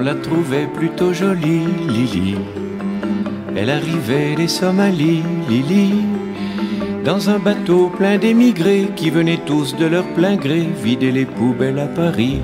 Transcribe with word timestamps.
la 0.00 0.14
trouvait 0.14 0.68
plutôt 0.68 1.12
jolie, 1.12 1.66
Lily. 1.88 2.36
Elle 3.56 3.68
arrivait 3.68 4.36
des 4.36 4.46
Somalies, 4.46 5.24
Lily. 5.48 6.04
Dans 7.04 7.28
un 7.28 7.40
bateau 7.40 7.88
plein 7.88 8.16
d'émigrés 8.16 8.90
qui 8.94 9.10
venaient 9.10 9.42
tous 9.44 9.74
de 9.74 9.86
leur 9.86 10.04
plein 10.14 10.36
gré 10.36 10.68
vider 10.84 11.10
les 11.10 11.26
poubelles 11.26 11.80
à 11.80 11.88
Paris. 11.88 12.40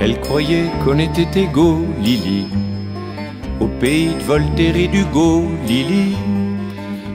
Elle 0.00 0.18
croyait 0.20 0.70
qu'on 0.82 0.98
était 0.98 1.42
égaux, 1.42 1.84
Lily. 2.00 2.46
Au 3.60 3.66
pays 3.66 4.14
de 4.14 4.22
Voltaire 4.22 4.74
et 4.74 4.88
d'Hugo, 4.88 5.44
Lily. 5.66 6.16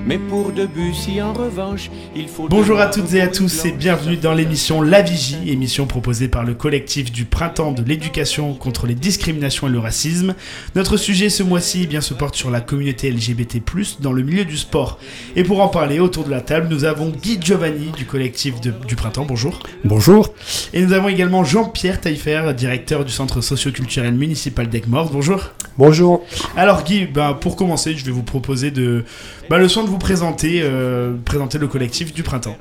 Mais 0.08 0.18
pour 0.18 0.54
Debussy, 0.54 1.22
en 1.22 1.34
revanche, 1.34 1.92
il 2.16 2.30
faut. 2.30 2.48
Bonjour 2.48 2.80
à 2.80 2.86
toutes 2.88 3.14
et 3.14 3.20
à 3.20 3.28
tous 3.28 3.66
et 3.66 3.74
bienvenue 3.74 4.16
dans 4.16 4.34
l'émission 4.34 4.82
La 4.82 5.02
Vigie, 5.02 5.36
émission 5.52 5.86
proposée 5.86 6.30
par 6.30 6.46
le 6.46 6.54
collectif 6.54 7.12
du 7.12 7.26
Printemps 7.26 7.74
de 7.74 7.84
l'éducation 7.84 8.54
contre 8.54 8.88
les 8.88 8.96
discriminations 8.96 9.68
et 9.68 9.70
le 9.70 9.80
racisme. 9.80 10.34
Notre 10.76 10.96
sujet 10.96 11.28
ce 11.30 11.44
mois-ci 11.44 11.82
eh 11.84 11.88
bien, 11.88 12.00
se 12.00 12.14
porte 12.14 12.36
sur 12.36 12.50
la 12.50 12.62
communauté 12.62 13.12
LGBT, 13.12 13.58
dans 14.00 14.14
le 14.14 14.24
milieu 14.24 14.46
du 14.46 14.56
sport. 14.56 14.98
Et 15.36 15.44
pour 15.44 15.60
en 15.62 15.68
parler 15.68 16.00
autour 16.00 16.24
de 16.24 16.32
la 16.32 16.40
table, 16.40 16.68
nous 16.70 16.86
avons 16.86 17.10
Guy 17.10 17.38
Giovanni 17.42 17.92
du 17.98 18.06
collectif 18.06 18.62
de- 18.62 18.74
du 18.88 18.96
Printemps. 18.96 19.26
Bonjour. 19.26 19.60
Bonjour. 19.84 20.34
Et 20.72 20.86
nous 20.86 20.94
avons 20.94 21.10
également 21.10 21.44
Jean-Pierre 21.44 22.00
Taillefer, 22.00 22.54
directeur 22.56 23.04
du 23.04 23.12
centre 23.12 23.42
socio-culturel 23.42 24.14
municipal 24.14 24.70
d'Aigues-Mortes. 24.70 25.12
Bonjour. 25.12 25.50
Bonjour. 25.78 26.26
Alors 26.56 26.84
Guy, 26.86 27.06
bah, 27.08 27.38
pour 27.40 27.58
commencer, 27.58 27.94
je 27.96 28.06
vais 28.06 28.12
vous 28.12 28.24
proposer 28.24 28.72
de, 28.72 29.04
bah, 29.50 29.58
le 29.58 29.68
soin 29.68 29.84
de 29.84 29.90
vous 29.90 29.98
présenter, 29.98 30.62
euh, 30.64 31.14
présenter 31.26 31.58
le 31.58 31.68
collectif 31.68 32.14
du 32.14 32.24
printemps. 32.24 32.58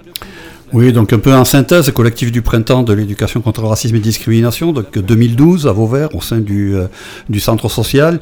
Oui, 0.73 0.93
donc 0.93 1.13
un 1.13 1.21
peu 1.21 1.33
en 1.33 1.45
synthèse, 1.45 1.91
collectif 1.93 2.33
du 2.33 2.43
printemps 2.43 2.83
de 2.83 2.93
l'éducation 2.93 3.41
contre 3.41 3.61
le 3.61 3.69
racisme 3.69 3.95
et 3.95 4.01
discrimination, 4.01 4.73
donc 4.73 4.99
2012 4.99 5.69
à 5.69 5.73
Vauvert 5.73 6.13
au 6.15 6.21
sein 6.21 6.39
du, 6.39 6.75
euh, 6.75 6.87
du 7.29 7.39
centre 7.39 7.69
social, 7.69 8.19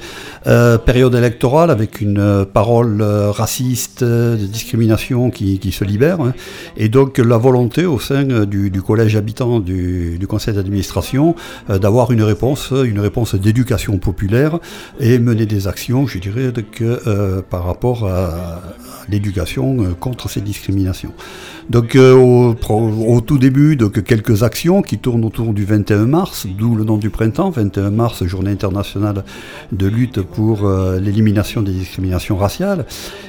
Euh, 0.46 0.76
période 0.76 1.14
électorale 1.14 1.70
avec 1.70 2.02
une 2.02 2.18
euh, 2.18 2.44
parole 2.44 3.02
raciste 3.02 4.04
de 4.04 4.36
discrimination 4.36 5.30
qui, 5.30 5.58
qui 5.58 5.72
se 5.72 5.84
libère, 5.84 6.20
hein. 6.20 6.34
et 6.76 6.90
donc 6.90 7.16
la 7.16 7.38
volonté 7.38 7.86
au 7.86 7.98
sein 7.98 8.24
du, 8.44 8.68
du 8.68 8.82
collège 8.82 9.16
habitant 9.16 9.58
du, 9.58 10.18
du 10.18 10.26
conseil 10.26 10.52
d'administration 10.52 11.34
d'avoir 11.68 12.10
une 12.10 12.22
réponse, 12.22 12.72
une 12.72 13.00
réponse 13.00 13.34
d'éducation 13.36 13.96
populaire 13.96 14.58
et 15.00 15.18
mener 15.18 15.46
des 15.46 15.66
actions, 15.66 16.06
je 16.06 16.18
dirais, 16.18 16.52
donc, 16.52 16.82
euh, 16.82 17.40
par 17.40 17.64
rapport 17.64 18.06
à, 18.06 18.60
l'éducation 19.08 19.94
contre 20.00 20.30
ces 20.30 20.40
discriminations. 20.40 21.12
Donc 21.70 21.96
euh, 21.96 22.14
au, 22.14 22.54
au 22.70 23.20
tout 23.20 23.38
début, 23.38 23.76
donc 23.76 24.02
quelques 24.02 24.42
actions 24.42 24.82
qui 24.82 24.98
tournent 24.98 25.24
autour 25.24 25.54
du 25.54 25.64
21 25.64 26.06
mars, 26.06 26.46
d'où 26.46 26.74
le 26.74 26.84
nom 26.84 26.98
du 26.98 27.10
printemps, 27.10 27.50
21 27.50 27.90
mars, 27.90 28.24
journée 28.24 28.50
internationale 28.50 29.24
de 29.72 29.86
lutte 29.86 30.20
pour 30.20 30.66
euh, 30.66 31.00
l'élimination 31.00 31.62
des 31.62 31.72
discriminations 31.72 32.36
raciales. 32.36 32.84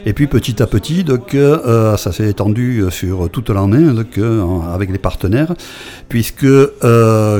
Et 0.06 0.14
puis 0.14 0.28
petit 0.28 0.62
à 0.62 0.68
petit, 0.68 1.04
donc 1.04 1.34
euh, 1.34 1.96
ça 1.98 2.12
s'est 2.12 2.30
étendu 2.30 2.84
sur 2.90 3.30
toute 3.30 3.50
l'année 3.50 3.88
avec 4.74 4.92
les 4.92 4.98
partenaires, 4.98 5.54
puisque 6.10 6.48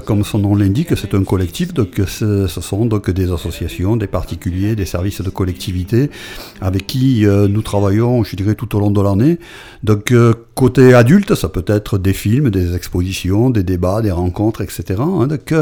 comme 0.06 0.24
son 0.24 0.40
nom 0.40 0.56
l'indique, 0.56 0.96
c'est 0.96 1.14
un 1.14 1.24
collectif, 1.24 1.74
donc 1.74 2.02
ce, 2.08 2.48
sont 2.48 2.86
donc 2.86 3.10
des 3.10 3.32
associations, 3.32 3.98
des 3.98 4.08
particuliers, 4.08 4.76
des 4.76 4.86
services 4.86 5.22
de 5.22 5.30
collectivité 5.30 6.10
avec 6.62 6.88
qui 6.88 7.26
nous 7.26 7.62
travaillons, 7.62 8.24
je 8.24 8.36
dirais, 8.36 8.56
tout 8.56 8.76
au 8.76 8.80
long 8.80 8.92
de 8.92 9.02
l'année. 9.02 9.38
Donc, 9.84 10.12
euh, 10.12 10.34
côté 10.86 10.94
adulte, 10.94 11.36
ça 11.36 11.50
peut 11.50 11.66
être 11.68 11.98
des 11.98 12.14
films, 12.14 12.50
des 12.50 12.76
expositions, 12.76 13.50
des 13.50 13.64
débats, 13.64 14.02
des 14.02 14.12
rencontres, 14.12 14.62
etc. 14.62 15.00
hein, 15.00 15.28
donc, 15.28 15.54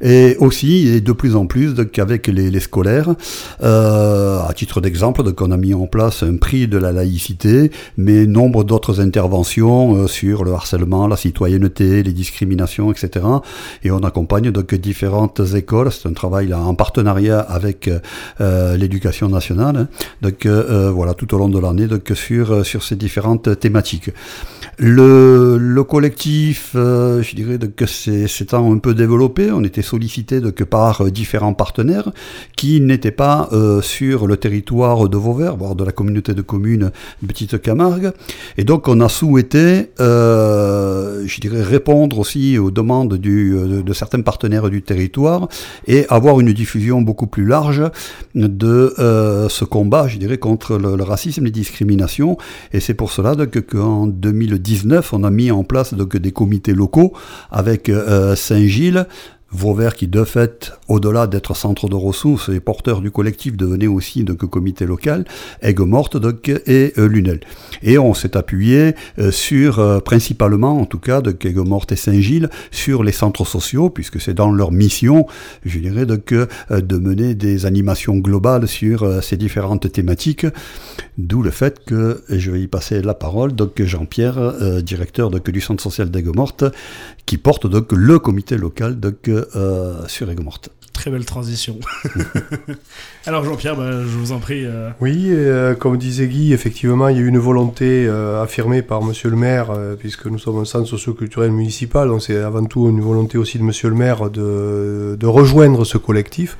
et 0.00 0.36
aussi, 0.40 0.88
et 0.88 1.00
de 1.00 1.12
plus 1.12 1.36
en 1.36 1.46
plus, 1.46 1.74
donc, 1.74 1.98
avec 1.98 2.26
les, 2.26 2.60
scolaires, 2.60 3.14
euh, 3.62 4.40
à 4.40 4.52
titre 4.54 4.80
d'exemple, 4.80 5.22
donc, 5.22 5.40
on 5.40 5.50
a 5.50 5.56
mis 5.56 5.74
en 5.74 5.86
place 5.86 6.22
un 6.22 6.36
prix 6.36 6.66
de 6.66 6.78
la 6.78 6.90
laïcité, 6.92 7.70
mais 7.96 8.26
nombre 8.26 8.64
d'autres 8.64 9.00
interventions 9.00 9.94
euh, 9.94 10.06
sur 10.08 10.44
le 10.44 10.52
harcèlement, 10.52 11.06
la 11.06 11.16
citoyenneté, 11.16 12.02
les 12.02 12.12
discriminations, 12.12 12.90
etc. 12.92 13.24
Et 13.84 13.90
on 13.90 14.00
accompagne 14.00 14.50
donc 14.50 14.74
différentes 14.74 15.40
écoles. 15.54 15.92
C'est 15.92 16.08
un 16.08 16.12
travail 16.12 16.52
en 16.54 16.74
partenariat 16.74 17.40
avec 17.40 17.88
euh, 18.40 18.76
l'éducation 18.76 19.28
nationale. 19.28 19.76
hein. 19.76 19.88
Donc 20.22 20.46
voilà, 20.46 21.14
tout 21.14 21.34
au 21.34 21.38
long 21.38 21.48
de 21.48 21.58
l'année, 21.58 21.86
donc 21.86 22.10
sur, 22.14 22.64
sur 22.66 22.82
ces 22.82 22.96
différentes 22.96 23.58
thématiques. 23.60 24.10
Le, 24.78 25.82
collectif, 25.82 26.72
euh, 26.74 27.22
je 27.22 27.36
dirais 27.36 27.58
que 27.58 27.84
un 28.56 28.78
peu 28.78 28.94
développé. 28.94 29.50
On 29.52 29.62
était 29.64 29.82
sollicité 29.82 30.40
que 30.54 30.64
par 30.64 31.02
euh, 31.02 31.10
différents 31.10 31.52
partenaires 31.52 32.10
qui 32.56 32.80
n'étaient 32.80 33.10
pas 33.10 33.48
euh, 33.52 33.82
sur 33.82 34.26
le 34.26 34.38
territoire 34.38 35.10
de 35.10 35.16
Vauvert, 35.16 35.56
voire 35.56 35.74
de 35.74 35.84
la 35.84 35.92
communauté 35.92 36.32
de 36.32 36.40
communes 36.40 36.90
Petite 37.26 37.60
Camargue. 37.60 38.12
Et 38.56 38.64
donc 38.64 38.88
on 38.88 39.00
a 39.00 39.08
souhaité, 39.08 39.90
euh, 40.00 41.24
je 41.26 41.40
dirais, 41.40 41.62
répondre 41.62 42.18
aussi 42.18 42.58
aux 42.58 42.70
demandes 42.70 43.18
de, 43.18 43.92
certains 43.92 44.22
partenaires 44.22 44.70
du 44.70 44.82
territoire 44.82 45.48
et 45.86 46.06
avoir 46.08 46.40
une 46.40 46.52
diffusion 46.52 47.02
beaucoup 47.02 47.26
plus 47.26 47.44
large 47.44 47.82
de 48.34 48.94
ce 48.96 49.64
combat, 49.64 50.08
je 50.08 50.16
dirais, 50.16 50.38
contre 50.38 50.78
le, 50.78 50.96
le 50.96 51.02
racisme, 51.02 51.44
les 51.44 51.50
discriminations. 51.50 52.38
Et 52.72 52.80
c'est 52.80 52.94
pour 52.94 53.12
cela 53.12 53.34
qu'en 53.46 54.06
2010, 54.06 54.61
on 55.12 55.24
a 55.24 55.30
mis 55.30 55.50
en 55.50 55.64
place 55.64 55.94
des 56.18 56.32
comités 56.32 56.74
locaux 56.74 57.12
avec 57.50 57.88
euh, 57.88 58.36
Saint-Gilles 58.36 59.06
Vauvert 59.52 59.94
qui 59.94 60.06
de 60.08 60.24
fait, 60.24 60.72
au-delà 60.88 61.26
d'être 61.26 61.54
centre 61.54 61.86
de 61.86 61.94
ressources 61.94 62.48
et 62.48 62.58
porteur 62.58 63.02
du 63.02 63.10
collectif, 63.10 63.54
devenait 63.54 63.86
aussi 63.86 64.24
donc 64.24 64.38
comité 64.48 64.86
local, 64.86 65.26
Aigues-Mortes 65.60 66.16
donc 66.16 66.48
et 66.48 66.94
euh, 66.96 67.06
Lunel. 67.06 67.40
Et 67.82 67.98
on 67.98 68.14
s'est 68.14 68.36
appuyé 68.36 68.94
euh, 69.18 69.30
sur, 69.30 69.78
euh, 69.78 70.00
principalement 70.00 70.80
en 70.80 70.86
tout 70.86 70.98
cas, 70.98 71.20
de 71.20 71.30
Aigues-Mortes 71.30 71.92
et 71.92 71.96
Saint-Gilles, 71.96 72.48
sur 72.70 73.02
les 73.02 73.12
centres 73.12 73.44
sociaux, 73.44 73.90
puisque 73.90 74.20
c'est 74.20 74.32
dans 74.32 74.50
leur 74.50 74.72
mission, 74.72 75.26
je 75.66 75.78
dirais, 75.78 76.06
donc, 76.06 76.32
de 76.32 76.96
mener 76.96 77.34
des 77.34 77.66
animations 77.66 78.16
globales 78.16 78.66
sur 78.66 79.22
ces 79.22 79.36
différentes 79.36 79.90
thématiques, 79.92 80.46
d'où 81.18 81.42
le 81.42 81.50
fait 81.50 81.84
que, 81.84 82.22
je 82.28 82.50
vais 82.50 82.62
y 82.62 82.68
passer 82.68 83.02
la 83.02 83.14
parole, 83.14 83.52
donc 83.52 83.82
Jean-Pierre, 83.82 84.82
directeur 84.82 85.30
donc, 85.30 85.50
du 85.50 85.60
centre 85.60 85.82
social 85.82 86.10
d'Aigues-Mortes, 86.10 86.64
qui 87.26 87.36
porte 87.36 87.66
donc 87.66 87.92
le 87.92 88.18
comité 88.18 88.56
local 88.56 88.98
donc, 88.98 89.30
euh, 89.56 90.06
sur 90.08 90.30
Aigues-Mortes. 90.30 90.70
Très 90.92 91.10
belle 91.10 91.24
transition. 91.24 91.78
Alors 93.26 93.44
Jean-Pierre, 93.44 93.76
bah, 93.76 93.90
je 93.90 94.16
vous 94.18 94.32
en 94.32 94.38
prie. 94.38 94.64
euh, 94.66 94.90
Oui, 95.00 95.28
euh, 95.30 95.74
comme 95.74 95.96
disait 95.96 96.26
Guy, 96.26 96.52
effectivement, 96.52 97.08
il 97.08 97.16
y 97.16 97.18
a 97.18 97.22
eu 97.22 97.26
une 97.28 97.38
volonté 97.38 98.06
euh, 98.06 98.42
affirmée 98.42 98.82
par 98.82 99.02
Monsieur 99.02 99.30
le 99.30 99.36
maire, 99.36 99.70
euh, 99.70 99.94
puisque 99.96 100.26
nous 100.26 100.38
sommes 100.38 100.58
un 100.60 100.64
centre 100.64 100.86
socio-culturel 100.86 101.50
municipal, 101.50 102.08
donc 102.08 102.22
c'est 102.22 102.36
avant 102.36 102.64
tout 102.64 102.88
une 102.88 103.00
volonté 103.00 103.38
aussi 103.38 103.58
de 103.58 103.62
Monsieur 103.64 103.88
le 103.88 103.94
maire 103.96 104.28
de, 104.30 105.16
de 105.18 105.26
rejoindre 105.26 105.84
ce 105.84 105.98
collectif. 105.98 106.56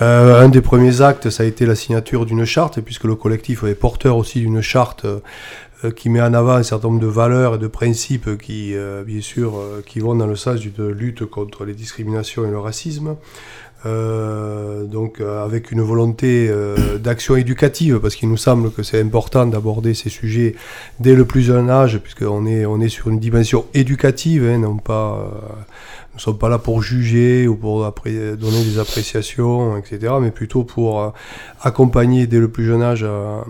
Euh, 0.00 0.44
un 0.44 0.48
des 0.48 0.60
premiers 0.60 1.00
actes, 1.00 1.28
ça 1.28 1.42
a 1.42 1.46
été 1.46 1.66
la 1.66 1.74
signature 1.74 2.24
d'une 2.24 2.44
charte, 2.44 2.80
puisque 2.80 3.04
le 3.04 3.16
collectif 3.16 3.64
est 3.64 3.74
porteur 3.74 4.16
aussi 4.16 4.40
d'une 4.40 4.60
charte 4.60 5.04
euh, 5.04 5.18
qui 5.94 6.08
met 6.08 6.20
en 6.20 6.34
avant 6.34 6.54
un 6.54 6.62
certain 6.62 6.88
nombre 6.88 7.00
de 7.00 7.06
valeurs 7.06 7.54
et 7.54 7.58
de 7.58 7.68
principes 7.68 8.36
qui, 8.38 8.74
euh, 8.74 9.04
bien 9.04 9.20
sûr, 9.20 9.56
euh, 9.56 9.82
qui 9.86 10.00
vont 10.00 10.14
dans 10.14 10.26
le 10.26 10.36
sens 10.36 10.60
d'une 10.60 10.88
lutte 10.88 11.24
contre 11.24 11.64
les 11.64 11.74
discriminations 11.74 12.44
et 12.46 12.50
le 12.50 12.58
racisme. 12.58 13.16
Euh, 13.86 14.86
donc 14.86 15.20
euh, 15.20 15.44
avec 15.44 15.70
une 15.70 15.82
volonté 15.82 16.48
euh, 16.50 16.98
d'action 16.98 17.36
éducative, 17.36 18.00
parce 18.00 18.16
qu'il 18.16 18.28
nous 18.28 18.36
semble 18.36 18.72
que 18.72 18.82
c'est 18.82 19.00
important 19.00 19.46
d'aborder 19.46 19.94
ces 19.94 20.08
sujets 20.08 20.56
dès 20.98 21.14
le 21.14 21.24
plus 21.24 21.42
jeune 21.42 21.70
âge, 21.70 21.98
puisqu'on 21.98 22.44
est, 22.46 22.66
on 22.66 22.80
est 22.80 22.88
sur 22.88 23.08
une 23.08 23.20
dimension 23.20 23.66
éducative, 23.74 24.44
hein, 24.44 24.58
non 24.58 24.78
pas, 24.78 25.30
euh, 25.32 25.48
nous 26.14 26.18
sommes 26.18 26.38
pas 26.38 26.48
là 26.48 26.58
pour 26.58 26.82
juger 26.82 27.46
ou 27.46 27.54
pour 27.54 27.92
donner 28.04 28.64
des 28.64 28.80
appréciations, 28.80 29.76
etc., 29.76 30.14
mais 30.20 30.32
plutôt 30.32 30.64
pour 30.64 31.00
euh, 31.00 31.10
accompagner 31.62 32.26
dès 32.26 32.40
le 32.40 32.48
plus 32.48 32.64
jeune 32.64 32.82
âge 32.82 33.04
euh, 33.04 33.42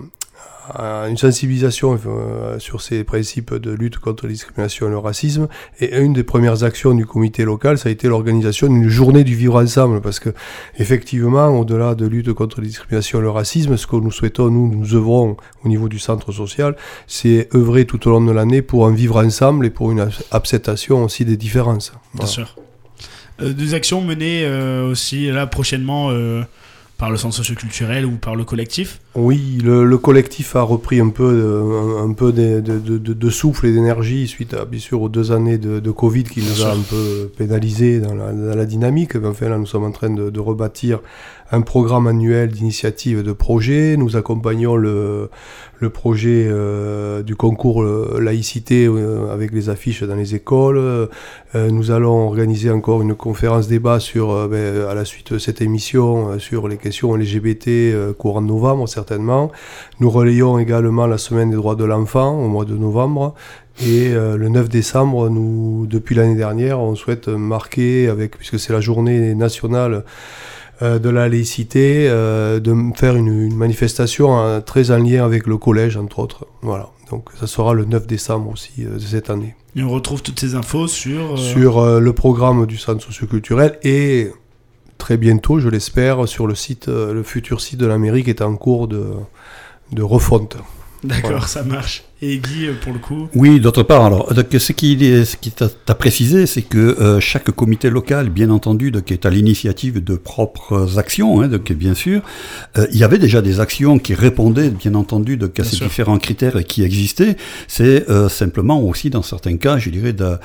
à 0.73 1.07
une 1.07 1.17
sensibilisation 1.17 1.99
euh, 2.05 2.59
sur 2.59 2.81
ces 2.81 3.03
principes 3.03 3.53
de 3.53 3.71
lutte 3.71 3.97
contre 3.97 4.25
la 4.25 4.31
discrimination 4.31 4.87
et 4.87 4.89
le 4.89 4.97
racisme. 4.97 5.47
Et 5.79 5.97
une 5.97 6.13
des 6.13 6.23
premières 6.23 6.63
actions 6.63 6.93
du 6.93 7.05
comité 7.05 7.43
local, 7.45 7.77
ça 7.77 7.89
a 7.89 7.91
été 7.91 8.07
l'organisation 8.07 8.67
d'une 8.67 8.87
journée 8.89 9.23
du 9.23 9.35
vivre 9.35 9.61
ensemble, 9.61 10.01
parce 10.01 10.19
que 10.19 10.29
effectivement, 10.77 11.47
au-delà 11.47 11.95
de 11.95 12.05
lutte 12.07 12.33
contre 12.33 12.61
la 12.61 12.67
discrimination 12.67 13.19
et 13.19 13.21
le 13.21 13.29
racisme, 13.29 13.77
ce 13.77 13.87
que 13.87 13.95
nous 13.95 14.11
souhaitons, 14.11 14.49
nous, 14.49 14.67
nous 14.73 14.95
œuvrons 14.95 15.37
au 15.63 15.67
niveau 15.67 15.89
du 15.89 15.99
centre 15.99 16.31
social, 16.31 16.75
c'est 17.07 17.49
œuvrer 17.55 17.85
tout 17.85 18.07
au 18.07 18.11
long 18.11 18.21
de 18.21 18.31
l'année 18.31 18.61
pour 18.61 18.85
un 18.87 18.93
vivre 18.93 19.23
ensemble 19.23 19.65
et 19.65 19.69
pour 19.69 19.91
une 19.91 20.09
acceptation 20.31 21.03
aussi 21.03 21.25
des 21.25 21.37
différences. 21.37 21.91
Bien 22.13 22.25
Voilà. 22.25 22.27
sûr. 22.31 22.55
Euh, 23.41 23.53
des 23.53 23.73
actions 23.73 24.01
menées 24.01 24.43
euh, 24.43 24.89
aussi 24.89 25.31
là 25.31 25.47
prochainement 25.47 26.09
euh, 26.11 26.43
par 26.99 27.09
le 27.09 27.15
centre 27.15 27.33
socioculturel 27.33 28.05
ou 28.05 28.17
par 28.17 28.35
le 28.35 28.43
collectif. 28.43 28.99
Oui, 29.15 29.57
le, 29.63 29.97
collectif 29.97 30.57
a 30.57 30.61
repris 30.61 30.99
un 30.99 31.09
peu, 31.09 31.97
un, 32.03 32.11
peu 32.11 32.33
de, 32.33 33.29
souffle 33.29 33.67
et 33.67 33.71
d'énergie 33.71 34.27
suite 34.27 34.53
à, 34.53 34.65
bien 34.65 34.81
sûr 34.81 35.01
aux 35.01 35.07
deux 35.07 35.31
années 35.31 35.57
de, 35.57 35.91
Covid 35.91 36.25
qui 36.25 36.41
nous 36.41 36.63
a 36.63 36.73
un 36.73 36.81
peu 36.81 37.31
pénalisé 37.37 38.01
dans 38.01 38.13
la, 38.13 38.65
dynamique. 38.65 39.15
Enfin 39.15 39.47
là, 39.47 39.57
nous 39.57 39.65
sommes 39.65 39.85
en 39.85 39.91
train 39.91 40.09
de, 40.09 40.39
rebâtir 40.39 40.99
un 41.51 41.61
programme 41.61 42.07
annuel 42.07 42.49
d'initiatives 42.49 43.23
de 43.23 43.31
projets. 43.31 43.97
Nous 43.97 44.15
accompagnons 44.15 44.75
le, 44.75 45.29
le 45.79 45.89
projet 45.89 46.47
euh, 46.49 47.23
du 47.23 47.35
concours 47.35 47.81
euh, 47.81 48.19
laïcité 48.21 48.85
euh, 48.85 49.31
avec 49.31 49.51
les 49.51 49.69
affiches 49.69 50.03
dans 50.03 50.15
les 50.15 50.35
écoles. 50.35 51.09
nous 51.55 51.91
allons 51.91 52.27
organiser 52.27 52.69
encore 52.69 53.01
une 53.01 53.15
conférence 53.15 53.67
débat 53.67 53.99
sur, 53.99 54.47
ben, 54.47 54.85
à 54.87 54.93
la 54.93 55.05
suite 55.05 55.33
de 55.33 55.39
cette 55.39 55.61
émission 55.61 56.37
sur 56.39 56.67
les 56.67 56.77
questions 56.77 57.15
LGBT 57.15 58.13
courant 58.17 58.41
novembre 58.41 58.87
certainement. 58.87 59.51
Nous 59.99 60.09
relayons 60.09 60.59
également 60.59 61.07
la 61.07 61.17
semaine 61.17 61.49
des 61.49 61.55
droits 61.55 61.75
de 61.75 61.85
l'enfant 61.85 62.39
au 62.39 62.47
mois 62.47 62.65
de 62.65 62.75
novembre. 62.75 63.33
Et 63.81 64.09
le 64.11 64.49
9 64.49 64.67
décembre, 64.67 65.29
nous, 65.29 65.87
depuis 65.87 66.13
l'année 66.13 66.35
dernière, 66.35 66.81
on 66.81 66.95
souhaite 66.95 67.29
marquer, 67.29 68.09
avec, 68.09 68.37
puisque 68.37 68.59
c'est 68.59 68.73
la 68.73 68.81
journée 68.81 69.33
nationale 69.35 69.93
euh, 69.93 70.01
de 70.81 71.09
la 71.09 71.27
laïcité, 71.27 72.07
euh, 72.07 72.59
de 72.59 72.75
faire 72.95 73.15
une, 73.15 73.53
manifestation 73.53 74.37
hein, 74.37 74.61
très 74.61 74.91
en 74.91 74.97
lien 74.97 75.25
avec 75.25 75.47
le 75.47 75.57
collège, 75.57 75.97
entre 75.97 76.19
autres. 76.19 76.47
Voilà. 76.61 76.89
Donc 77.11 77.29
ça 77.39 77.47
sera 77.47 77.73
le 77.73 77.85
9 77.85 78.07
décembre 78.07 78.51
aussi 78.51 78.71
euh, 78.79 78.95
de 78.95 78.99
cette 78.99 79.29
année. 79.29 79.55
Et 79.75 79.83
on 79.83 79.89
retrouve 79.89 80.21
toutes 80.21 80.39
ces 80.39 80.55
infos 80.55 80.87
sur... 80.87 81.37
Sur 81.37 81.99
le 81.99 82.13
programme 82.13 82.65
du 82.65 82.77
centre 82.77 83.03
socioculturel 83.03 83.77
et 83.83 84.31
très 84.97 85.17
bientôt, 85.17 85.59
je 85.59 85.69
l'espère, 85.69 86.27
sur 86.27 86.47
le 86.47 86.55
site, 86.55 86.87
le 86.87 87.21
futur 87.23 87.61
site 87.61 87.79
de 87.79 87.85
l'Amérique 87.85 88.27
est 88.27 88.41
en 88.41 88.55
cours 88.55 88.87
de, 88.87 89.11
de 89.91 90.01
refonte. 90.01 90.57
D'accord, 91.03 91.47
ça 91.47 91.63
marche. 91.63 92.03
Et 92.21 92.37
Guy, 92.37 92.67
euh, 92.67 92.73
pour 92.81 92.91
le 92.91 92.99
coup 92.99 93.29
Oui, 93.33 93.61
d'autre 93.61 93.83
part, 93.83 94.03
alors, 94.03 94.29
ce 94.33 94.73
qui, 94.73 94.97
ce 95.25 95.37
qui 95.37 95.51
t'a 95.51 95.95
précisé, 95.95 96.47
c'est 96.47 96.61
que 96.61 96.77
euh, 96.77 97.21
chaque 97.21 97.49
comité 97.51 97.89
local, 97.89 98.29
bien 98.29 98.49
entendu, 98.49 98.91
donc, 98.91 99.09
est 99.09 99.25
à 99.25 99.29
l'initiative 99.29 100.03
de 100.03 100.15
propres 100.15 100.99
actions, 100.99 101.39
hein, 101.39 101.47
donc, 101.47 101.71
bien 101.71 101.93
sûr. 101.93 102.21
Euh, 102.77 102.87
il 102.91 102.97
y 102.97 103.05
avait 103.05 103.19
déjà 103.19 103.41
des 103.41 103.61
actions 103.61 103.99
qui 103.99 104.15
répondaient, 104.15 104.69
bien 104.69 104.95
entendu, 104.95 105.37
donc, 105.37 105.61
à 105.61 105.63
ces 105.63 105.77
différents 105.77 106.17
critères 106.17 106.61
qui 106.65 106.83
existaient. 106.83 107.37
C'est 107.69 108.05
simplement 108.29 108.81
aussi, 108.81 109.09
dans 109.09 109.21
certains 109.21 109.55
cas, 109.55 109.77
je 109.77 109.89
dirais, 109.89 110.13
de, 110.13 110.37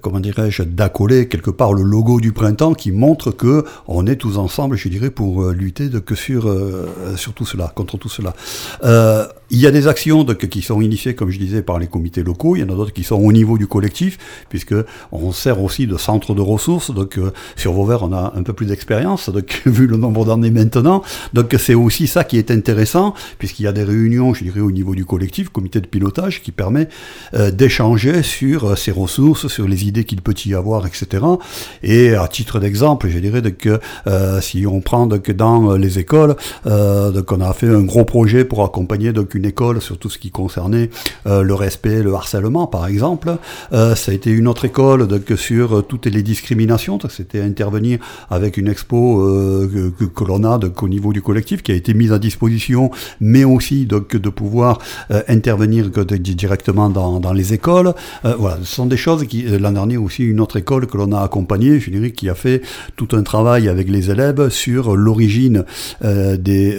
comment 0.00 0.20
dirais-je, 0.20 0.62
d'accoler 0.62 1.28
quelque 1.28 1.50
part 1.50 1.74
le 1.74 1.82
logo 1.82 2.20
du 2.20 2.32
printemps 2.32 2.72
qui 2.72 2.90
montre 2.90 3.32
que 3.32 3.64
on 3.86 4.06
est 4.06 4.16
tous 4.16 4.38
ensemble, 4.38 4.76
je 4.76 4.88
dirais, 4.88 5.10
pour 5.10 5.50
lutter 5.50 5.88
donc, 5.88 6.12
sur, 6.14 6.54
sur 7.16 7.34
tout 7.34 7.44
cela, 7.44 7.72
contre 7.74 7.98
tout 7.98 8.08
cela. 8.08 8.34
il 9.50 9.58
y 9.58 9.66
a 9.66 9.70
des 9.70 9.86
actions 9.86 10.24
donc, 10.24 10.46
qui 10.48 10.62
sont 10.62 10.69
initiés, 10.80 11.14
comme 11.14 11.30
je 11.30 11.38
disais, 11.38 11.62
par 11.62 11.78
les 11.78 11.86
comités 11.86 12.22
locaux. 12.22 12.56
Il 12.56 12.60
y 12.60 12.62
en 12.62 12.68
a 12.68 12.76
d'autres 12.76 12.92
qui 12.92 13.04
sont 13.04 13.16
au 13.16 13.32
niveau 13.32 13.58
du 13.58 13.66
collectif, 13.66 14.18
puisque 14.48 14.74
on 15.12 15.32
sert 15.32 15.62
aussi 15.62 15.86
de 15.86 15.96
centre 15.96 16.34
de 16.34 16.40
ressources. 16.40 16.92
Donc, 16.92 17.18
euh, 17.18 17.32
sur 17.56 17.72
Vauvert, 17.72 18.02
on 18.04 18.12
a 18.12 18.32
un 18.36 18.42
peu 18.42 18.52
plus 18.52 18.66
d'expérience, 18.66 19.28
donc 19.30 19.62
vu 19.66 19.86
le 19.86 19.96
nombre 19.96 20.24
d'années 20.24 20.50
maintenant. 20.50 21.02
Donc, 21.32 21.54
c'est 21.58 21.74
aussi 21.74 22.06
ça 22.06 22.24
qui 22.24 22.38
est 22.38 22.50
intéressant, 22.50 23.14
puisqu'il 23.38 23.64
y 23.64 23.66
a 23.66 23.72
des 23.72 23.84
réunions, 23.84 24.32
je 24.34 24.44
dirais, 24.44 24.60
au 24.60 24.70
niveau 24.70 24.94
du 24.94 25.04
collectif, 25.04 25.48
comité 25.48 25.80
de 25.80 25.86
pilotage, 25.86 26.42
qui 26.42 26.52
permet 26.52 26.88
euh, 27.34 27.50
d'échanger 27.50 28.22
sur 28.22 28.70
euh, 28.70 28.76
ces 28.76 28.92
ressources, 28.92 29.48
sur 29.48 29.66
les 29.66 29.84
idées 29.86 30.04
qu'il 30.04 30.22
peut 30.22 30.34
y 30.46 30.54
avoir, 30.54 30.86
etc. 30.86 31.24
Et 31.82 32.14
à 32.14 32.28
titre 32.28 32.60
d'exemple, 32.60 33.08
je 33.08 33.18
dirais 33.18 33.42
que 33.52 33.80
si 34.40 34.66
on 34.66 34.80
prend 34.80 35.06
donc, 35.06 35.30
dans 35.30 35.76
les 35.76 35.98
écoles, 35.98 36.36
donc 36.64 37.32
on 37.32 37.40
a 37.40 37.52
fait 37.52 37.68
un 37.68 37.82
gros 37.82 38.04
projet 38.04 38.44
pour 38.44 38.64
accompagner 38.64 39.12
donc 39.12 39.34
une 39.34 39.46
école 39.46 39.80
sur 39.80 39.98
tout 39.98 40.10
ce 40.10 40.18
qui 40.18 40.30
concerne 40.30 40.59
euh, 41.26 41.42
le 41.42 41.54
respect, 41.54 42.02
le 42.02 42.14
harcèlement, 42.14 42.66
par 42.66 42.86
exemple. 42.86 43.36
Euh, 43.72 43.94
ça 43.94 44.12
a 44.12 44.14
été 44.14 44.30
une 44.30 44.48
autre 44.48 44.64
école 44.64 45.06
donc, 45.06 45.32
sur 45.36 45.78
euh, 45.78 45.82
toutes 45.82 46.06
les 46.06 46.22
discriminations. 46.22 46.98
C'était 47.08 47.40
intervenir 47.40 47.98
avec 48.30 48.56
une 48.56 48.68
expo 48.68 49.18
que, 49.18 50.24
l'on 50.24 50.44
a 50.44 50.58
au 50.82 50.88
niveau 50.88 51.12
du 51.12 51.22
collectif, 51.22 51.62
qui 51.62 51.72
a 51.72 51.74
été 51.74 51.94
mise 51.94 52.12
à 52.12 52.18
disposition, 52.18 52.90
mais 53.20 53.44
aussi 53.44 53.86
donc, 53.86 54.16
de 54.16 54.28
pouvoir 54.28 54.78
intervenir 55.28 55.90
directement 55.90 56.88
dans, 56.88 57.32
les 57.32 57.54
écoles. 57.54 57.94
ce 58.22 58.64
sont 58.64 58.86
des 58.86 58.96
choses 58.96 59.24
qui, 59.26 59.42
l'an 59.42 59.72
dernier 59.72 59.96
aussi, 59.96 60.24
une 60.24 60.40
autre 60.40 60.56
école 60.56 60.86
que 60.86 60.96
l'on 60.96 61.12
a 61.12 61.20
accompagnée, 61.20 61.80
je 61.80 61.90
qui 62.08 62.28
a 62.28 62.34
fait 62.34 62.62
tout 62.96 63.08
un 63.12 63.22
travail 63.22 63.68
avec 63.68 63.88
les 63.88 64.10
élèves 64.10 64.48
sur 64.48 64.96
l'origine 64.96 65.64
des 66.02 66.76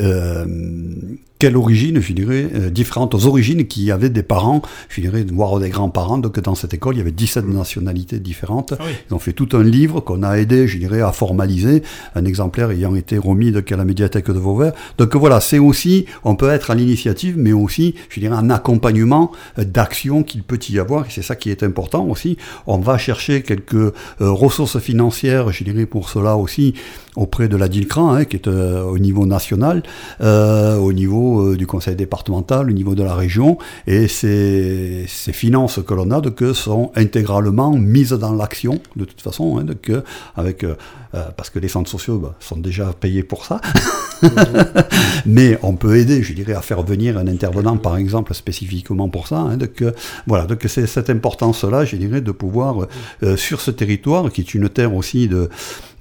quelle 1.41 1.57
origine, 1.57 1.99
je 1.99 2.13
dirais, 2.13 2.47
euh, 2.53 2.69
différentes 2.69 3.15
origines 3.25 3.65
qui 3.65 3.89
avaient 3.89 4.11
des 4.11 4.21
parents, 4.21 4.61
je 4.89 5.01
dirais, 5.01 5.25
voire 5.33 5.59
des 5.59 5.69
grands-parents. 5.69 6.19
Donc 6.19 6.39
dans 6.39 6.53
cette 6.53 6.75
école, 6.75 6.93
il 6.93 6.97
y 6.99 7.01
avait 7.01 7.09
17 7.09 7.47
nationalités 7.47 8.19
différentes. 8.19 8.75
Ah 8.79 8.83
Ils 9.09 9.13
ont 9.15 9.17
fait 9.17 9.33
tout 9.33 9.49
un 9.53 9.63
livre 9.63 10.01
qu'on 10.01 10.21
a 10.21 10.37
aidé, 10.37 10.67
je 10.67 10.77
dirais, 10.77 11.01
à 11.01 11.11
formaliser, 11.11 11.81
un 12.13 12.25
exemplaire 12.25 12.69
ayant 12.69 12.93
été 12.93 13.17
remis 13.17 13.51
donc, 13.51 13.71
à 13.71 13.75
la 13.75 13.85
médiathèque 13.85 14.27
de 14.27 14.37
Vauvert. 14.37 14.73
Donc 14.99 15.15
voilà, 15.15 15.41
c'est 15.41 15.57
aussi, 15.57 16.05
on 16.23 16.35
peut 16.35 16.51
être 16.51 16.69
à 16.69 16.75
l'initiative, 16.75 17.33
mais 17.39 17.53
aussi, 17.53 17.95
je 18.09 18.19
dirais, 18.19 18.35
un 18.35 18.51
accompagnement 18.51 19.31
euh, 19.57 19.63
d'action 19.63 20.21
qu'il 20.21 20.43
peut 20.43 20.59
y 20.69 20.77
avoir. 20.77 21.07
Et 21.07 21.09
c'est 21.09 21.23
ça 21.23 21.35
qui 21.35 21.49
est 21.49 21.63
important 21.63 22.05
aussi. 22.05 22.37
On 22.67 22.77
va 22.77 22.99
chercher 22.99 23.41
quelques 23.41 23.73
euh, 23.73 23.93
ressources 24.19 24.77
financières, 24.77 25.51
je 25.51 25.63
dirais, 25.63 25.87
pour 25.87 26.07
cela 26.07 26.37
aussi, 26.37 26.75
auprès 27.15 27.47
de 27.47 27.57
la 27.57 27.67
DILCRAN, 27.67 28.13
hein, 28.13 28.25
qui 28.25 28.37
est 28.37 28.47
au 28.47 28.97
niveau 28.97 29.25
national, 29.25 29.83
au 30.19 30.93
niveau 30.93 31.41
euh, 31.41 31.57
du 31.57 31.67
conseil 31.67 31.95
départemental, 31.95 32.69
au 32.69 32.73
niveau 32.73 32.95
de 32.95 33.03
la 33.03 33.15
région, 33.15 33.57
et 33.87 34.07
ces, 34.07 35.05
ces 35.07 35.33
finances 35.33 35.79
que 35.85 35.93
l'on 35.93 36.11
a 36.11 36.21
que 36.21 36.53
sont 36.53 36.91
intégralement 36.95 37.71
mises 37.71 38.11
dans 38.11 38.33
l'action, 38.33 38.79
de 38.95 39.05
toute 39.05 39.21
façon, 39.21 39.59
hein, 39.59 39.65
avec, 40.35 40.65
euh, 41.13 41.21
euh, 41.21 41.31
parce 41.35 41.49
que 41.49 41.59
les 41.59 41.67
centres 41.67 41.89
sociaux 41.89 42.19
bah, 42.19 42.35
sont 42.39 42.57
déjà 42.57 42.93
payés 42.93 43.23
pour 43.23 43.45
ça, 43.45 43.61
mais 45.25 45.57
on 45.61 45.75
peut 45.75 45.97
aider, 45.97 46.23
je 46.23 46.33
dirais, 46.33 46.53
à 46.53 46.61
faire 46.61 46.81
venir 46.83 47.17
un 47.17 47.27
intervenant, 47.27 47.77
par 47.77 47.97
exemple, 47.97 48.33
spécifiquement 48.33 49.09
pour 49.09 49.27
ça. 49.27 49.39
Hein, 49.39 49.57
donc, 49.57 49.83
voilà, 50.27 50.45
donc 50.45 50.63
c'est 50.67 50.87
cette 50.87 51.09
importance-là, 51.09 51.85
je 51.85 51.95
dirais, 51.95 52.21
de 52.21 52.31
pouvoir, 52.31 52.87
sur 53.35 53.61
ce 53.61 53.71
territoire, 53.71 54.31
qui 54.31 54.41
est 54.41 54.53
une 54.53 54.69
terre 54.69 54.95
aussi 54.95 55.27
de 55.27 55.49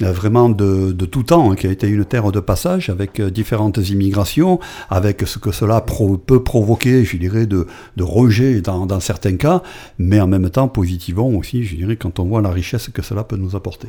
vraiment 0.01 0.49
de, 0.49 0.93
de, 0.93 1.07
tout 1.07 1.23
temps, 1.23 1.51
hein, 1.51 1.57
qui 1.57 1.67
a 1.67 1.71
été 1.71 1.89
une 1.89 2.05
terre 2.05 2.33
de 2.33 2.41
passage 2.41 2.89
avec 2.89 3.21
différentes 3.21 3.79
immigrations, 3.89 4.61
avec 4.89 5.23
ce 5.27 5.39
que 5.39 5.53
cela 5.53 5.81
peut 5.81 6.43
provoquer, 6.43 7.05
je 7.05 7.17
dirais, 7.17 7.47
de, 7.47 7.67
rejet 7.99 8.61
dans, 8.61 8.87
dans, 8.87 9.01
certains 9.01 9.37
cas, 9.37 9.63
mais 9.99 10.21
en 10.21 10.27
même 10.27 10.51
temps 10.51 10.69
positivement 10.69 11.29
aussi, 11.29 11.65
je 11.65 11.77
dirais, 11.77 11.97
quand 11.97 12.19
on 12.19 12.25
voit 12.25 12.43
la 12.43 12.51
richesse 12.51 12.89
que 12.89 13.03
cela 13.03 13.25
peut 13.25 13.37
nous 13.37 13.57
apporter. 13.57 13.89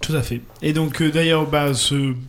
Tout 0.00 0.14
à 0.14 0.22
fait. 0.22 0.40
Et 0.62 0.72
donc 0.72 1.02
euh, 1.02 1.10
d'ailleurs, 1.10 1.46
bah, 1.46 1.72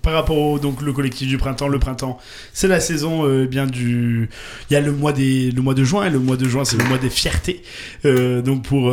par 0.01 0.13
rapport 0.13 0.37
au 0.37 0.59
donc 0.59 0.81
le 0.81 0.91
collectif 0.91 1.27
du 1.27 1.37
printemps, 1.37 1.67
le 1.67 1.77
printemps, 1.77 2.19
c'est 2.51 2.67
la 2.67 2.79
saison 2.79 3.27
euh, 3.27 3.45
bien 3.45 3.67
du. 3.67 4.29
Il 4.69 4.73
y 4.73 4.75
a 4.75 4.81
le 4.81 4.91
mois 4.91 5.13
des 5.13 5.51
le 5.51 5.61
mois 5.61 5.75
de 5.75 5.83
juin 5.83 6.05
et 6.05 6.09
le 6.09 6.19
mois 6.19 6.35
de 6.35 6.45
juin 6.45 6.65
c'est 6.65 6.77
le 6.77 6.83
mois 6.85 6.97
des 6.97 7.11
fiertés. 7.11 7.61
Euh, 8.05 8.41
donc 8.41 8.63
pour 8.63 8.91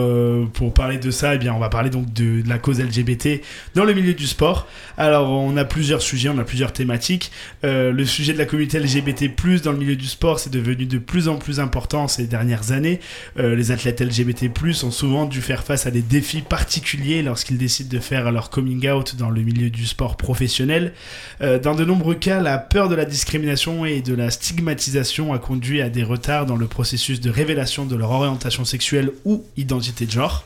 pour 0.52 0.74
parler 0.74 0.98
de 0.98 1.10
ça, 1.10 1.34
eh 1.34 1.38
bien 1.38 1.54
on 1.54 1.58
va 1.58 1.70
parler 1.70 1.88
donc 1.88 2.12
de, 2.12 2.42
de, 2.42 2.48
la 2.48 2.58
cause 2.58 2.80
LGBT 2.80 3.40
dans 3.74 3.84
le 3.84 3.94
milieu 3.94 4.12
du 4.12 4.26
sport. 4.26 4.68
Alors 4.98 5.30
on 5.30 5.56
a 5.56 5.64
plusieurs 5.64 6.02
sujets, 6.02 6.28
on 6.28 6.38
a 6.38 6.44
plusieurs 6.44 6.72
thématiques. 6.72 7.32
le 7.62 8.04
sujet 8.04 8.34
de 8.34 8.38
la 8.38 8.44
communauté 8.44 8.78
LGBT+ 8.78 9.30
dans 9.64 9.72
le 9.72 9.78
milieu 9.78 9.96
du 9.96 10.06
sport, 10.06 10.38
c'est 10.38 10.50
devenu 10.50 10.84
de 10.86 10.98
plus 10.98 11.28
en 11.28 11.36
plus 11.36 11.60
important 11.60 12.08
ces 12.08 12.26
dernières 12.26 12.72
années. 12.72 13.00
les 13.36 13.70
athlètes 13.70 14.00
LGBT+ 14.00 14.50
ont 14.84 14.90
souvent 14.90 15.24
dû 15.24 15.40
faire 15.40 15.64
face 15.64 15.86
à 15.86 15.90
des 15.90 16.02
défis 16.02 16.42
particuliers 16.42 17.22
lorsqu'ils 17.22 17.58
décident 17.58 17.90
de 17.90 18.00
faire 18.00 18.30
leur 18.30 18.50
communauté 18.50 18.65
out 18.90 19.16
dans 19.16 19.30
le 19.30 19.42
milieu 19.42 19.70
du 19.70 19.86
sport 19.86 20.16
professionnel. 20.16 20.92
Euh, 21.40 21.58
dans 21.58 21.74
de 21.74 21.84
nombreux 21.84 22.14
cas, 22.14 22.40
la 22.40 22.58
peur 22.58 22.88
de 22.88 22.94
la 22.94 23.04
discrimination 23.04 23.84
et 23.84 24.00
de 24.00 24.14
la 24.14 24.30
stigmatisation 24.30 25.32
a 25.32 25.38
conduit 25.38 25.82
à 25.82 25.88
des 25.88 26.02
retards 26.02 26.46
dans 26.46 26.56
le 26.56 26.66
processus 26.66 27.20
de 27.20 27.30
révélation 27.30 27.86
de 27.86 27.96
leur 27.96 28.10
orientation 28.10 28.64
sexuelle 28.64 29.10
ou 29.24 29.44
identité 29.56 30.06
de 30.06 30.10
genre. 30.10 30.44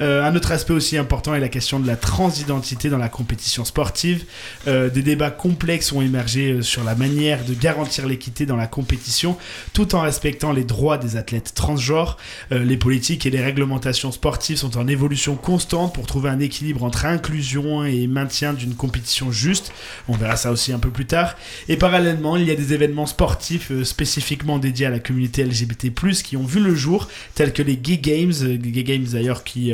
Euh, 0.00 0.22
un 0.22 0.34
autre 0.36 0.52
aspect 0.52 0.72
aussi 0.72 0.96
important 0.98 1.34
est 1.34 1.40
la 1.40 1.48
question 1.48 1.80
de 1.80 1.86
la 1.86 1.96
transidentité 1.96 2.90
dans 2.90 2.98
la 2.98 3.08
compétition 3.08 3.64
sportive. 3.64 4.24
Euh, 4.66 4.90
des 4.90 5.02
débats 5.02 5.30
complexes 5.30 5.92
ont 5.92 6.02
émergé 6.02 6.62
sur 6.62 6.84
la 6.84 6.94
manière 6.94 7.44
de 7.44 7.54
garantir 7.54 8.06
l'équité 8.06 8.46
dans 8.46 8.56
la 8.56 8.66
compétition 8.66 9.36
tout 9.72 9.94
en 9.94 10.00
respectant 10.00 10.52
les 10.52 10.64
droits 10.64 10.98
des 10.98 11.16
athlètes 11.16 11.52
transgenres. 11.54 12.16
les 12.50 12.76
politiques 12.76 13.26
et 13.26 13.30
les 13.30 13.42
réglementations 13.42 14.12
sportives 14.12 14.56
sont 14.56 14.76
en 14.76 14.86
évolution 14.86 15.36
constante 15.36 15.94
pour 15.94 16.06
trouver 16.06 16.30
un 16.30 16.40
équilibre 16.40 16.84
entre 16.84 17.06
inclusion 17.06 17.84
et 17.84 18.06
maintien 18.06 18.52
d'une 18.52 18.74
compétition 18.74 19.30
juste. 19.30 19.72
On 20.08 20.16
verra 20.16 20.36
ça 20.36 20.50
aussi 20.50 20.72
un 20.72 20.78
peu 20.78 20.90
plus 20.90 21.06
tard. 21.06 21.36
Et 21.68 21.76
parallèlement, 21.76 22.36
il 22.36 22.46
y 22.46 22.50
a 22.50 22.54
des 22.54 22.72
événements 22.72 23.06
sportifs 23.06 23.70
euh, 23.70 23.84
spécifiquement 23.84 24.58
dédiés 24.58 24.86
à 24.86 24.90
la 24.90 24.98
communauté 24.98 25.44
LGBT+, 25.44 25.90
qui 26.24 26.36
ont 26.36 26.44
vu 26.44 26.60
le 26.60 26.74
jour, 26.74 27.08
tels 27.34 27.52
que 27.52 27.62
les 27.62 27.76
Gay 27.76 27.98
Games, 27.98 28.32
Gay 28.32 28.82
Games 28.84 29.06
d'ailleurs 29.10 29.44
qui, 29.44 29.72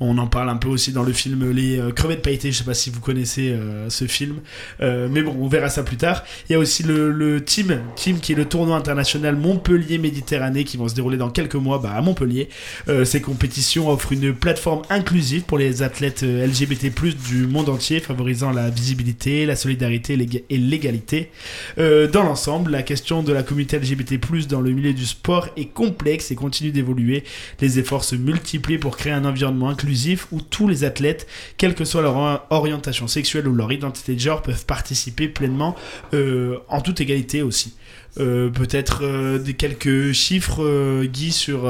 on 0.00 0.18
en 0.18 0.26
parle 0.26 0.48
un 0.48 0.56
peu 0.56 0.68
aussi 0.68 0.92
dans 0.92 1.02
le 1.02 1.12
film 1.12 1.50
Les 1.50 1.80
Crevettes 1.94 2.22
Pailletées, 2.22 2.52
je 2.52 2.58
sais 2.58 2.64
pas 2.64 2.74
si 2.74 2.90
vous 2.90 3.00
connaissez 3.00 3.56
ce 3.88 4.06
film, 4.06 4.36
mais 4.80 5.22
bon, 5.22 5.36
on 5.40 5.48
verra 5.48 5.68
ça 5.68 5.82
plus 5.82 5.96
tard. 5.96 6.24
Il 6.48 6.52
y 6.52 6.56
a 6.56 6.58
aussi 6.58 6.82
le, 6.82 7.42
Team, 7.44 7.80
Team 7.96 8.20
qui 8.20 8.32
est 8.32 8.36
le 8.36 8.44
tournoi 8.44 8.76
international 8.76 9.36
Montpellier 9.36 9.98
Méditerranée 9.98 10.64
qui 10.64 10.76
vont 10.76 10.88
se 10.88 10.94
dérouler 10.94 11.16
dans 11.16 11.30
quelques 11.30 11.54
mois 11.54 11.78
bah, 11.78 11.92
à 11.94 12.00
Montpellier. 12.00 12.48
Euh, 12.88 13.04
ces 13.04 13.20
compétitions 13.20 13.88
offrent 13.88 14.12
une 14.12 14.34
plateforme 14.34 14.82
inclusive 14.90 15.42
pour 15.42 15.58
les 15.58 15.82
athlètes 15.82 16.22
euh, 16.22 16.46
LGBT+ 16.46 16.90
du 17.28 17.46
monde 17.46 17.68
entier, 17.68 18.00
favorisant 18.00 18.50
la 18.50 18.70
visibilité, 18.70 19.46
la 19.46 19.56
solidarité 19.56 20.18
et 20.50 20.58
l'égalité. 20.58 21.30
Euh, 21.78 22.08
dans 22.08 22.22
l'ensemble, 22.22 22.70
la 22.70 22.82
question 22.82 23.22
de 23.22 23.32
la 23.32 23.42
communauté 23.42 23.78
LGBT+ 23.78 24.18
dans 24.48 24.60
le 24.60 24.70
milieu 24.70 24.92
du 24.92 25.06
sport 25.06 25.48
est 25.56 25.66
complexe 25.66 26.30
et 26.30 26.34
continue 26.34 26.70
d'évoluer. 26.70 27.24
Les 27.60 27.78
efforts 27.78 28.04
se 28.04 28.16
multiplient 28.16 28.78
pour 28.78 28.96
créer 28.96 29.12
un 29.12 29.24
environnement 29.24 29.43
inclusif 29.46 30.26
où 30.32 30.40
tous 30.40 30.68
les 30.68 30.84
athlètes, 30.84 31.26
quelle 31.56 31.74
que 31.74 31.84
soit 31.84 32.02
leur 32.02 32.46
orientation 32.50 33.08
sexuelle 33.08 33.48
ou 33.48 33.54
leur 33.54 33.72
identité 33.72 34.14
de 34.14 34.20
genre, 34.20 34.42
peuvent 34.42 34.66
participer 34.66 35.28
pleinement 35.28 35.76
en 36.12 36.80
toute 36.80 37.00
égalité 37.00 37.42
aussi. 37.42 37.74
Euh, 38.20 38.48
peut-être 38.48 39.00
euh, 39.02 39.38
des 39.38 39.54
quelques 39.54 40.12
chiffres, 40.12 40.62
euh, 40.62 41.04
Guy, 41.04 41.32
sur 41.32 41.64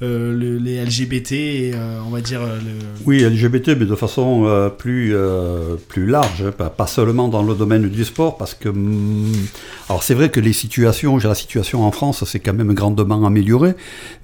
les 0.00 0.84
LGBT 0.84 1.32
et 1.32 1.74
on 2.06 2.10
va 2.10 2.20
dire. 2.20 2.40
Le... 2.40 2.78
Oui, 3.04 3.18
LGBT, 3.20 3.78
mais 3.78 3.84
de 3.84 3.94
façon 3.94 4.70
plus, 4.78 5.14
plus 5.88 6.06
large, 6.06 6.44
hein, 6.46 6.68
pas, 6.68 6.86
seulement 6.86 7.28
dans 7.28 7.42
le 7.42 7.54
domaine 7.54 7.88
du 7.88 8.04
sport, 8.04 8.36
parce 8.36 8.54
que. 8.54 8.68
Mm, 8.68 9.32
alors 9.88 10.02
c'est 10.02 10.14
vrai 10.14 10.30
que 10.30 10.40
les 10.40 10.52
situations, 10.52 11.18
la 11.18 11.34
situation 11.34 11.84
en 11.84 11.90
France, 11.90 12.24
c'est 12.24 12.38
quand 12.38 12.54
même 12.54 12.72
grandement 12.72 13.26
amélioré, 13.26 13.74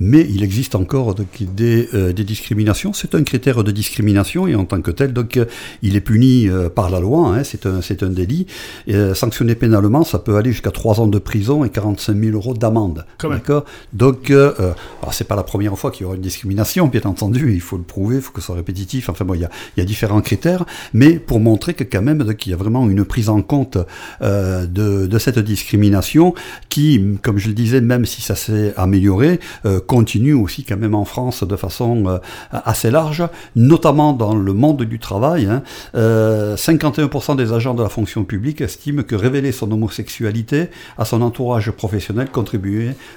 mais 0.00 0.26
il 0.31 0.43
existe 0.43 0.75
encore 0.75 1.14
des, 1.40 1.88
des 2.12 2.25
discriminations. 2.25 2.93
C'est 2.93 3.14
un 3.14 3.25
critère 3.25 3.64
de 3.64 3.73
discrimination 3.73 4.47
et 4.47 4.55
en 4.55 4.64
tant 4.64 4.81
que 4.81 4.90
tel, 4.90 5.12
donc 5.12 5.38
il 5.83 5.97
est 5.97 6.00
puni 6.00 6.49
par 6.75 6.88
la 6.90 7.00
loi, 7.00 7.35
hein, 7.35 7.45
c'est 7.45 7.66
un, 7.66 7.81
un 7.81 8.11
délit. 8.11 8.47
Et, 8.87 9.14
sanctionné 9.14 9.55
pénalement, 9.55 10.05
ça 10.05 10.19
peut 10.19 10.37
aller 10.37 10.52
jusqu'à 10.52 10.71
3 10.71 11.00
ans 11.00 11.09
de 11.09 11.19
prison 11.26 11.64
et 11.64 11.71
45 11.71 12.16
000 12.16 12.37
euros 12.37 12.54
d'amende. 12.54 13.04
D'accord? 13.21 13.64
Donc, 13.92 14.30
euh, 14.30 14.54
euh, 14.61 14.73
alors 15.02 15.12
c'est 15.12 15.25
pas 15.25 15.35
la 15.35 15.42
première 15.42 15.76
fois 15.76 15.90
qu'il 15.90 16.02
y 16.02 16.06
aura 16.06 16.14
une 16.14 16.23
discrimination, 16.23 16.87
bien 16.87 17.02
entendu, 17.04 17.52
il 17.52 17.61
faut 17.61 17.76
le 17.76 17.83
prouver, 17.83 18.16
il 18.16 18.23
faut 18.23 18.33
que 18.33 18.40
ce 18.40 18.47
soit 18.47 18.54
répétitif. 18.54 19.09
Enfin 19.09 19.25
bon, 19.25 19.35
il 19.35 19.40
y 19.40 19.45
a, 19.45 19.50
y 19.76 19.80
a, 19.80 19.85
différents 19.85 20.21
critères, 20.21 20.64
mais 20.95 21.18
pour 21.18 21.40
montrer 21.40 21.75
que 21.75 21.85
quand 21.85 22.00
même 22.00 22.35
qu'il 22.37 22.52
y 22.52 22.54
a 22.54 22.56
vraiment 22.56 22.88
une 22.88 23.04
prise 23.04 23.28
en 23.28 23.42
compte 23.42 23.76
euh, 24.23 24.66
de, 24.66 25.06
de, 25.06 25.18
cette 25.18 25.40
discrimination 25.40 26.33
qui, 26.68 27.18
comme 27.23 27.38
je 27.38 27.49
le 27.49 27.54
disais, 27.54 27.80
même 27.80 28.06
si 28.06 28.23
ça 28.23 28.37
s'est 28.37 28.73
amélioré, 28.76 29.40
euh, 29.64 29.80
continue 29.80 30.35
aussi 30.35 30.62
quand 30.62 30.76
même 30.76 30.95
en 30.95 31.04
France 31.04 31.42
de 31.42 31.56
façon 31.56 32.21
assez 32.52 32.90
large, 32.90 33.25
notamment 33.56 34.12
dans 34.12 34.35
le 34.37 34.52
monde 34.52 34.83
du 34.85 35.00
travail. 35.00 35.47
Hein. 35.47 35.62
51% 35.95 37.37
des 37.37 37.52
agents 37.52 37.75
de 37.75 37.83
la 37.83 37.88
fonction 37.88 38.25
publique 38.25 38.61
estiment 38.61 39.02
que 39.02 39.16
révéler 39.16 39.50
son 39.50 39.71
homosexualité 39.73 40.68
à 40.99 41.04
son 41.04 41.15
entourage 41.23 41.70
professionnel 41.70 42.28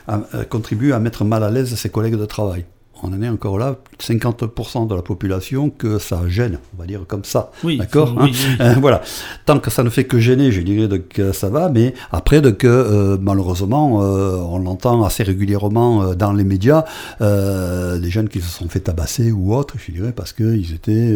euh, 0.09 0.43
contribue 0.43 0.93
à 0.93 0.99
mettre 0.99 1.23
mal 1.25 1.43
à 1.43 1.49
l'aise 1.49 1.75
ses 1.75 1.89
collègues 1.89 2.15
de 2.15 2.25
travail 2.25 2.65
on 3.03 3.13
en 3.13 3.21
est 3.21 3.29
encore 3.29 3.57
là, 3.57 3.75
50% 3.99 4.87
de 4.87 4.95
la 4.95 5.01
population 5.01 5.69
que 5.69 5.99
ça 5.99 6.21
gêne, 6.27 6.59
on 6.75 6.81
va 6.81 6.87
dire 6.87 7.01
comme 7.07 7.23
ça. 7.23 7.51
Oui, 7.63 7.77
D'accord 7.77 8.15
hein 8.19 8.29
euh, 8.59 8.75
Voilà. 8.79 9.01
Tant 9.45 9.59
que 9.59 9.69
ça 9.69 9.83
ne 9.83 9.89
fait 9.89 10.05
que 10.05 10.19
gêner, 10.19 10.51
je 10.51 10.61
dirais 10.61 10.99
que 10.99 11.31
ça 11.31 11.49
va, 11.49 11.69
mais 11.69 11.93
après, 12.11 12.41
euh, 12.43 13.17
malheureusement, 13.21 14.01
euh, 14.01 14.37
on 14.37 14.59
l'entend 14.59 15.03
assez 15.03 15.23
régulièrement 15.23 16.13
dans 16.13 16.33
les 16.33 16.43
médias, 16.43 16.83
des 17.19 18.09
jeunes 18.09 18.29
qui 18.29 18.41
se 18.41 18.49
sont 18.49 18.67
fait 18.69 18.81
tabasser 18.81 19.31
ou 19.31 19.55
autres, 19.55 19.75
je 19.77 19.91
dirais, 19.91 20.13
parce 20.15 20.33
qu'ils 20.33 20.73
étaient 20.73 21.15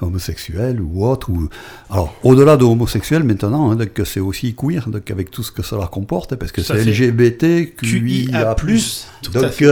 homosexuels 0.00 0.80
ou 0.80 1.06
autres. 1.06 1.30
Ou... 1.30 1.48
Alors, 1.90 2.14
au-delà 2.22 2.56
de 2.56 2.64
homosexuels, 2.64 3.24
maintenant, 3.24 3.72
hein, 3.72 3.78
c'est 4.04 4.20
aussi 4.20 4.54
queer, 4.54 4.88
donc, 4.88 5.10
avec 5.10 5.30
tout 5.30 5.42
ce 5.42 5.52
que 5.52 5.62
cela 5.62 5.86
comporte, 5.86 6.34
parce 6.36 6.52
que 6.52 6.62
c'est 6.62 6.84
LGBT, 6.84 7.74
QIA+. 7.76 8.56
Donc, 9.32 9.64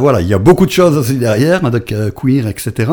voilà, 0.00 0.20
il 0.20 0.28
y 0.28 0.34
a 0.34 0.38
beaucoup 0.38 0.66
de 0.66 0.70
choses 0.70 0.87
aussi 0.96 1.16
derrière, 1.16 1.64
avec 1.64 1.92
euh, 1.92 2.10
queer, 2.10 2.46
etc. 2.46 2.90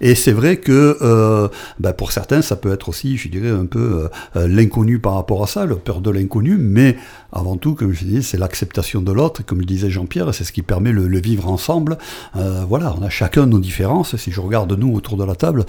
Et 0.00 0.14
c'est 0.14 0.32
vrai 0.32 0.56
que 0.56 0.98
euh, 1.02 1.48
bah, 1.78 1.92
pour 1.92 2.12
certains, 2.12 2.42
ça 2.42 2.56
peut 2.56 2.72
être 2.72 2.88
aussi, 2.88 3.16
je 3.16 3.28
dirais, 3.28 3.50
un 3.50 3.66
peu 3.66 4.08
euh, 4.36 4.48
l'inconnu 4.48 4.98
par 4.98 5.14
rapport 5.14 5.42
à 5.42 5.46
ça, 5.46 5.66
le 5.66 5.76
peur 5.76 6.00
de 6.00 6.10
l'inconnu, 6.10 6.56
mais 6.58 6.96
avant 7.32 7.56
tout, 7.56 7.74
comme 7.74 7.92
je 7.92 8.04
dis, 8.04 8.22
c'est 8.22 8.38
l'acceptation 8.38 9.00
de 9.00 9.12
l'autre, 9.12 9.42
comme 9.44 9.58
le 9.58 9.64
disait 9.64 9.90
Jean-Pierre, 9.90 10.34
c'est 10.34 10.44
ce 10.44 10.52
qui 10.52 10.62
permet 10.62 10.92
le, 10.92 11.20
vivre 11.20 11.48
ensemble. 11.48 11.98
voilà, 12.34 12.94
on 12.98 13.02
a 13.02 13.08
chacun 13.08 13.46
nos 13.46 13.58
différences. 13.58 14.16
Si 14.16 14.32
je 14.32 14.40
regarde 14.40 14.72
nous 14.72 14.92
autour 14.94 15.16
de 15.16 15.24
la 15.24 15.34
table, 15.34 15.64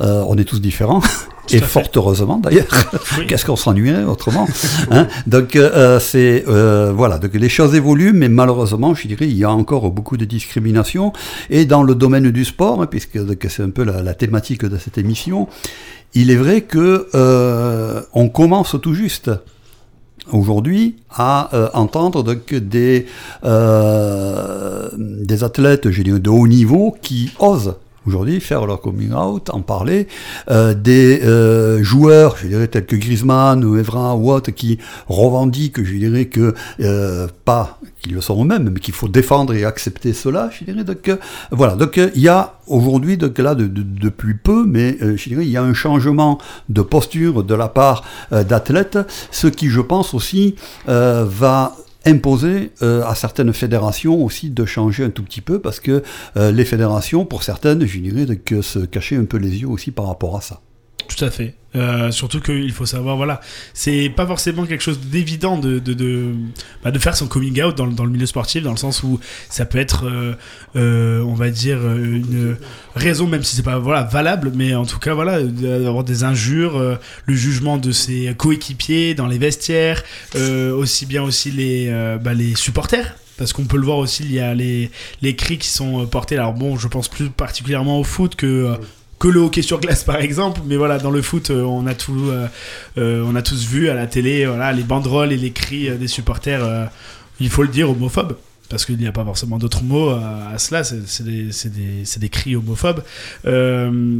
on 0.00 0.36
est 0.36 0.44
tous 0.44 0.60
différents. 0.60 1.02
et 1.50 1.60
fort 1.60 1.88
heureusement 1.96 2.38
d'ailleurs. 2.38 2.66
Qu'est-ce 3.28 3.46
qu'on 3.46 3.56
s'ennuierait 3.56 4.04
autrement 4.04 4.46
hein? 4.90 5.06
Donc 5.26 5.58
c'est 6.00 6.44
voilà, 6.46 7.18
donc 7.18 7.34
les 7.34 7.48
choses 7.48 7.74
évoluent, 7.74 8.12
mais 8.12 8.28
malheureusement, 8.28 8.94
je 8.94 9.08
dirais, 9.08 9.26
il 9.26 9.36
y 9.36 9.44
a 9.44 9.50
encore 9.50 9.90
beaucoup 9.90 10.16
de 10.16 10.24
discrimination. 10.24 11.12
Et 11.50 11.64
dans 11.64 11.82
le 11.82 11.94
domaine 11.94 12.30
du 12.30 12.44
sport, 12.44 12.82
hein, 12.82 12.86
puisque 12.86 13.18
c'est 13.48 13.62
un 13.62 13.70
peu 13.70 13.84
la, 13.84 14.14
thématique 14.14 14.64
de 14.64 14.78
cette 14.78 14.98
émission, 14.98 15.48
il 16.14 16.30
est 16.30 16.36
vrai 16.36 16.62
que 16.62 17.08
euh, 17.14 18.02
on 18.12 18.28
commence 18.28 18.76
tout 18.80 18.94
juste 18.94 19.30
aujourd'hui 20.32 20.96
à 21.10 21.50
euh, 21.54 21.68
entendre 21.74 22.22
donc 22.22 22.54
des, 22.54 23.06
euh, 23.44 24.88
des 24.96 25.44
athlètes 25.44 25.86
de 25.86 26.30
haut 26.30 26.46
niveau 26.46 26.96
qui 27.02 27.30
osent 27.38 27.74
aujourd'hui 28.08 28.40
faire 28.40 28.66
leur 28.66 28.80
coming 28.80 29.12
out, 29.12 29.50
en 29.50 29.60
parler, 29.60 30.08
euh, 30.50 30.74
des 30.74 31.20
euh, 31.22 31.82
joueurs, 31.82 32.36
je 32.38 32.48
dirais 32.48 32.66
tels 32.66 32.86
que 32.86 32.96
Griezmann 32.96 33.62
ou 33.64 33.76
Evra 33.76 34.16
ou 34.16 34.32
autres, 34.32 34.50
qui 34.50 34.78
revendiquent, 35.08 35.84
je 35.84 35.94
dirais 35.94 36.24
que 36.24 36.54
euh, 36.80 37.28
pas 37.44 37.78
qu'ils 38.00 38.14
le 38.14 38.20
sont 38.20 38.42
eux-mêmes, 38.42 38.70
mais 38.70 38.80
qu'il 38.80 38.94
faut 38.94 39.08
défendre 39.08 39.54
et 39.54 39.64
accepter 39.64 40.12
cela, 40.12 40.50
je 40.52 40.64
dirais. 40.64 40.84
Donc 40.84 41.10
voilà, 41.50 41.74
donc 41.74 42.00
il 42.14 42.22
y 42.22 42.28
a 42.28 42.54
aujourd'hui, 42.66 43.16
donc 43.18 43.38
là, 43.38 43.54
de, 43.54 43.66
depuis 43.66 44.34
peu, 44.34 44.64
mais 44.64 44.96
je 45.00 45.28
dirais, 45.28 45.44
il 45.44 45.50
y 45.50 45.56
a 45.56 45.62
un 45.62 45.74
changement 45.74 46.38
de 46.68 46.82
posture 46.82 47.44
de 47.44 47.54
la 47.54 47.68
part 47.68 48.04
d'athlètes, 48.30 48.98
ce 49.30 49.48
qui, 49.48 49.68
je 49.68 49.80
pense 49.80 50.14
aussi, 50.14 50.54
va 50.86 51.74
imposer 52.08 52.72
euh, 52.82 53.04
à 53.04 53.14
certaines 53.14 53.52
fédérations 53.52 54.24
aussi 54.24 54.50
de 54.50 54.64
changer 54.64 55.04
un 55.04 55.10
tout 55.10 55.22
petit 55.22 55.40
peu 55.40 55.60
parce 55.60 55.80
que 55.80 56.02
euh, 56.36 56.50
les 56.50 56.64
fédérations, 56.64 57.24
pour 57.24 57.42
certaines, 57.42 57.84
je 57.86 57.98
dirais, 57.98 58.36
que 58.36 58.62
se 58.62 58.80
cacher 58.80 59.16
un 59.16 59.24
peu 59.24 59.36
les 59.36 59.60
yeux 59.60 59.68
aussi 59.68 59.90
par 59.90 60.06
rapport 60.06 60.36
à 60.36 60.40
ça. 60.40 60.60
Tout 61.08 61.24
à 61.24 61.30
fait. 61.30 61.54
Euh, 61.74 62.10
surtout 62.10 62.40
qu'il 62.40 62.72
faut 62.72 62.86
savoir, 62.86 63.16
voilà, 63.16 63.40
c'est 63.74 64.08
pas 64.08 64.26
forcément 64.26 64.64
quelque 64.64 64.80
chose 64.80 65.00
d'évident 65.00 65.58
de, 65.58 65.78
de, 65.78 65.92
de, 65.92 66.32
bah, 66.82 66.90
de, 66.90 66.98
faire 66.98 67.14
son 67.14 67.28
coming 67.28 67.62
out 67.62 67.76
dans, 67.76 67.86
dans, 67.86 68.04
le 68.04 68.10
milieu 68.10 68.24
sportif, 68.26 68.62
dans 68.62 68.70
le 68.70 68.78
sens 68.78 69.02
où 69.02 69.20
ça 69.50 69.66
peut 69.66 69.78
être, 69.78 70.06
euh, 70.06 70.34
euh, 70.76 71.20
on 71.22 71.34
va 71.34 71.50
dire, 71.50 71.78
une 71.94 72.56
raison, 72.94 73.26
même 73.26 73.42
si 73.42 73.56
c'est 73.56 73.62
pas 73.62 73.78
voilà, 73.78 74.02
valable, 74.04 74.52
mais 74.54 74.74
en 74.74 74.86
tout 74.86 74.98
cas, 74.98 75.12
voilà, 75.12 75.42
d'avoir 75.42 76.04
des 76.04 76.24
injures, 76.24 76.98
le 77.26 77.34
jugement 77.34 77.76
de 77.76 77.92
ses 77.92 78.34
coéquipiers 78.36 79.14
dans 79.14 79.26
les 79.26 79.38
vestiaires, 79.38 80.02
aussi 80.34 81.04
bien 81.04 81.22
aussi 81.22 81.50
les, 81.50 81.90
bah, 82.22 82.34
les 82.34 82.54
supporters 82.54 83.14
parce 83.36 83.52
qu'on 83.52 83.66
peut 83.66 83.76
le 83.76 83.84
voir 83.84 83.98
aussi, 83.98 84.24
il 84.24 84.32
y 84.32 84.40
a 84.40 84.52
les, 84.52 84.90
les 85.22 85.36
cris 85.36 85.58
qui 85.58 85.68
sont 85.68 86.04
portés. 86.06 86.36
Alors 86.36 86.54
bon, 86.54 86.76
je 86.76 86.88
pense 86.88 87.06
plus 87.06 87.30
particulièrement 87.30 88.00
au 88.00 88.02
foot 88.02 88.34
que 88.34 88.76
que 89.18 89.28
le 89.28 89.40
hockey 89.40 89.62
sur 89.62 89.80
glace 89.80 90.04
par 90.04 90.16
exemple 90.16 90.60
mais 90.66 90.76
voilà 90.76 90.98
dans 90.98 91.10
le 91.10 91.22
foot 91.22 91.50
euh, 91.50 91.62
on 91.62 91.86
a 91.86 91.94
tout 91.94 92.28
euh, 92.28 92.46
euh, 92.98 93.24
on 93.26 93.34
a 93.34 93.42
tous 93.42 93.66
vu 93.66 93.88
à 93.88 93.94
la 93.94 94.06
télé 94.06 94.46
voilà 94.46 94.72
les 94.72 94.82
banderoles 94.82 95.32
et 95.32 95.36
les 95.36 95.50
cris 95.50 95.90
des 95.96 96.08
supporters 96.08 96.90
il 97.40 97.50
faut 97.50 97.62
le 97.62 97.68
dire 97.68 97.90
homophobes 97.90 98.36
parce 98.68 98.84
qu'il 98.84 98.98
n'y 98.98 99.06
a 99.06 99.12
pas 99.12 99.24
forcément 99.24 99.58
d'autres 99.58 99.82
mots 99.82 100.10
à, 100.10 100.58
cela 100.58 100.84
c'est 100.84 101.22
des, 101.22 101.48
des, 101.70 102.18
des, 102.18 102.28
cris 102.28 102.54
homophobes. 102.54 103.02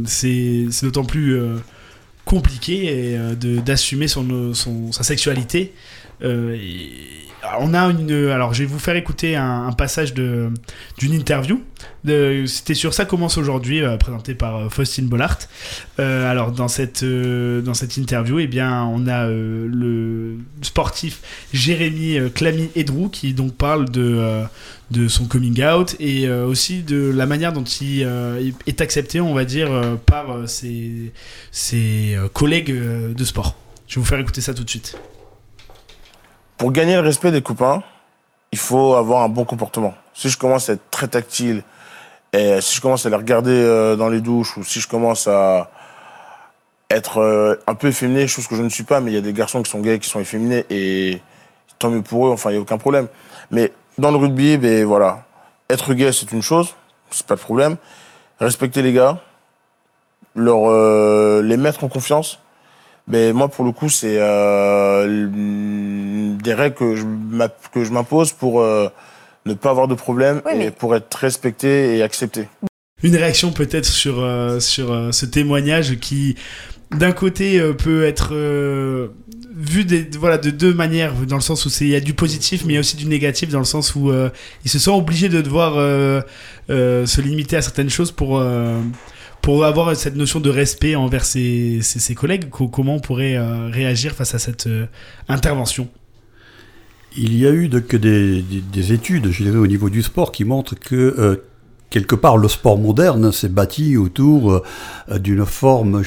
C'est 0.07 0.67
d'autant 0.81 1.05
plus 1.05 1.39
compliqué 2.25 3.15
d'assumer 3.63 4.07
son, 4.07 4.55
son, 4.55 4.91
sa 4.91 5.03
sexualité 5.03 5.73
on 6.21 7.73
a 7.73 7.85
une. 7.89 8.29
Alors, 8.29 8.53
je 8.53 8.63
vais 8.63 8.67
vous 8.67 8.79
faire 8.79 8.95
écouter 8.95 9.35
un, 9.35 9.71
passage 9.71 10.13
d'une 10.13 10.53
interview. 11.01 11.61
C'était 12.45 12.73
sur 12.73 12.93
Ça 12.93 13.05
commence 13.05 13.37
aujourd'hui, 13.37 13.81
présenté 13.99 14.35
par 14.35 14.71
Faustine 14.71 15.07
Bollard. 15.07 15.39
alors, 15.97 16.51
dans 16.51 16.67
cette 16.67 17.03
dans 17.03 17.73
cette 17.73 17.97
interview, 17.97 18.39
eh 18.39 18.47
bien, 18.47 18.83
on 18.83 19.07
a 19.07 19.27
le 19.27 20.37
sportif 20.61 21.21
Jérémy 21.53 22.17
Clamy 22.33 22.69
Edrou 22.75 23.09
qui 23.09 23.33
donc 23.33 23.55
parle 23.55 23.89
de 23.89 24.43
de 24.91 25.07
son 25.07 25.25
coming 25.25 25.63
out 25.63 25.95
et 25.99 26.27
euh, 26.27 26.45
aussi 26.45 26.81
de 26.81 27.11
la 27.15 27.25
manière 27.25 27.53
dont 27.53 27.63
il 27.63 28.03
euh, 28.03 28.51
est 28.65 28.81
accepté, 28.81 29.21
on 29.21 29.33
va 29.33 29.45
dire, 29.45 29.71
euh, 29.71 29.95
par 29.95 30.47
ses, 30.47 31.11
ses 31.51 32.17
collègues 32.33 32.73
de 32.73 33.23
sport. 33.23 33.55
Je 33.87 33.95
vais 33.95 34.01
vous 34.01 34.07
faire 34.07 34.19
écouter 34.19 34.41
ça 34.41 34.53
tout 34.53 34.63
de 34.63 34.69
suite. 34.69 34.97
Pour 36.59 36.73
gagner 36.73 36.95
le 36.95 36.99
respect 36.99 37.31
des 37.31 37.41
copains, 37.41 37.81
il 38.51 38.57
faut 38.59 38.95
avoir 38.95 39.23
un 39.23 39.29
bon 39.29 39.45
comportement. 39.45 39.93
Si 40.13 40.27
je 40.27 40.37
commence 40.37 40.69
à 40.69 40.73
être 40.73 40.89
très 40.91 41.07
tactile, 41.07 41.63
si 42.33 42.75
je 42.75 42.81
commence 42.81 43.05
à 43.05 43.09
les 43.09 43.15
regarder 43.15 43.95
dans 43.97 44.09
les 44.09 44.19
douches, 44.19 44.57
ou 44.57 44.65
si 44.65 44.81
je 44.81 44.87
commence 44.89 45.27
à 45.27 45.71
être 46.89 47.57
un 47.65 47.75
peu 47.75 47.87
efféminé, 47.87 48.27
chose 48.27 48.45
que 48.45 48.57
je 48.57 48.61
ne 48.61 48.67
suis 48.67 48.83
pas, 48.83 48.99
mais 48.99 49.11
il 49.11 49.13
y 49.13 49.17
a 49.17 49.21
des 49.21 49.31
garçons 49.31 49.63
qui 49.63 49.71
sont 49.71 49.79
gays, 49.79 49.99
qui 49.99 50.09
sont 50.09 50.19
efféminés, 50.19 50.65
et 50.69 51.21
tant 51.79 51.89
mieux 51.89 52.01
pour 52.01 52.27
eux, 52.27 52.31
enfin, 52.31 52.49
il 52.49 52.53
n'y 52.55 52.59
a 52.59 52.61
aucun 52.61 52.77
problème. 52.77 53.07
Mais 53.51 53.71
dans 53.97 54.11
le 54.11 54.17
rugby, 54.17 54.57
ben 54.57 54.83
voilà, 54.83 55.23
être 55.69 55.93
gay 55.93 56.11
c'est 56.11 56.33
une 56.33 56.41
chose, 56.41 56.75
c'est 57.09 57.25
pas 57.25 57.35
de 57.35 57.39
problème. 57.39 57.77
Respecter 58.41 58.81
les 58.81 58.91
gars, 58.91 59.19
leur, 60.35 60.69
euh, 60.69 61.41
les 61.41 61.55
mettre 61.55 61.85
en 61.85 61.87
confiance. 61.87 62.41
Ben 63.09 63.33
moi 63.33 63.47
pour 63.47 63.65
le 63.65 63.71
coup 63.71 63.89
c'est 63.89 64.17
euh, 64.19 65.27
des 66.41 66.53
règles 66.53 66.75
que 66.75 66.95
je 66.95 67.03
que 67.73 67.83
je 67.83 67.91
m'impose 67.91 68.31
pour 68.31 68.61
euh, 68.61 68.87
ne 69.45 69.53
pas 69.53 69.71
avoir 69.71 69.87
de 69.87 69.95
problème 69.95 70.41
et 70.53 70.71
pour 70.71 70.95
être 70.95 71.13
respecté 71.15 71.97
et 71.97 72.03
accepté. 72.03 72.47
Une 73.01 73.15
réaction 73.15 73.51
peut-être 73.51 73.85
sur 73.85 74.15
sur 74.61 75.13
ce 75.13 75.25
témoignage 75.25 75.99
qui 75.99 76.35
d'un 76.91 77.11
côté 77.11 77.61
peut 77.77 78.05
être 78.05 78.33
vu 79.59 79.83
des, 79.83 80.07
voilà, 80.17 80.37
de 80.37 80.49
deux 80.49 80.73
manières, 80.73 81.13
dans 81.13 81.35
le 81.35 81.41
sens 81.41 81.65
où 81.65 81.69
il 81.81 81.89
y 81.89 81.95
a 81.95 81.99
du 81.99 82.13
positif, 82.13 82.63
mais 82.65 82.73
il 82.73 82.75
y 82.75 82.77
a 82.77 82.79
aussi 82.79 82.95
du 82.95 83.05
négatif, 83.05 83.49
dans 83.49 83.59
le 83.59 83.65
sens 83.65 83.93
où 83.93 84.09
euh, 84.09 84.29
il 84.63 84.71
se 84.71 84.79
sent 84.79 84.91
obligé 84.91 85.27
de 85.27 85.41
devoir 85.41 85.73
euh, 85.77 86.21
euh, 86.69 87.05
se 87.05 87.21
limiter 87.21 87.57
à 87.57 87.61
certaines 87.61 87.89
choses 87.89 88.11
pour, 88.11 88.41
pour 89.41 89.65
avoir 89.65 89.95
cette 89.95 90.15
notion 90.15 90.39
de 90.39 90.49
respect 90.49 90.95
envers 90.95 91.25
ses, 91.25 91.81
ses, 91.81 92.15
collègues. 92.15 92.49
Comment 92.49 92.95
on 92.95 92.99
pourrait 92.99 93.37
réagir 93.69 94.13
face 94.13 94.35
à 94.35 94.39
cette 94.39 94.69
intervention? 95.27 95.87
Il 97.17 97.35
y 97.35 97.47
a 97.47 97.51
eu 97.51 97.69
que 97.69 97.97
des, 97.97 98.41
des, 98.41 98.93
études, 98.93 99.31
je 99.31 99.49
au 99.49 99.67
niveau 99.67 99.89
du 99.89 100.03
sport 100.03 100.31
qui 100.31 100.43
montrent 100.43 100.75
que 100.75 101.39
quelque 101.89 102.15
part, 102.15 102.37
le 102.37 102.47
sport 102.47 102.77
moderne 102.77 103.31
s'est 103.31 103.49
bâti 103.49 103.97
autour 103.97 104.51
euh, 104.51 105.19
d'une 105.19 105.45
forme, 105.45 106.01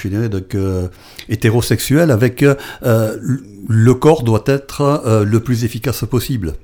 hétérosexuelle, 1.28 2.10
avec 2.10 2.42
euh, 2.42 3.16
le 3.68 3.94
corps 3.94 4.22
doit 4.22 4.44
être 4.46 4.82
euh, 4.82 5.24
le 5.24 5.40
plus 5.40 5.64
efficace 5.64 6.04
possible 6.04 6.54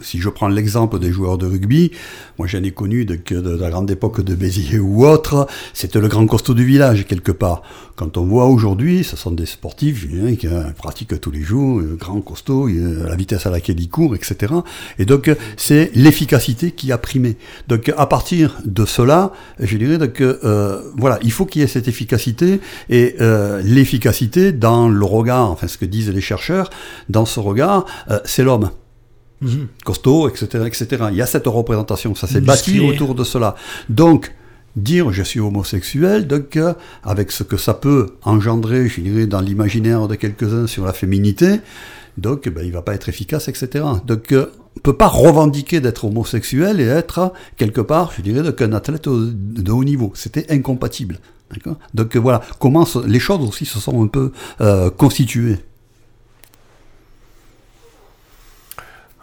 si 0.00 0.18
je 0.18 0.28
prends 0.28 0.48
l'exemple 0.48 0.98
des 0.98 1.12
joueurs 1.12 1.38
de 1.38 1.46
rugby, 1.46 1.92
moi 2.38 2.46
j'en 2.46 2.62
ai 2.62 2.70
connu 2.70 3.04
de, 3.04 3.16
de, 3.16 3.56
la 3.56 3.70
grande 3.70 3.90
époque 3.90 4.20
de 4.20 4.34
Béziers 4.34 4.78
ou 4.78 5.06
autre, 5.06 5.46
c'était 5.74 6.00
le 6.00 6.08
grand 6.08 6.26
costaud 6.26 6.54
du 6.54 6.64
village 6.64 7.06
quelque 7.06 7.32
part. 7.32 7.62
Quand 7.96 8.16
on 8.16 8.24
voit 8.24 8.46
aujourd'hui, 8.46 9.02
ce 9.02 9.16
sont 9.16 9.32
des 9.32 9.46
sportifs 9.46 10.06
qui 10.38 10.48
pratiquent 10.76 11.20
tous 11.20 11.32
les 11.32 11.42
jours, 11.42 11.82
grand 11.98 12.20
costaud, 12.20 12.68
la 12.68 13.16
vitesse 13.16 13.46
à 13.46 13.50
laquelle 13.50 13.80
ils 13.80 13.88
courent, 13.88 14.14
etc. 14.14 14.54
Et 15.00 15.04
donc 15.04 15.30
c'est 15.56 15.90
l'efficacité 15.94 16.70
qui 16.70 16.92
a 16.92 16.98
primé. 16.98 17.36
Donc 17.66 17.92
à 17.96 18.06
partir 18.06 18.58
de 18.64 18.84
cela, 18.84 19.32
je 19.58 19.76
dirais 19.76 20.10
que 20.10 20.38
euh, 20.44 20.80
voilà, 20.96 21.18
il 21.22 21.32
faut 21.32 21.46
qu'il 21.46 21.62
y 21.62 21.64
ait 21.64 21.68
cette 21.68 21.88
efficacité 21.88 22.60
et 22.88 23.16
euh, 23.20 23.60
l'efficacité 23.64 24.52
dans 24.52 24.88
le 24.88 25.04
regard, 25.04 25.50
enfin 25.50 25.66
ce 25.66 25.78
que 25.78 25.84
disent 25.84 26.10
les 26.10 26.20
chercheurs, 26.20 26.70
dans 27.08 27.24
ce 27.24 27.40
regard, 27.40 27.84
euh, 28.10 28.20
c'est 28.24 28.44
l'homme. 28.44 28.70
Mhm. 29.40 29.68
costaud, 29.84 30.28
etc., 30.28 30.64
etc. 30.66 31.04
Il 31.10 31.16
y 31.16 31.22
a 31.22 31.26
cette 31.26 31.46
représentation, 31.46 32.14
ça 32.14 32.26
s'est 32.26 32.40
bâti 32.40 32.80
autour 32.80 33.14
de 33.14 33.24
cela. 33.24 33.54
Donc, 33.88 34.34
dire 34.76 35.12
je 35.12 35.22
suis 35.22 35.40
homosexuel, 35.40 36.26
donc 36.26 36.56
euh, 36.56 36.74
avec 37.02 37.32
ce 37.32 37.42
que 37.42 37.56
ça 37.56 37.74
peut 37.74 38.06
engendrer, 38.22 38.88
je 38.88 39.00
dirais, 39.00 39.26
dans 39.26 39.40
l'imaginaire 39.40 40.08
de 40.08 40.14
quelques-uns 40.14 40.66
sur 40.66 40.84
la 40.84 40.92
féminité, 40.92 41.60
donc 42.16 42.48
ben, 42.48 42.64
il 42.64 42.72
va 42.72 42.82
pas 42.82 42.94
être 42.94 43.08
efficace, 43.08 43.48
etc. 43.48 43.84
Donc 44.06 44.32
euh, 44.32 44.50
on 44.76 44.80
peut 44.80 44.96
pas 44.96 45.08
revendiquer 45.08 45.80
d'être 45.80 46.04
homosexuel 46.04 46.80
et 46.80 46.86
être 46.86 47.32
quelque 47.56 47.80
part, 47.80 48.12
je 48.16 48.22
dirais, 48.22 48.52
qu'un 48.54 48.72
athlète 48.72 49.08
de 49.08 49.72
haut 49.72 49.84
niveau. 49.84 50.12
C'était 50.14 50.46
incompatible. 50.52 51.18
Donc 51.94 52.16
voilà 52.16 52.42
comment 52.58 52.86
les 53.06 53.18
choses 53.18 53.46
aussi 53.46 53.64
se 53.64 53.80
sont 53.80 54.02
un 54.02 54.06
peu 54.06 54.32
euh, 54.60 54.90
constituées. 54.90 55.58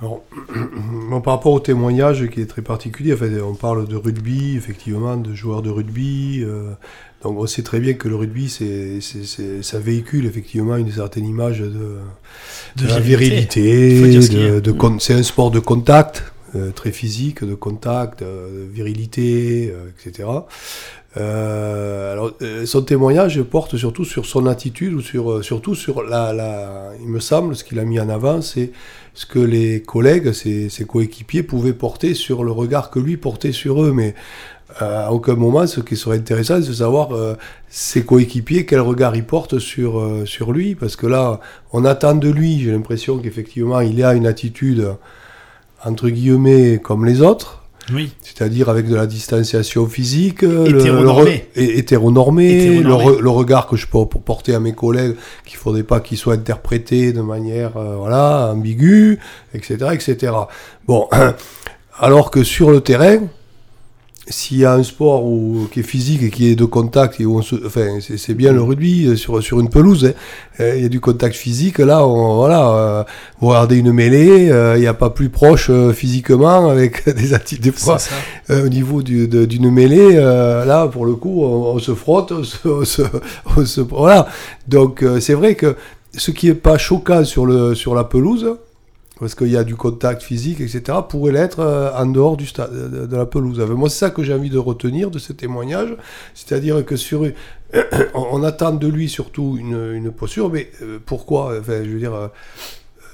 Alors, 0.01 0.23
par 1.23 1.35
rapport 1.35 1.53
au 1.53 1.59
témoignage 1.59 2.27
qui 2.27 2.41
est 2.41 2.45
très 2.45 2.61
particulier, 2.61 3.15
on 3.43 3.55
parle 3.55 3.87
de 3.87 3.95
rugby, 3.95 4.55
effectivement, 4.57 5.15
de 5.15 5.33
joueurs 5.33 5.61
de 5.61 5.69
rugby. 5.69 6.43
Euh, 6.43 6.71
donc 7.23 7.39
on 7.39 7.47
sait 7.47 7.63
très 7.63 7.79
bien 7.79 7.93
que 7.93 8.07
le 8.07 8.15
rugby, 8.15 8.49
c'est, 8.49 8.99
ça 9.63 9.79
véhicule 9.79 10.25
effectivement 10.25 10.75
une 10.75 10.91
certaine 10.91 11.25
image 11.25 11.59
de, 11.59 11.97
de, 12.75 12.87
la 12.87 12.99
virilité. 12.99 14.61
De, 14.61 14.75
c'est 14.99 15.13
un 15.13 15.23
sport 15.23 15.49
de 15.49 15.59
contact, 15.59 16.34
euh, 16.55 16.71
très 16.71 16.91
physique, 16.91 17.43
de 17.43 17.55
contact, 17.55 18.21
euh, 18.21 18.65
de 18.65 18.71
virilité, 18.71 19.73
etc. 19.89 20.29
alors, 21.15 22.33
son 22.65 22.81
témoignage 22.81 23.41
porte 23.43 23.77
surtout 23.77 24.03
sur 24.03 24.25
son 24.25 24.47
attitude 24.47 24.93
ou 24.93 25.01
sur, 25.01 25.43
surtout 25.45 25.73
sur 25.73 26.03
la, 26.03 26.91
il 26.99 27.07
me 27.07 27.21
semble, 27.21 27.55
ce 27.55 27.63
qu'il 27.63 27.79
a 27.79 27.85
mis 27.85 27.99
en 28.01 28.09
avant, 28.09 28.41
c'est 28.41 28.71
ce 29.15 29.25
que 29.25 29.39
les 29.39 29.81
collègues, 29.81 30.33
ses, 30.33 30.85
coéquipiers 30.85 31.41
pouvaient 31.41 31.73
porter 31.73 32.13
sur 32.13 32.43
le 32.43 32.51
regard 32.51 32.91
que 32.91 32.99
lui 32.99 33.15
portait 33.15 33.53
sur 33.53 33.81
eux. 33.81 33.93
Mais 33.93 34.13
euh, 34.81 35.07
à 35.07 35.13
aucun 35.13 35.35
moment, 35.35 35.65
ce 35.67 35.79
qui 35.79 35.95
serait 35.95 36.17
intéressant, 36.17 36.61
c'est 36.61 36.67
de 36.67 36.73
savoir 36.73 37.15
euh, 37.15 37.35
ses 37.69 38.03
coéquipiers, 38.03 38.65
quel 38.65 38.81
regard 38.81 39.15
ils 39.15 39.23
portent 39.23 39.57
sur, 39.57 39.99
euh, 39.99 40.25
sur 40.25 40.51
lui. 40.51 40.75
Parce 40.75 40.97
que 40.97 41.07
là, 41.07 41.39
on 41.71 41.85
attend 41.85 42.15
de 42.15 42.29
lui, 42.29 42.59
j'ai 42.59 42.71
l'impression 42.71 43.17
qu'effectivement, 43.17 43.79
il 43.79 44.03
a 44.03 44.13
une 44.13 44.27
attitude, 44.27 44.85
entre 45.85 46.09
guillemets, 46.09 46.79
comme 46.83 47.05
les 47.05 47.21
autres. 47.21 47.61
Oui. 47.93 48.11
C'est-à-dire 48.21 48.69
avec 48.69 48.89
de 48.89 48.95
la 48.95 49.05
distanciation 49.05 49.85
physique, 49.85 50.41
hétéronormé, 50.41 51.45
le, 51.55 51.61
hétéronormé, 51.61 52.79
Le, 52.79 53.29
regard 53.29 53.67
que 53.67 53.75
je 53.75 53.85
peux 53.85 54.05
porter 54.05 54.55
à 54.55 54.59
mes 54.59 54.73
collègues, 54.73 55.15
qu'il 55.45 55.57
ne 55.57 55.61
faudrait 55.61 55.83
pas 55.83 55.99
qu'il 55.99 56.17
soit 56.17 56.33
interprété 56.33 57.13
de 57.13 57.21
manière 57.21 57.77
euh, 57.77 57.95
voilà, 57.97 58.51
ambiguë, 58.51 59.19
etc., 59.53 59.91
etc. 59.93 60.33
Bon, 60.87 61.07
alors 61.99 62.31
que 62.31 62.43
sur 62.43 62.71
le 62.71 62.81
terrain, 62.81 63.19
s'il 64.27 64.57
y 64.57 64.65
a 64.65 64.73
un 64.73 64.83
sport 64.83 65.23
qui 65.71 65.81
est 65.81 65.83
physique 65.83 66.23
et 66.23 66.29
qui 66.29 66.49
est 66.49 66.55
de 66.55 66.65
contact, 66.65 67.19
et 67.19 67.25
où 67.25 67.39
enfin, 67.39 67.99
c'est 67.99 68.33
bien 68.33 68.51
le 68.51 68.61
rugby 68.61 69.05
euh, 69.05 69.15
sur, 69.15 69.41
sur 69.43 69.59
une 69.59 69.69
pelouse, 69.69 70.05
hein. 70.05 70.13
euh, 70.59 70.75
il 70.75 70.83
y 70.83 70.85
a 70.85 70.89
du 70.89 70.99
contact 70.99 71.35
physique, 71.35 71.77
là, 71.77 72.05
on, 72.07 72.37
voilà, 72.37 72.69
euh, 72.69 73.03
vous 73.39 73.49
regardez 73.49 73.77
une 73.77 73.91
mêlée, 73.91 74.47
il 74.75 74.79
n'y 74.79 74.87
a 74.87 74.93
pas 74.93 75.11
plus 75.11 75.29
proche 75.29 75.69
physiquement 75.93 76.69
avec 76.69 77.07
des 77.15 77.33
attitudes, 77.33 77.63
des 77.63 77.71
fois, 77.71 77.97
au 78.49 78.69
niveau 78.69 79.03
d'une 79.03 79.69
mêlée, 79.71 80.15
là, 80.15 80.87
pour 80.87 81.05
le 81.05 81.15
coup, 81.15 81.43
on, 81.43 81.77
se 81.79 81.93
frotte, 81.93 82.31
on 82.65 82.85
se, 82.85 83.81
voilà. 83.81 84.27
Donc, 84.67 85.03
c'est 85.19 85.33
vrai 85.33 85.55
que 85.55 85.75
ce 86.17 86.31
qui 86.31 86.47
est 86.47 86.55
pas 86.55 86.77
choquant 86.77 87.23
sur, 87.25 87.45
le, 87.45 87.75
sur 87.75 87.93
la 87.93 88.03
pelouse, 88.03 88.57
parce 89.19 89.35
qu'il 89.35 89.47
y 89.47 89.57
a 89.57 89.63
du 89.63 89.75
contact 89.75 90.21
physique, 90.21 90.59
etc., 90.59 90.99
pourrait 91.07 91.31
l'être 91.31 91.59
euh, 91.59 91.91
en 91.95 92.05
dehors 92.05 92.35
du 92.35 92.45
stade, 92.45 93.07
de, 93.07 93.15
la 93.15 93.25
pelouse. 93.25 93.59
Moi, 93.59 93.89
c'est 93.89 93.99
ça 93.99 94.09
que 94.09 94.23
j'ai 94.23 94.33
envie 94.33 94.49
de 94.49 94.57
retenir 94.57 95.09
de 95.09 95.19
ce 95.19 95.31
témoignage, 95.31 95.95
c'est-à-dire 96.33 96.85
que 96.85 96.95
sur, 96.95 97.25
on, 98.13 98.43
attend 98.43 98.73
de 98.73 98.87
lui 98.87 99.07
surtout 99.07 99.57
une, 99.59 99.93
une 99.93 100.11
posture, 100.11 100.49
mais 100.49 100.69
euh, 100.81 100.99
pourquoi 101.05 101.57
Enfin, 101.59 101.83
je 101.83 101.89
veux 101.91 101.99
dire, 101.99 102.29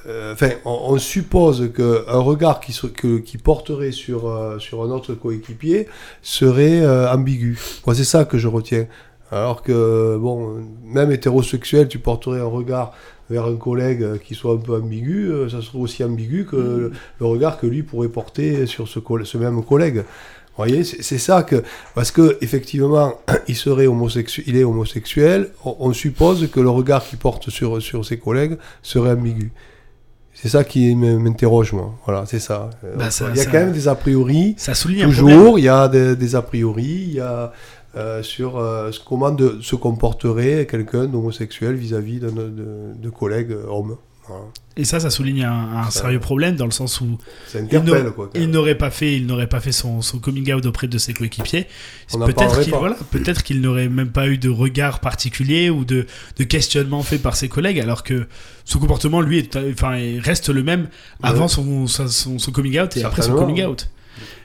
euh, 0.08 0.34
enfin, 0.34 0.50
on, 0.66 0.98
suppose 0.98 1.72
qu'un 1.76 2.20
regard 2.20 2.60
qui, 2.60 2.80
qui 3.24 3.38
porterait 3.38 3.92
sur, 3.92 4.56
sur 4.60 4.84
un 4.84 4.90
autre 4.90 5.14
coéquipier 5.14 5.88
serait 6.24 6.84
ambigu. 7.10 7.60
Moi, 7.86 7.96
c'est 7.96 8.04
ça 8.04 8.26
que 8.26 8.40
je 8.40 8.48
retiens. 8.48 8.88
Alors 9.32 9.62
que, 9.62 10.18
bon, 10.18 10.66
même 10.84 11.12
hétérosexuel, 11.12 11.88
tu 11.88 12.00
porterais 12.00 12.42
un 12.42 12.46
regard 12.46 12.94
vers 13.32 13.46
un 13.46 13.56
collègue 13.56 14.20
qui 14.24 14.36
soit 14.36 14.54
un 14.54 14.58
peu 14.58 14.76
ambigu, 14.76 15.28
euh, 15.28 15.50
ça 15.50 15.62
serait 15.62 15.80
aussi 15.80 16.04
ambigu 16.04 16.46
que 16.46 16.56
mm. 16.56 16.92
le, 17.20 17.26
regard 17.26 17.58
que 17.60 17.66
lui 17.66 17.82
pourrait 17.82 18.10
porter 18.10 18.66
sur 18.66 18.88
ce, 18.88 19.00
ce 19.24 19.38
même 19.38 19.64
collègue. 19.64 19.98
Vous 19.98 20.66
voyez, 20.66 20.84
c'est 20.84 21.18
ça 21.18 21.44
que. 21.44 21.64
Parce 21.96 22.12
que 22.12 22.38
effectivement, 22.42 23.14
il, 23.48 23.56
serait 23.56 23.88
homosexuel, 23.88 24.46
il 24.48 24.58
est 24.58 24.66
homosexuel, 24.66 25.50
on, 25.64 25.94
suppose 25.94 26.50
que 26.52 26.60
le 26.60 26.70
regard 26.70 27.04
qu'il 27.06 27.18
porte 27.18 27.50
sur, 27.50 27.82
sur 27.82 28.06
ses 28.06 28.18
collègues 28.18 28.58
serait 28.84 29.12
ambigu. 29.12 29.52
C'est 30.34 30.50
ça 30.50 30.64
qui 30.64 30.96
m'interroge, 30.96 31.72
moi. 31.74 31.94
Voilà, 32.06 32.26
c'est 32.26 32.40
ça. 32.40 32.70
Euh, 32.84 32.96
Bah, 32.98 33.12
ça- 33.12 33.28
il 33.30 33.38
y 33.38 33.40
a 33.40 33.44
ça- 33.44 33.52
quand 33.52 33.60
même 33.60 33.74
des 33.74 33.88
a 33.88 33.96
priori. 33.96 34.56
Ça 34.58 34.74
souligne. 34.74 35.04
Toujours, 35.04 35.60
il 35.60 35.66
y 35.66 35.70
a 35.70 35.88
des, 35.88 36.16
des 36.16 36.36
a 36.36 36.42
priori, 36.42 37.06
il 37.08 37.14
y 37.14 37.20
a 37.20 37.54
euh, 37.96 38.24
sur 38.24 38.58
euh, 38.58 38.90
comment 39.06 39.32
de, 39.32 39.60
se 39.62 39.76
comporterait 39.76 40.66
quelqu'un 40.70 41.06
d'homosexuel 41.06 41.76
vis-à-vis 41.76 42.20
de, 42.20 42.30
de, 42.30 42.94
de 42.96 43.10
collègues 43.10 43.52
euh, 43.52 43.66
hommes. 43.68 43.98
Voilà. 44.28 44.46
Et 44.78 44.86
ça, 44.86 45.02
ça 45.02 45.10
souligne 45.10 45.44
un, 45.44 45.90
sérieux 45.90 46.22
problème 46.22 46.56
dans 46.56 46.64
le 46.66 46.72
sens 46.72 47.02
où 47.02 47.18
il 47.54 48.50
n'aurait 48.50 48.78
pas 48.78 48.90
fait, 48.90 49.18
il 49.18 49.26
n'aurait 49.26 49.48
pas 49.48 49.60
fait 49.60 49.74
son, 49.74 50.02
son 50.02 50.20
coming 50.20 50.54
out 50.54 50.66
auprès 50.66 50.88
de 50.88 50.98
ses 50.98 51.14
coéquipiers. 51.14 51.68
Peut-être 52.14 52.62
qu'il 52.62 52.74
voilà, 52.74 52.96
peut-être 53.12 53.44
qu'il 53.44 53.60
n'aurait 53.60 53.90
même 53.90 54.12
pas 54.12 54.30
eu 54.30 54.38
de 54.38 54.48
regard 54.48 55.02
particulier 55.02 55.70
ou 55.70 55.84
de, 55.84 56.06
de 56.38 56.44
questionnement 56.46 57.04
fait 57.04 57.18
par 57.18 57.36
ses 57.36 57.50
collègues, 57.50 57.82
alors 57.82 58.04
que 58.04 58.28
son 58.64 58.80
comportement, 58.80 59.20
lui, 59.20 59.40
est, 59.40 59.58
enfin, 59.58 59.98
reste 60.20 60.48
le 60.48 60.64
même 60.64 60.88
avant 61.22 61.42
Ouais. 61.42 61.48
son, 61.50 61.88
son, 61.88 62.40
son 62.40 62.52
coming 62.52 62.80
out 62.80 62.96
et 62.96 63.04
après 63.04 63.24
son 63.24 63.34
coming 63.34 63.66
out. 63.66 63.90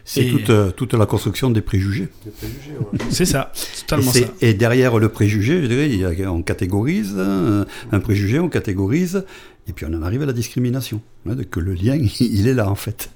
C'est 0.08 0.24
Et- 0.24 0.30
toute, 0.30 0.50
euh, 0.50 0.70
toute 0.70 0.94
la 0.94 1.04
construction 1.04 1.50
des 1.50 1.60
préjugés. 1.62 2.06
Des 2.24 2.30
préjugés, 2.30 2.76
ouais. 2.78 2.98
C'est 3.10 3.24
ça, 3.24 3.50
c'est 3.54 3.66
Et, 3.78 3.80
totalement 3.86 4.12
c'est- 4.12 4.20
ça. 4.26 4.32
et 4.40 4.54
derrière 4.54 4.98
le 4.98 5.08
préjugé, 5.08 5.60
je 5.60 5.66
dirais, 5.66 5.90
il 5.90 5.96
y 5.98 6.04
a- 6.24 6.32
on 6.32 6.42
catégorise 6.42 7.16
hein, 7.18 7.66
un 7.90 7.98
préjugé, 8.00 8.38
on 8.38 8.48
catégorise, 8.48 9.24
et 9.68 9.72
puis 9.72 9.84
on 9.84 9.92
en 9.94 10.02
arrive 10.02 10.22
à 10.22 10.26
la 10.26 10.32
discrimination. 10.32 11.00
hein, 11.28 11.34
de- 11.34 11.42
que 11.42 11.58
le 11.58 11.74
lien, 11.74 11.98
il 12.20 12.46
est 12.46 12.54
là 12.54 12.70
en 12.70 12.76
fait. 12.76 13.10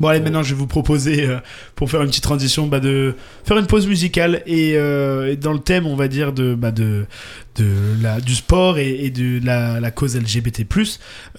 Bon 0.00 0.06
allez, 0.06 0.20
maintenant 0.20 0.44
je 0.44 0.54
vais 0.54 0.58
vous 0.58 0.68
proposer, 0.68 1.26
euh, 1.26 1.38
pour 1.74 1.90
faire 1.90 2.02
une 2.02 2.08
petite 2.08 2.22
transition, 2.22 2.68
bah, 2.68 2.78
de 2.78 3.16
faire 3.44 3.58
une 3.58 3.66
pause 3.66 3.88
musicale 3.88 4.42
et, 4.46 4.74
euh, 4.76 5.32
et 5.32 5.36
dans 5.36 5.52
le 5.52 5.58
thème, 5.58 5.86
on 5.86 5.96
va 5.96 6.06
dire, 6.06 6.32
de, 6.32 6.54
bah, 6.54 6.70
de, 6.70 7.06
de 7.56 7.66
la, 8.00 8.20
du 8.20 8.36
sport 8.36 8.78
et, 8.78 9.10
de 9.10 9.44
la, 9.44 9.90
cause 9.90 10.16
LGBT+. 10.16 10.64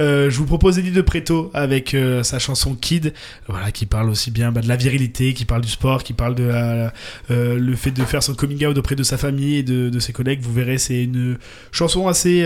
Euh, 0.02 0.30
je 0.30 0.38
vous 0.38 0.46
propose 0.46 0.78
Eddie 0.78 0.92
de 0.92 1.02
Preto 1.02 1.52
avec 1.54 1.96
sa 2.24 2.38
chanson 2.40 2.76
Kid, 2.76 3.14
voilà, 3.48 3.72
qui 3.72 3.86
parle 3.86 4.10
aussi 4.10 4.30
bien 4.30 4.52
bah, 4.52 4.60
de 4.60 4.68
la 4.68 4.76
virilité, 4.76 5.34
qui 5.34 5.46
parle 5.46 5.62
du 5.62 5.70
sport, 5.72 6.04
qui 6.04 6.12
parle 6.12 6.36
de 6.36 6.90
le 7.30 7.76
fait 7.76 7.92
de 7.92 8.04
faire 8.04 8.22
son 8.22 8.34
coming 8.34 8.66
out 8.66 8.78
auprès 8.78 8.96
de 8.96 9.04
sa 9.04 9.18
famille 9.18 9.58
et 9.58 9.64
de, 9.64 10.00
ses 10.00 10.12
collègues. 10.12 10.42
Vous 10.42 10.54
verrez, 10.54 10.78
c'est 10.78 11.04
une 11.04 11.38
chanson 11.72 12.10
assez 12.10 12.46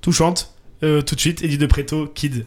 touchante. 0.00 0.54
Tout 0.80 1.14
de 1.14 1.20
suite, 1.20 1.42
Eddie 1.42 1.58
de 1.58 1.66
Preto, 1.66 2.06
Kid. 2.14 2.46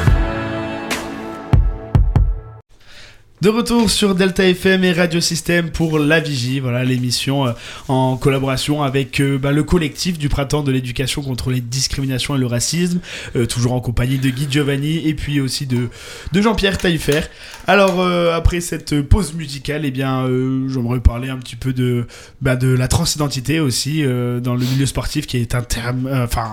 De 3.41 3.49
retour 3.49 3.89
sur 3.89 4.13
Delta 4.13 4.47
FM 4.47 4.83
et 4.83 4.91
Radio 4.91 5.19
Système 5.19 5.71
pour 5.71 5.97
La 5.97 6.19
Vigie, 6.19 6.59
voilà 6.59 6.83
l'émission 6.83 7.47
euh, 7.47 7.53
en 7.87 8.15
collaboration 8.15 8.83
avec 8.83 9.19
euh, 9.19 9.39
bah, 9.39 9.51
le 9.51 9.63
collectif 9.63 10.19
du 10.19 10.29
printemps 10.29 10.61
de 10.61 10.71
l'éducation 10.71 11.23
contre 11.23 11.49
les 11.49 11.59
discriminations 11.59 12.35
et 12.35 12.37
le 12.37 12.45
racisme, 12.45 12.99
euh, 13.35 13.47
toujours 13.47 13.73
en 13.73 13.79
compagnie 13.81 14.19
de 14.19 14.29
Guy 14.29 14.45
Giovanni 14.47 15.07
et 15.07 15.15
puis 15.15 15.41
aussi 15.41 15.65
de, 15.65 15.89
de 16.31 16.41
Jean-Pierre 16.41 16.77
Taillefer. 16.77 17.21
Alors 17.65 18.03
après 18.33 18.59
cette 18.59 19.01
pause 19.01 19.33
musicale, 19.33 19.85
eh 19.85 19.91
bien 19.91 20.25
j'aimerais 20.67 20.99
parler 20.99 21.29
un 21.29 21.37
petit 21.37 21.55
peu 21.55 21.73
de, 21.73 22.05
bah, 22.41 22.55
de 22.55 22.67
la 22.67 22.87
transidentité 22.87 23.59
aussi 23.59 24.03
dans 24.03 24.55
le 24.55 24.65
milieu 24.65 24.85
sportif 24.87 25.25
qui 25.27 25.37
est 25.37 25.53
un 25.55 25.61
terme, 25.61 26.09
enfin 26.11 26.49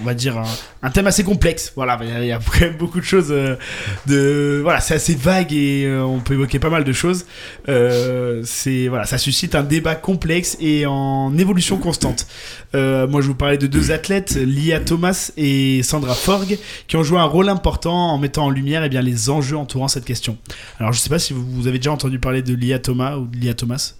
on 0.00 0.04
va 0.04 0.14
dire 0.14 0.42
un, 0.82 0.90
thème 0.90 1.06
assez 1.06 1.22
complexe. 1.22 1.72
Voilà, 1.76 1.98
il 2.02 2.26
y 2.26 2.32
a- 2.32 2.38
quand 2.38 2.60
même 2.60 2.76
beaucoup 2.76 2.98
de 2.98 3.04
choses 3.04 3.28
de 3.28 4.60
voilà, 4.62 4.80
c'est 4.80 4.94
assez 4.94 5.14
vague 5.14 5.52
et 5.52 5.85
euh, 5.86 6.02
on 6.02 6.20
peut 6.20 6.34
évoquer 6.34 6.58
pas 6.58 6.70
mal 6.70 6.84
de 6.84 6.92
choses. 6.92 7.26
Euh, 7.68 8.42
c'est 8.44 8.88
voilà, 8.88 9.04
ça 9.04 9.18
suscite 9.18 9.54
un 9.54 9.62
débat 9.62 9.94
complexe 9.94 10.56
et 10.60 10.86
en 10.86 11.36
évolution 11.38 11.78
constante. 11.78 12.26
Euh, 12.74 13.06
moi, 13.06 13.20
je 13.20 13.28
vous 13.28 13.34
parlais 13.34 13.58
de 13.58 13.66
deux 13.66 13.92
athlètes, 13.92 14.36
Lia 14.36 14.80
Thomas 14.80 15.32
et 15.36 15.82
Sandra 15.82 16.14
Forg, 16.14 16.58
qui 16.88 16.96
ont 16.96 17.02
joué 17.02 17.18
un 17.18 17.24
rôle 17.24 17.48
important 17.48 18.12
en 18.12 18.18
mettant 18.18 18.46
en 18.46 18.50
lumière 18.50 18.84
eh 18.84 18.88
bien, 18.88 19.02
les 19.02 19.30
enjeux 19.30 19.56
entourant 19.56 19.88
cette 19.88 20.04
question. 20.04 20.36
Alors, 20.78 20.92
je 20.92 20.98
sais 20.98 21.08
pas 21.08 21.18
si 21.18 21.32
vous, 21.32 21.44
vous 21.44 21.66
avez 21.66 21.78
déjà 21.78 21.92
entendu 21.92 22.18
parler 22.18 22.42
de 22.42 22.54
Lia 22.54 22.78
Thomas 22.78 23.16
ou 23.16 23.26
de 23.26 23.36
Lia 23.36 23.54
Thomas? 23.54 23.94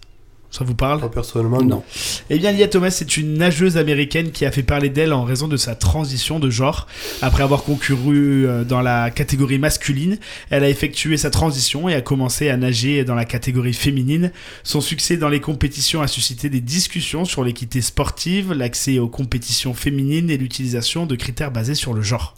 Ça 0.56 0.64
vous 0.64 0.74
parle 0.74 1.00
Moi, 1.00 1.10
personnellement, 1.10 1.60
non. 1.60 1.82
Eh 2.30 2.38
bien, 2.38 2.50
Lia 2.50 2.66
Thomas 2.66 2.96
est 3.02 3.16
une 3.18 3.34
nageuse 3.34 3.76
américaine 3.76 4.30
qui 4.30 4.46
a 4.46 4.50
fait 4.50 4.62
parler 4.62 4.88
d'elle 4.88 5.12
en 5.12 5.22
raison 5.22 5.48
de 5.48 5.58
sa 5.58 5.74
transition 5.74 6.38
de 6.38 6.48
genre. 6.48 6.86
Après 7.20 7.42
avoir 7.42 7.62
concouru 7.62 8.46
euh, 8.46 8.64
dans 8.64 8.80
la 8.80 9.10
catégorie 9.10 9.58
masculine, 9.58 10.16
elle 10.48 10.64
a 10.64 10.70
effectué 10.70 11.18
sa 11.18 11.28
transition 11.28 11.90
et 11.90 11.94
a 11.94 12.00
commencé 12.00 12.48
à 12.48 12.56
nager 12.56 13.04
dans 13.04 13.14
la 13.14 13.26
catégorie 13.26 13.74
féminine. 13.74 14.32
Son 14.62 14.80
succès 14.80 15.18
dans 15.18 15.28
les 15.28 15.40
compétitions 15.40 16.00
a 16.00 16.06
suscité 16.06 16.48
des 16.48 16.62
discussions 16.62 17.26
sur 17.26 17.44
l'équité 17.44 17.82
sportive, 17.82 18.54
l'accès 18.54 18.98
aux 18.98 19.08
compétitions 19.08 19.74
féminines 19.74 20.30
et 20.30 20.38
l'utilisation 20.38 21.04
de 21.04 21.16
critères 21.16 21.50
basés 21.50 21.74
sur 21.74 21.92
le 21.92 22.00
genre. 22.00 22.34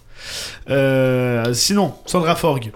Euh, 0.71 1.55
sinon, 1.55 1.95
Sandra 2.05 2.35
Forg, 2.35 2.73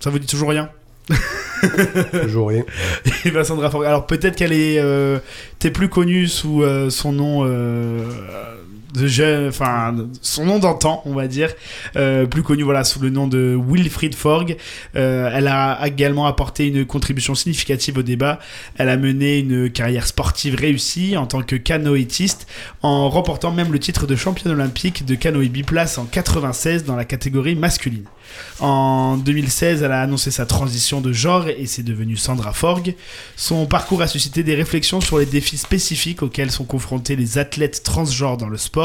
ça 0.00 0.10
vous 0.10 0.18
dit 0.18 0.26
toujours 0.26 0.50
rien? 0.50 0.68
Toujours 2.22 2.48
rien. 2.48 2.64
et 3.24 3.44
Forg. 3.44 3.84
Alors 3.84 4.06
peut-être 4.06 4.36
qu'elle 4.36 4.52
est 4.52 4.78
euh, 4.78 5.18
t'es 5.58 5.70
plus 5.70 5.88
connue 5.88 6.26
sous 6.26 6.62
euh, 6.62 6.90
son 6.90 7.12
nom 7.12 7.44
euh, 7.44 8.04
de 8.94 9.06
jeune, 9.06 9.48
enfin 9.48 9.94
son 10.22 10.44
nom 10.44 10.58
d'antan, 10.58 11.02
on 11.04 11.14
va 11.14 11.28
dire, 11.28 11.50
euh, 11.96 12.26
plus 12.26 12.42
connu 12.42 12.62
voilà 12.62 12.84
sous 12.84 13.00
le 13.00 13.10
nom 13.10 13.26
de 13.26 13.58
Wilfried 13.68 14.14
Forg. 14.14 14.56
Euh, 14.96 15.30
elle 15.32 15.46
a 15.46 15.80
également 15.86 16.26
apporté 16.26 16.66
une 16.66 16.84
contribution 16.84 17.34
significative 17.34 17.98
au 17.98 18.02
débat. 18.02 18.38
Elle 18.76 18.88
a 18.88 18.96
mené 18.96 19.38
une 19.38 19.70
carrière 19.70 20.06
sportive 20.06 20.54
réussie 20.54 21.16
en 21.16 21.26
tant 21.26 21.42
que 21.42 21.56
canoïtiste, 21.56 22.46
en 22.82 23.08
remportant 23.08 23.52
même 23.52 23.72
le 23.72 23.78
titre 23.78 24.06
de 24.06 24.16
championne 24.16 24.52
olympique 24.52 25.04
de 25.04 25.14
canoë 25.14 25.48
biplace 25.48 25.98
en 25.98 26.04
96 26.04 26.84
dans 26.84 26.96
la 26.96 27.04
catégorie 27.04 27.54
masculine. 27.54 28.04
En 28.60 29.16
2016, 29.16 29.82
elle 29.82 29.92
a 29.92 30.02
annoncé 30.02 30.30
sa 30.30 30.46
transition 30.46 31.00
de 31.00 31.12
genre 31.12 31.48
et 31.48 31.66
c'est 31.66 31.82
devenu 31.82 32.16
Sandra 32.16 32.52
Forg. 32.52 32.94
Son 33.36 33.66
parcours 33.66 34.02
a 34.02 34.06
suscité 34.06 34.42
des 34.42 34.54
réflexions 34.54 35.00
sur 35.00 35.18
les 35.18 35.26
défis 35.26 35.58
spécifiques 35.58 36.22
auxquels 36.22 36.50
sont 36.50 36.64
confrontés 36.64 37.16
les 37.16 37.38
athlètes 37.38 37.82
transgenres 37.82 38.36
dans 38.36 38.48
le 38.48 38.58
sport, 38.58 38.79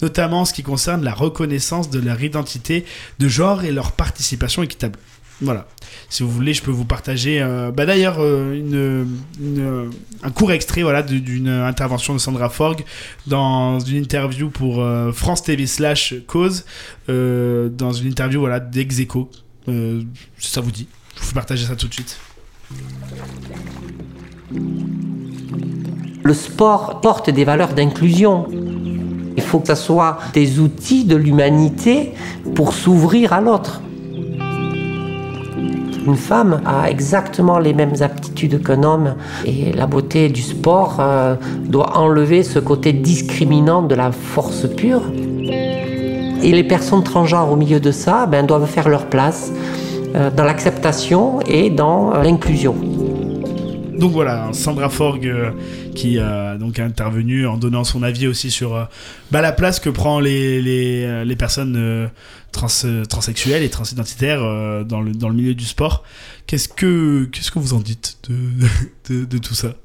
notamment 0.00 0.40
en 0.40 0.44
ce 0.44 0.52
qui 0.52 0.62
concerne 0.62 1.04
la 1.04 1.14
reconnaissance 1.14 1.90
de 1.90 2.00
leur 2.00 2.22
identité 2.22 2.84
de 3.18 3.28
genre 3.28 3.64
et 3.64 3.72
leur 3.72 3.92
participation 3.92 4.62
équitable. 4.62 4.98
Voilà. 5.42 5.66
Si 6.08 6.22
vous 6.22 6.30
voulez, 6.30 6.54
je 6.54 6.62
peux 6.62 6.70
vous 6.70 6.84
partager. 6.84 7.42
euh, 7.42 7.72
bah 7.72 7.84
d'ailleurs, 7.84 8.16
euh, 8.18 9.04
un 10.22 10.30
court 10.30 10.52
extrait 10.52 10.82
voilà 10.82 11.02
d'une 11.02 11.48
intervention 11.48 12.14
de 12.14 12.18
Sandra 12.18 12.48
Forg 12.48 12.84
dans 13.26 13.80
une 13.80 13.96
interview 13.96 14.50
pour 14.50 14.80
euh, 14.80 15.10
France 15.12 15.42
TV 15.42 15.66
slash 15.66 16.14
cause, 16.26 16.64
dans 17.08 17.92
une 17.92 18.08
interview 18.08 18.40
voilà 18.40 18.60
d'Execo. 18.60 19.30
Ça 20.38 20.60
vous 20.60 20.70
dit. 20.70 20.86
Je 21.20 21.26
vous 21.26 21.34
partager 21.34 21.66
ça 21.66 21.76
tout 21.76 21.88
de 21.88 21.94
suite. 21.94 22.18
Le 26.24 26.34
sport 26.34 27.00
porte 27.00 27.30
des 27.30 27.44
valeurs 27.44 27.74
d'inclusion. 27.74 28.46
Il 29.36 29.42
faut 29.42 29.60
que 29.60 29.68
ce 29.68 29.74
soit 29.74 30.18
des 30.34 30.60
outils 30.60 31.04
de 31.04 31.16
l'humanité 31.16 32.12
pour 32.54 32.72
s'ouvrir 32.72 33.32
à 33.32 33.40
l'autre. 33.40 33.80
Une 36.06 36.16
femme 36.16 36.60
a 36.66 36.90
exactement 36.90 37.58
les 37.60 37.74
mêmes 37.74 37.94
aptitudes 38.00 38.62
qu'un 38.64 38.82
homme 38.82 39.14
et 39.44 39.72
la 39.72 39.86
beauté 39.86 40.28
du 40.28 40.42
sport 40.42 40.96
euh, 40.98 41.36
doit 41.64 41.96
enlever 41.96 42.42
ce 42.42 42.58
côté 42.58 42.92
discriminant 42.92 43.82
de 43.82 43.94
la 43.94 44.10
force 44.10 44.66
pure. 44.68 45.02
Et 46.42 46.50
les 46.50 46.64
personnes 46.64 47.04
transgenres 47.04 47.52
au 47.52 47.56
milieu 47.56 47.78
de 47.78 47.92
ça 47.92 48.26
ben, 48.26 48.44
doivent 48.44 48.66
faire 48.66 48.88
leur 48.88 49.06
place 49.06 49.52
euh, 50.16 50.30
dans 50.30 50.44
l'acceptation 50.44 51.38
et 51.46 51.70
dans 51.70 52.12
euh, 52.14 52.22
l'inclusion. 52.24 52.74
Donc 54.02 54.10
voilà, 54.10 54.48
Sandra 54.52 54.88
Forg 54.88 55.24
euh, 55.28 55.52
qui 55.94 56.18
a 56.18 56.56
donc 56.56 56.80
intervenu 56.80 57.46
en 57.46 57.56
donnant 57.56 57.84
son 57.84 58.02
avis 58.02 58.26
aussi 58.26 58.50
sur 58.50 58.74
euh, 58.74 58.84
bah, 59.30 59.40
la 59.40 59.52
place 59.52 59.78
que 59.78 59.90
prend 59.90 60.18
les, 60.18 61.04
euh, 61.04 61.36
personnes 61.36 61.76
euh, 61.76 62.08
trans, 62.50 62.66
euh, 62.84 63.04
transsexuelles 63.04 63.62
et 63.62 63.70
transidentitaires 63.70 64.42
euh, 64.42 64.82
dans, 64.82 65.02
le, 65.02 65.12
dans 65.12 65.28
le 65.28 65.36
milieu 65.36 65.54
du 65.54 65.64
sport. 65.64 66.02
Qu'est-ce 66.48 66.68
que, 66.68 67.26
que 67.26 67.58
vous 67.60 67.74
en 67.74 67.78
dites 67.78 68.18
de, 69.08 69.24
de, 69.24 69.38
tout 69.38 69.54
ça? 69.54 69.76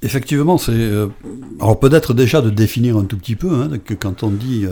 Effectivement, 0.00 0.56
c'est. 0.56 0.70
euh, 0.70 1.08
alors 1.58 1.80
peut-être 1.80 2.14
déjà 2.14 2.42
de 2.42 2.50
définir 2.50 2.96
un 2.96 3.06
tout 3.06 3.16
petit 3.16 3.34
peu, 3.34 3.52
hein, 3.52 3.70
que 3.84 3.94
quand 3.94 4.22
on 4.22 4.30
dit. 4.30 4.66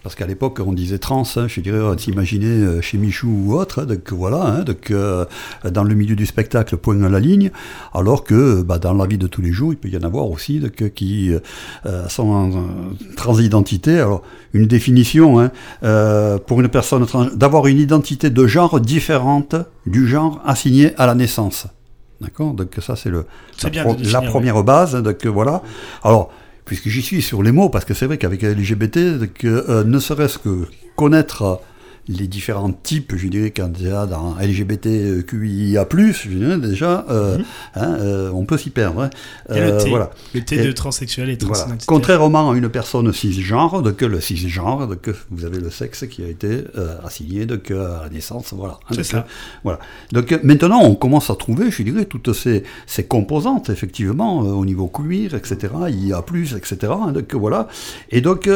Euh, 0.00 0.02
parce 0.02 0.14
qu'à 0.14 0.26
l'époque, 0.26 0.60
on 0.64 0.72
disait 0.72 0.98
trans, 0.98 1.24
hein, 1.36 1.46
je 1.48 1.60
dirais, 1.60 1.80
on 1.80 1.96
s'imaginait 1.96 2.46
euh, 2.46 2.80
chez 2.80 2.98
Michou 2.98 3.28
ou 3.28 3.54
autre, 3.54 3.82
hein, 3.82 3.86
donc 3.86 4.12
voilà, 4.12 4.42
hein, 4.44 4.62
donc, 4.62 4.90
euh, 4.90 5.24
dans 5.70 5.84
le 5.84 5.94
milieu 5.94 6.16
du 6.16 6.26
spectacle, 6.26 6.76
point 6.76 7.02
à 7.02 7.08
la 7.08 7.20
ligne, 7.20 7.50
alors 7.94 8.24
que 8.24 8.62
bah, 8.62 8.78
dans 8.78 8.94
la 8.94 9.06
vie 9.06 9.18
de 9.18 9.26
tous 9.26 9.42
les 9.42 9.52
jours, 9.52 9.72
il 9.72 9.76
peut 9.76 9.88
y 9.88 9.96
en 9.96 10.02
avoir 10.02 10.30
aussi 10.30 10.60
donc, 10.60 10.92
qui 10.94 11.32
euh, 11.32 12.08
sont 12.08 12.28
en 12.28 12.50
euh, 12.50 12.56
transidentité. 13.16 13.98
Alors, 14.00 14.22
une 14.52 14.66
définition, 14.66 15.38
hein, 15.40 15.50
euh, 15.84 16.38
pour 16.38 16.60
une 16.60 16.68
personne 16.68 17.06
trans, 17.06 17.26
d'avoir 17.34 17.66
une 17.66 17.78
identité 17.78 18.30
de 18.30 18.46
genre 18.46 18.80
différente 18.80 19.54
du 19.86 20.08
genre 20.08 20.40
assigné 20.44 20.94
à 20.96 21.06
la 21.06 21.14
naissance. 21.14 21.66
D'accord? 22.20 22.52
Donc 22.52 22.76
ça, 22.80 22.96
c'est 22.96 23.10
le, 23.10 23.24
la, 23.62 23.70
bien 23.70 23.84
pro- 23.84 23.96
la 23.98 24.22
première 24.22 24.62
base. 24.62 24.94
hein, 24.94 25.02
donc 25.02 25.24
voilà. 25.26 25.62
Alors, 26.02 26.30
puisque 26.64 26.88
j'y 26.88 27.02
suis 27.02 27.22
sur 27.22 27.42
les 27.42 27.52
mots, 27.52 27.68
parce 27.68 27.84
que 27.84 27.94
c'est 27.94 28.06
vrai 28.06 28.18
qu'avec 28.18 28.42
LGBT, 28.42 29.18
donc, 29.18 29.44
euh, 29.44 29.84
ne 29.84 29.98
serait-ce 29.98 30.38
que 30.38 30.66
connaître 30.96 31.42
euh, 31.42 31.56
les 32.10 32.26
différents 32.26 32.72
types, 32.72 33.14
je 33.16 33.28
dirais, 33.28 33.52
quand 33.56 33.68
déjà 33.68 34.04
dans 34.06 34.34
LGBTQIA+, 34.40 35.86
je 35.90 36.28
dirais 36.28 36.58
déjà, 36.58 37.04
euh, 37.08 37.38
hein, 37.74 37.94
euh, 38.00 38.30
on 38.34 38.44
peut 38.44 38.58
s'y 38.58 38.70
perdre. 38.70 39.02
hein. 39.02 39.10
Mhm. 39.48 39.56
Et 39.56 39.60
le 39.60 39.66
Euh, 39.72 39.80
T, 39.80 39.88
voilà. 39.90 40.10
le 40.34 40.40
T 40.44 40.56
de 40.64 40.72
transsexuel 40.72 41.30
et 41.30 41.36
Voilà. 41.40 41.54
transidentitaire. 41.54 41.86
Contrairement 41.86 42.50
à 42.50 42.56
une 42.56 42.68
personne 42.68 43.12
cisgenre, 43.12 43.82
donc 43.82 44.00
le 44.00 44.20
cisgenre, 44.20 44.86
donc 44.88 45.08
vous 45.30 45.44
avez 45.44 45.58
le 45.60 45.70
sexe 45.70 46.04
qui 46.08 46.22
a 46.24 46.28
été 46.28 46.64
assigné 47.04 47.46
donc, 47.46 47.70
à 47.70 48.02
la 48.04 48.08
naissance, 48.12 48.52
voilà. 48.52 48.74
Hein, 48.74 48.86
C'est 48.90 48.96
donc, 48.96 49.04
ça. 49.06 49.26
voilà. 49.64 49.78
Donc 50.12 50.38
maintenant, 50.42 50.80
on 50.82 50.94
commence 50.94 51.30
à 51.30 51.36
trouver, 51.36 51.70
je 51.70 51.82
dirais, 51.82 52.04
toutes 52.06 52.32
ces, 52.32 52.64
ces 52.86 53.04
composantes, 53.04 53.70
effectivement, 53.70 54.38
au 54.38 54.64
niveau 54.64 54.88
cuir, 54.88 55.34
etc., 55.34 55.72
IA+, 55.88 56.22
etc., 56.56 56.92
donc 57.14 57.34
voilà. 57.34 57.68
Et 58.10 58.20
donc, 58.20 58.48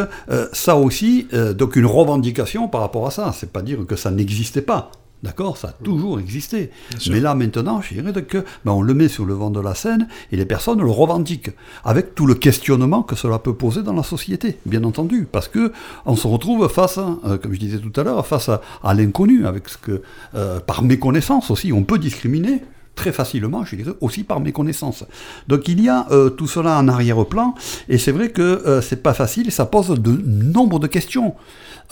ça 0.53 0.77
aussi, 0.77 1.29
donc 1.57 1.77
une 1.77 1.87
revendication 1.87 2.69
par 2.69 2.81
rapport 2.81 3.07
à 3.07 3.11
ça, 3.11 3.33
c'est 3.45 3.53
pas 3.53 3.63
dire 3.63 3.85
que 3.87 3.97
ça 3.97 4.11
n'existait 4.11 4.63
pas. 4.63 4.91
D'accord, 5.23 5.57
ça 5.57 5.69
a 5.69 5.73
toujours 5.73 6.19
existé. 6.19 6.71
Mais 7.09 7.21
là, 7.21 7.35
maintenant, 7.35 7.81
je 7.81 7.95
dirais 7.95 8.13
que 8.25 8.39
ben, 8.65 8.73
on 8.73 8.83
le 8.83 8.93
met 8.93 9.09
sur 9.09 9.25
le 9.25 9.33
vent 9.33 9.51
de 9.51 9.61
la 9.61 9.75
scène 9.75 10.09
et 10.33 10.37
les 10.37 10.45
personnes 10.45 10.81
le 10.81 10.91
revendiquent, 10.91 11.51
avec 11.83 12.15
tout 12.15 12.27
le 12.27 12.35
questionnement 12.35 13.03
que 13.03 13.17
cela 13.17 13.39
peut 13.39 13.55
poser 13.55 13.83
dans 13.83 13.95
la 13.95 14.03
société, 14.03 14.59
bien 14.67 14.85
entendu, 14.85 15.27
parce 15.31 15.49
que 15.49 15.73
on 16.05 16.17
se 16.17 16.27
retrouve 16.27 16.69
face, 16.69 16.99
à, 16.99 17.19
euh, 17.25 17.39
comme 17.39 17.55
je 17.55 17.59
disais 17.59 17.79
tout 17.79 17.99
à 17.99 18.05
l'heure, 18.05 18.27
face 18.27 18.51
à, 18.51 18.61
à 18.83 18.93
l'inconnu, 18.93 19.47
avec 19.47 19.69
ce 19.69 19.79
que, 19.79 20.03
euh, 20.35 20.61
par 20.61 20.83
méconnaissance 20.83 21.51
aussi, 21.51 21.73
on 21.73 21.85
peut 21.85 21.99
discriminer 21.99 22.63
très 22.95 23.13
facilement, 23.13 23.65
je 23.65 23.77
dirais, 23.77 23.93
aussi 24.01 24.25
par 24.25 24.41
méconnaissance. 24.41 25.05
Donc 25.49 25.69
il 25.69 25.83
y 25.83 25.89
a 25.89 26.07
euh, 26.11 26.31
tout 26.31 26.47
cela 26.47 26.79
en 26.79 26.89
arrière-plan, 26.89 27.55
et 27.89 27.99
c'est 27.99 28.13
vrai 28.13 28.31
que 28.31 28.43
euh, 28.43 28.81
c'est 28.81 29.03
pas 29.03 29.15
facile, 29.15 29.51
ça 29.51 29.67
pose 29.67 29.89
de 29.91 30.13
nombre 30.25 30.79
de 30.79 30.87
questions. 30.87 31.35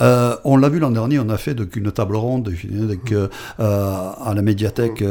Euh, 0.00 0.36
on 0.44 0.56
l'a 0.56 0.70
vu 0.70 0.78
l'an 0.78 0.90
dernier, 0.90 1.18
on 1.18 1.28
a 1.28 1.36
fait 1.36 1.54
donc, 1.54 1.76
une 1.76 1.92
table 1.92 2.16
ronde 2.16 2.50
à 3.58 4.32
la 4.34 4.42
médiathèque 4.42 5.04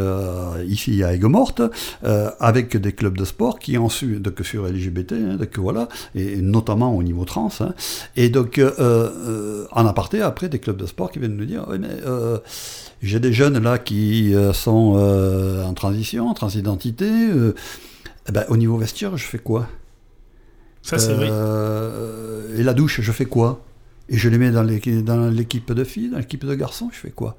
ici 0.68 1.04
à 1.04 1.14
Aigues-Mortes, 1.14 1.62
avec 2.40 2.78
des 2.78 2.92
clubs 2.94 3.16
de 3.16 3.26
sport 3.26 3.60
qui 3.60 3.78
ont 3.78 3.90
su, 3.90 4.20
donc, 4.20 4.40
sur 4.42 4.66
LGBT, 4.66 5.12
hein, 5.14 5.36
donc, 5.36 5.58
voilà, 5.60 5.88
et 6.16 6.42
notamment 6.42 6.96
au 6.96 7.04
niveau 7.04 7.26
trans. 7.26 7.50
hein. 7.60 7.74
et 8.16 8.30
donc, 8.30 8.60
en 9.72 9.86
aparté, 9.86 10.22
après, 10.22 10.50
des 10.50 10.60
clubs 10.60 10.78
de 10.78 10.88
sport 10.88 11.12
qui 11.12 11.20
viennent 11.20 11.38
nous 11.38 11.46
dire, 11.46 11.66
oui, 11.70 11.78
mais 11.80 11.90
j'ai 13.02 13.20
des 13.20 13.34
jeunes 13.34 13.58
là 13.60 13.78
qui 13.78 14.34
euh, 14.36 14.54
sont 14.54 14.94
euh, 14.98 15.64
en 15.66 15.74
transition, 15.74 16.28
en 16.30 16.34
transidentité. 16.34 17.10
euh, 17.10 17.54
eh 18.30 18.32
ben, 18.32 18.46
au 18.50 18.58
niveau 18.58 18.78
vestiaire, 18.78 19.18
je 19.18 19.26
fais 19.26 19.40
quoi? 19.40 19.68
Ça, 20.84 20.98
c'est 20.98 21.14
vrai. 21.14 21.30
Et 22.58 22.64
la 22.64 22.74
douche, 22.74 23.02
je 23.02 23.12
fais 23.12 23.26
quoi? 23.26 23.64
Et 24.10 24.18
je 24.18 24.30
les 24.30 24.38
mets 24.38 24.52
dans 24.52 24.64
l'équi- 24.64 25.04
dans 25.04 25.30
l'équipe 25.30 25.72
de 25.72 25.84
filles, 25.84 26.10
dans 26.10 26.18
l'équipe 26.18 26.44
de 26.46 26.56
garçons, 26.56 26.90
je 26.92 26.98
fais 27.00 27.12
quoi? 27.12 27.38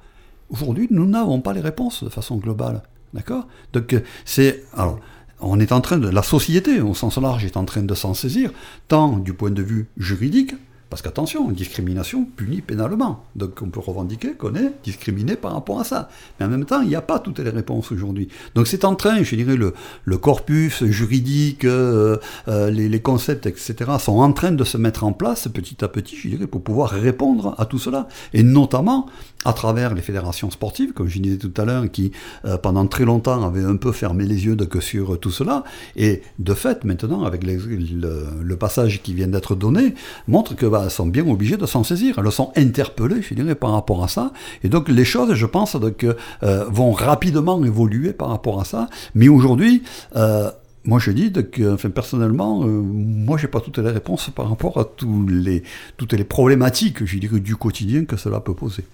Aujourd'hui, 0.50 0.86
nous 0.90 1.06
n'avons 1.06 1.40
pas 1.40 1.52
les 1.52 1.60
réponses 1.60 2.04
de 2.04 2.08
façon 2.08 2.36
globale. 2.36 2.82
D'accord? 3.14 3.46
Donc, 3.72 3.94
c'est. 4.24 4.64
Alors, 4.74 4.98
on 5.40 5.60
est 5.60 5.72
en 5.72 5.80
train 5.80 5.98
de. 5.98 6.08
La 6.08 6.22
société, 6.22 6.80
au 6.80 6.94
sens 6.94 7.18
large, 7.18 7.44
est 7.44 7.56
en 7.56 7.64
train 7.64 7.82
de 7.82 7.94
s'en 7.94 8.14
saisir, 8.14 8.52
tant 8.88 9.18
du 9.18 9.34
point 9.34 9.50
de 9.50 9.62
vue 9.62 9.86
juridique, 9.96 10.54
Parce 10.92 11.00
qu'attention, 11.00 11.50
discrimination 11.50 12.26
punit 12.26 12.60
pénalement. 12.60 13.24
Donc 13.34 13.62
on 13.62 13.70
peut 13.70 13.80
revendiquer 13.80 14.34
qu'on 14.34 14.54
est 14.54 14.74
discriminé 14.84 15.36
par 15.36 15.54
rapport 15.54 15.80
à 15.80 15.84
ça. 15.84 16.10
Mais 16.38 16.44
en 16.44 16.50
même 16.50 16.66
temps, 16.66 16.82
il 16.82 16.88
n'y 16.88 16.94
a 16.94 17.00
pas 17.00 17.18
toutes 17.18 17.38
les 17.38 17.48
réponses 17.48 17.90
aujourd'hui. 17.92 18.28
Donc 18.54 18.66
c'est 18.66 18.84
en 18.84 18.94
train, 18.94 19.22
je 19.22 19.34
dirais, 19.34 19.56
le, 19.56 20.18
corpus 20.18 20.84
juridique, 20.84 21.64
euh, 21.64 22.18
euh, 22.46 22.70
les, 22.70 23.00
concepts, 23.00 23.46
etc., 23.46 23.74
sont 23.98 24.18
en 24.18 24.34
train 24.34 24.52
de 24.52 24.64
se 24.64 24.76
mettre 24.76 25.04
en 25.04 25.14
place 25.14 25.48
petit 25.48 25.82
à 25.82 25.88
petit, 25.88 26.14
je 26.14 26.28
dirais, 26.28 26.46
pour 26.46 26.62
pouvoir 26.62 26.90
répondre 26.90 27.54
à 27.56 27.64
tout 27.64 27.78
cela. 27.78 28.06
Et 28.34 28.42
notamment 28.42 29.06
à 29.44 29.52
travers 29.52 29.94
les 29.94 30.02
fédérations 30.02 30.50
sportives, 30.50 30.92
comme 30.92 31.08
je 31.08 31.18
disais 31.18 31.36
tout 31.36 31.52
à 31.56 31.64
l'heure, 31.64 31.90
qui 31.90 32.12
euh, 32.44 32.56
pendant 32.56 32.86
très 32.86 33.04
longtemps 33.04 33.44
avaient 33.46 33.64
un 33.64 33.76
peu 33.76 33.92
fermé 33.92 34.24
les 34.24 34.44
yeux 34.46 34.56
que 34.56 34.80
sur 34.80 35.18
tout 35.18 35.30
cela. 35.30 35.64
Et 35.96 36.22
de 36.38 36.54
fait, 36.54 36.84
maintenant, 36.84 37.24
avec 37.24 37.42
le, 37.44 38.56
passage 38.56 39.02
qui 39.02 39.14
vient 39.14 39.26
d'être 39.26 39.56
donné, 39.56 39.94
montre 40.28 40.54
que 40.54 40.66
bah, 40.66 40.88
sont 40.88 41.06
bien 41.06 41.26
obligés 41.26 41.56
de 41.56 41.66
s'en 41.66 41.82
saisir. 41.82 42.18
Elles 42.18 42.30
sont 42.30 42.52
interpellées, 42.56 43.22
je 43.22 43.34
dirais, 43.34 43.54
par 43.56 43.72
rapport 43.72 44.04
à 44.04 44.08
ça. 44.08 44.32
Et 44.62 44.68
donc 44.68 44.88
les 44.88 45.04
choses, 45.04 45.34
je 45.34 45.46
pense, 45.46 45.74
donc, 45.76 46.04
euh, 46.04 46.64
vont 46.68 46.92
rapidement 46.92 47.62
évoluer 47.64 48.12
par 48.12 48.28
rapport 48.28 48.60
à 48.60 48.64
ça. 48.64 48.88
Mais 49.14 49.28
aujourd'hui, 49.28 49.82
euh, 50.16 50.50
moi, 50.84 50.98
je 50.98 51.10
dis 51.12 51.32
que, 51.32 51.76
personnellement, 51.88 52.64
euh, 52.64 52.66
moi, 52.66 53.38
j'ai 53.38 53.48
pas 53.48 53.60
toutes 53.60 53.78
les 53.78 53.90
réponses 53.90 54.30
par 54.34 54.48
rapport 54.48 54.78
à 54.78 54.84
tous 54.84 55.26
les, 55.28 55.62
toutes 55.96 56.12
les 56.12 56.24
problématiques, 56.24 57.02
du 57.04 57.56
quotidien 57.56 58.04
que 58.04 58.16
cela 58.16 58.40
peut 58.40 58.54
poser. 58.54 58.84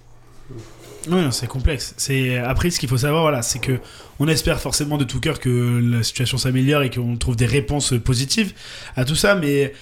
Oui, 1.09 1.21
c'est 1.31 1.47
complexe. 1.47 1.93
C'est 1.97 2.37
après 2.37 2.71
ce 2.71 2.79
qu'il 2.79 2.89
faut 2.89 2.97
savoir, 2.97 3.21
voilà, 3.21 3.41
c'est 3.41 3.59
que 3.59 3.79
on 4.19 4.27
espère 4.27 4.59
forcément 4.59 4.97
de 4.97 5.05
tout 5.05 5.19
cœur 5.19 5.39
que 5.39 5.79
la 5.81 6.03
situation 6.03 6.37
s'améliore 6.37 6.83
et 6.83 6.89
qu'on 6.89 7.15
trouve 7.15 7.37
des 7.37 7.45
réponses 7.45 7.93
positives 8.03 8.53
à 8.97 9.05
tout 9.05 9.15
ça, 9.15 9.35
mais 9.35 9.73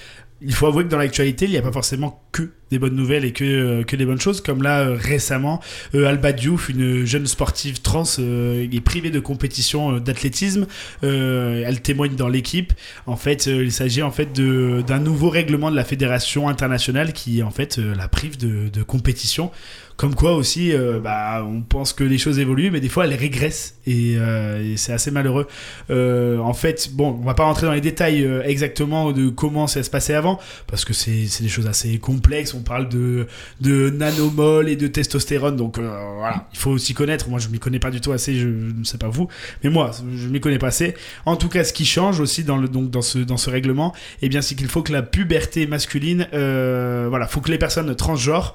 il 0.41 0.53
faut 0.53 0.67
avouer 0.67 0.83
que 0.83 0.89
dans 0.89 0.97
l'actualité, 0.97 1.45
il 1.45 1.51
n'y 1.51 1.57
a 1.57 1.61
pas 1.61 1.71
forcément 1.71 2.21
que 2.31 2.51
des 2.69 2.77
bonnes 2.77 2.95
nouvelles 2.95 3.25
et 3.25 3.31
que, 3.31 3.43
euh, 3.43 3.83
que 3.83 3.95
des 3.95 4.05
bonnes 4.05 4.19
choses. 4.19 4.41
Comme 4.41 4.61
là, 4.61 4.81
euh, 4.81 4.97
récemment, 4.99 5.59
euh, 5.95 6.05
Alba 6.05 6.31
Diouf, 6.31 6.69
une 6.69 7.05
jeune 7.05 7.25
sportive 7.25 7.81
trans, 7.81 8.03
est 8.17 8.83
privée 8.83 9.09
de 9.09 9.19
compétition 9.19 9.99
d'athlétisme. 9.99 10.67
elle 11.01 11.81
témoigne 11.81 12.15
dans 12.15 12.27
l'équipe. 12.27 12.73
En 13.05 13.15
fait, 13.15 13.47
il 13.47 13.71
s'agit 13.71 14.03
en 14.03 14.11
fait 14.11 14.33
d'un 14.33 14.99
nouveau 14.99 15.29
règlement 15.29 15.71
de 15.71 15.75
la 15.75 15.83
fédération 15.83 16.49
internationale 16.49 17.13
qui, 17.13 17.41
en 17.41 17.51
fait, 17.51 17.77
la 17.77 18.07
prive 18.07 18.37
de, 18.37 18.69
de 18.69 18.83
compétition. 18.83 19.51
Comme 19.97 20.13
quoi 20.13 20.35
aussi, 20.35 20.73
euh, 20.73 20.99
bah, 20.99 21.43
on 21.43 21.61
pense 21.61 21.91
que 21.91 22.03
les 22.03 22.19
choses 22.19 22.37
évoluent, 22.37 22.69
mais 22.69 22.79
des 22.79 22.87
fois 22.87 23.05
elles 23.05 23.15
régressent 23.15 23.79
et, 23.87 24.13
euh, 24.17 24.73
et 24.73 24.77
c'est 24.77 24.93
assez 24.93 25.09
malheureux. 25.09 25.47
Euh, 25.89 26.37
en 26.37 26.53
fait, 26.53 26.91
bon, 26.93 27.17
on 27.19 27.25
va 27.25 27.33
pas 27.33 27.45
rentrer 27.45 27.65
dans 27.65 27.73
les 27.73 27.81
détails 27.81 28.23
euh, 28.23 28.43
exactement 28.43 29.11
de 29.11 29.29
comment 29.29 29.65
ça 29.65 29.81
se 29.81 29.89
passait 29.89 30.13
avant, 30.13 30.39
parce 30.67 30.85
que 30.85 30.93
c'est 30.93 31.41
des 31.41 31.49
choses 31.49 31.65
assez 31.65 31.97
complexes. 31.97 32.53
On 32.53 32.61
parle 32.61 32.89
de, 32.89 33.25
de 33.59 33.89
nanomol 33.89 34.69
et 34.69 34.75
de 34.75 34.85
testostérone, 34.85 35.55
donc 35.55 35.79
euh, 35.79 35.89
voilà, 36.17 36.47
il 36.53 36.59
faut 36.59 36.77
s'y 36.77 36.93
connaître. 36.93 37.27
Moi, 37.27 37.39
je 37.39 37.47
m'y 37.47 37.57
connais 37.57 37.79
pas 37.79 37.89
du 37.89 37.99
tout 37.99 38.11
assez, 38.11 38.35
je 38.35 38.47
ne 38.47 38.83
sais 38.83 38.99
pas 38.99 39.09
vous, 39.09 39.27
mais 39.63 39.71
moi, 39.71 39.89
je 40.15 40.27
m'y 40.27 40.39
connais 40.39 40.59
pas 40.59 40.67
assez. 40.67 40.93
En 41.25 41.37
tout 41.37 41.49
cas, 41.49 41.63
ce 41.63 41.73
qui 41.73 41.85
change 41.85 42.19
aussi 42.19 42.43
dans 42.43 42.57
le 42.57 42.67
donc 42.67 42.91
dans 42.91 43.01
ce 43.01 43.17
dans 43.17 43.37
ce 43.37 43.49
règlement, 43.49 43.95
eh 44.21 44.29
bien, 44.29 44.43
c'est 44.43 44.53
qu'il 44.53 44.67
faut 44.67 44.83
que 44.83 44.93
la 44.93 45.01
puberté 45.01 45.65
masculine, 45.65 46.27
voilà, 46.31 47.25
faut 47.27 47.41
que 47.41 47.49
les 47.49 47.57
personnes 47.57 47.95
transgenres 47.95 48.53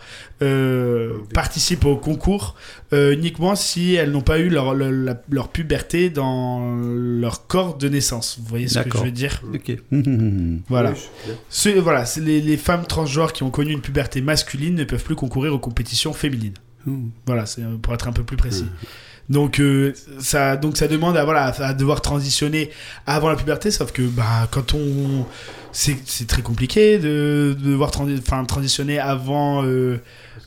participent 1.32 1.84
au 1.84 1.96
concours 1.96 2.54
euh, 2.92 3.12
uniquement 3.12 3.56
si 3.56 3.94
elles 3.94 4.10
n'ont 4.10 4.20
pas 4.22 4.38
eu 4.38 4.48
leur, 4.48 4.74
leur, 4.74 5.16
leur, 5.28 5.48
puberté 5.48 6.10
dans 6.10 6.76
leur 6.76 7.46
corps 7.46 7.76
de 7.76 7.88
naissance. 7.88 8.38
Vous 8.40 8.48
voyez 8.48 8.68
ce 8.68 8.78
que 8.80 8.98
je 8.98 9.04
veux 9.04 9.10
dire? 9.10 9.42
Ok. 9.54 9.76
voilà. 10.68 10.94
Ce, 11.48 11.68
voilà, 11.70 12.04
les, 12.18 12.40
les, 12.40 12.56
femmes 12.56 12.86
transgenres 12.86 13.32
qui 13.32 13.42
ont 13.42 13.50
connu 13.50 13.72
une 13.72 13.80
puberté 13.80 14.20
masculine 14.20 14.74
ne 14.74 14.84
peuvent 14.84 15.04
plus 15.04 15.16
concourir 15.16 15.54
aux 15.54 15.58
compétitions 15.58 16.12
féminines. 16.12 16.54
Mmh. 16.86 17.08
Voilà, 17.26 17.46
c'est 17.46 17.62
pour 17.80 17.94
être 17.94 18.08
un 18.08 18.12
peu 18.12 18.24
plus 18.24 18.36
précis. 18.36 18.64
Mmh. 18.64 18.86
Donc, 19.32 19.60
euh, 19.60 19.94
ça, 20.18 20.56
donc 20.56 20.76
ça 20.76 20.88
demande 20.88 21.16
à, 21.16 21.24
voilà, 21.24 21.46
à 21.46 21.74
devoir 21.74 22.00
transitionner 22.00 22.70
avant 23.06 23.28
la 23.28 23.36
puberté, 23.36 23.70
sauf 23.70 23.92
que 23.92 24.02
bah, 24.02 24.48
quand 24.50 24.74
on... 24.74 25.26
C'est 25.74 26.26
très 26.26 26.42
compliqué 26.42 26.98
de, 26.98 27.56
de 27.58 27.70
devoir 27.70 27.90
transi 27.90 28.20
transitionner 28.46 28.98
avant... 28.98 29.64
Euh, 29.64 30.00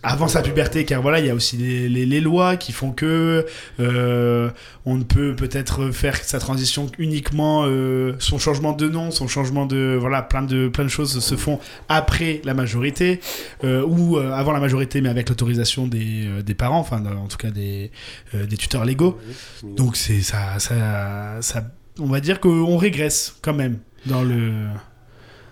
avant 0.06 0.28
sa 0.28 0.44
puberté, 0.44 0.86
car 0.86 1.02
voilà, 1.02 1.20
il 1.20 1.26
y 1.26 1.30
a 1.32 1.36
aussi 1.36 1.58
les, 1.58 1.90
les, 1.90 2.06
les 2.06 2.22
lois 2.22 2.58
qui 2.58 2.72
font 2.72 2.92
que 2.92 3.46
euh, 3.80 4.50
on 4.86 4.98
ne 4.98 5.04
peut 5.04 5.36
peut-être 5.36 5.90
faire 5.90 6.16
sa 6.16 6.38
transition 6.40 6.92
uniquement 7.00 7.64
euh, 7.66 8.14
son 8.20 8.38
changement 8.38 8.74
de 8.74 8.88
nom, 8.88 9.10
son 9.10 9.28
changement 9.28 9.66
de 9.66 9.98
voilà, 10.00 10.22
plein 10.22 10.44
de 10.44 10.68
plein 10.68 10.84
de 10.84 10.90
choses 10.90 11.20
se 11.20 11.36
font 11.36 11.60
après 11.90 12.42
la 12.46 12.54
majorité 12.54 13.20
euh, 13.64 13.84
ou 13.84 14.18
avant 14.18 14.52
la 14.52 14.60
majorité, 14.60 15.02
mais 15.02 15.10
avec 15.10 15.28
l'autorisation 15.28 15.88
des, 15.88 16.28
des 16.46 16.54
parents, 16.54 16.80
enfin 16.80 17.04
en 17.06 17.28
tout 17.28 17.38
cas 17.38 17.50
des, 17.50 17.92
des 18.34 18.58
tuteurs 18.58 18.86
légaux. 18.86 19.18
Donc 19.64 19.96
c'est 19.96 20.22
ça, 20.22 20.60
ça, 20.60 21.38
ça, 21.42 21.64
on 22.00 22.08
va 22.08 22.20
dire 22.20 22.40
qu'on 22.40 22.78
régresse 22.78 23.36
quand 23.42 23.56
même 23.56 23.80
dans 24.06 24.22
le 24.22 24.52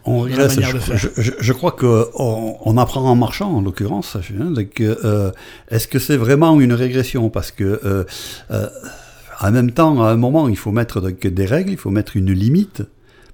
on 0.05 0.21
régresse, 0.21 0.59
je, 0.59 1.07
je, 1.21 1.31
je, 1.39 1.53
crois 1.53 1.71
qu'on 1.71 2.57
on 2.59 2.77
apprend 2.77 3.03
en 3.03 3.15
marchant, 3.15 3.51
en 3.51 3.61
l'occurrence. 3.61 4.17
Hein, 4.17 4.53
euh, 4.81 5.31
Est-ce 5.69 5.87
que 5.87 5.99
c'est 5.99 6.17
vraiment 6.17 6.59
une 6.59 6.73
régression? 6.73 7.29
Parce 7.29 7.51
que, 7.51 7.79
euh, 7.85 8.03
euh, 8.51 8.67
en 9.39 9.51
même 9.51 9.71
temps, 9.71 10.03
à 10.03 10.09
un 10.09 10.17
moment, 10.17 10.49
il 10.49 10.57
faut 10.57 10.71
mettre 10.71 10.99
des 11.01 11.45
règles, 11.45 11.71
il 11.71 11.77
faut 11.77 11.89
mettre 11.89 12.17
une 12.17 12.31
limite. 12.31 12.83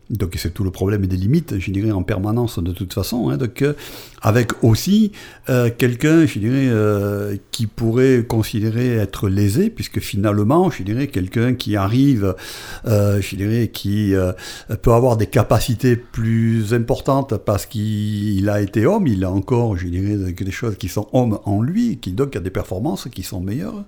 Donc 0.09 0.35
c'est 0.37 0.53
tout 0.53 0.63
le 0.63 0.71
problème 0.71 1.05
des 1.05 1.17
limites, 1.17 1.59
je 1.59 1.71
dirais, 1.71 1.91
en 1.91 2.01
permanence 2.01 2.57
de 2.57 2.71
toute 2.71 2.93
façon. 2.93 3.29
Hein, 3.29 3.37
donc, 3.37 3.61
euh, 3.61 3.73
avec 4.21 4.63
aussi 4.63 5.11
euh, 5.49 5.69
quelqu'un, 5.75 6.25
je 6.25 6.39
dirais, 6.39 6.67
euh, 6.67 7.37
qui 7.51 7.67
pourrait 7.67 8.25
considérer 8.27 8.95
être 8.95 9.29
lésé, 9.29 9.69
puisque 9.69 9.99
finalement, 9.99 10.71
je 10.71 10.81
dirais, 10.81 11.07
quelqu'un 11.07 11.53
qui 11.53 11.75
arrive, 11.75 12.35
je 12.85 13.35
dirais, 13.35 13.67
qui 13.67 14.13
peut 14.81 14.93
avoir 14.93 15.17
des 15.17 15.27
capacités 15.27 15.95
plus 15.95 16.73
importantes 16.73 17.37
parce 17.37 17.65
qu'il 17.65 18.49
a 18.49 18.61
été 18.61 18.85
homme, 18.85 19.07
il 19.07 19.23
a 19.23 19.31
encore, 19.31 19.77
je 19.77 19.87
dirais, 19.87 20.31
des 20.31 20.51
choses 20.51 20.75
qui 20.77 20.87
sont 20.87 21.07
hommes 21.13 21.39
en 21.45 21.61
lui, 21.61 21.97
qui 21.97 22.13
donc 22.13 22.35
a 22.35 22.39
des 22.39 22.49
performances 22.49 23.07
qui 23.11 23.23
sont 23.23 23.41
meilleures. 23.41 23.85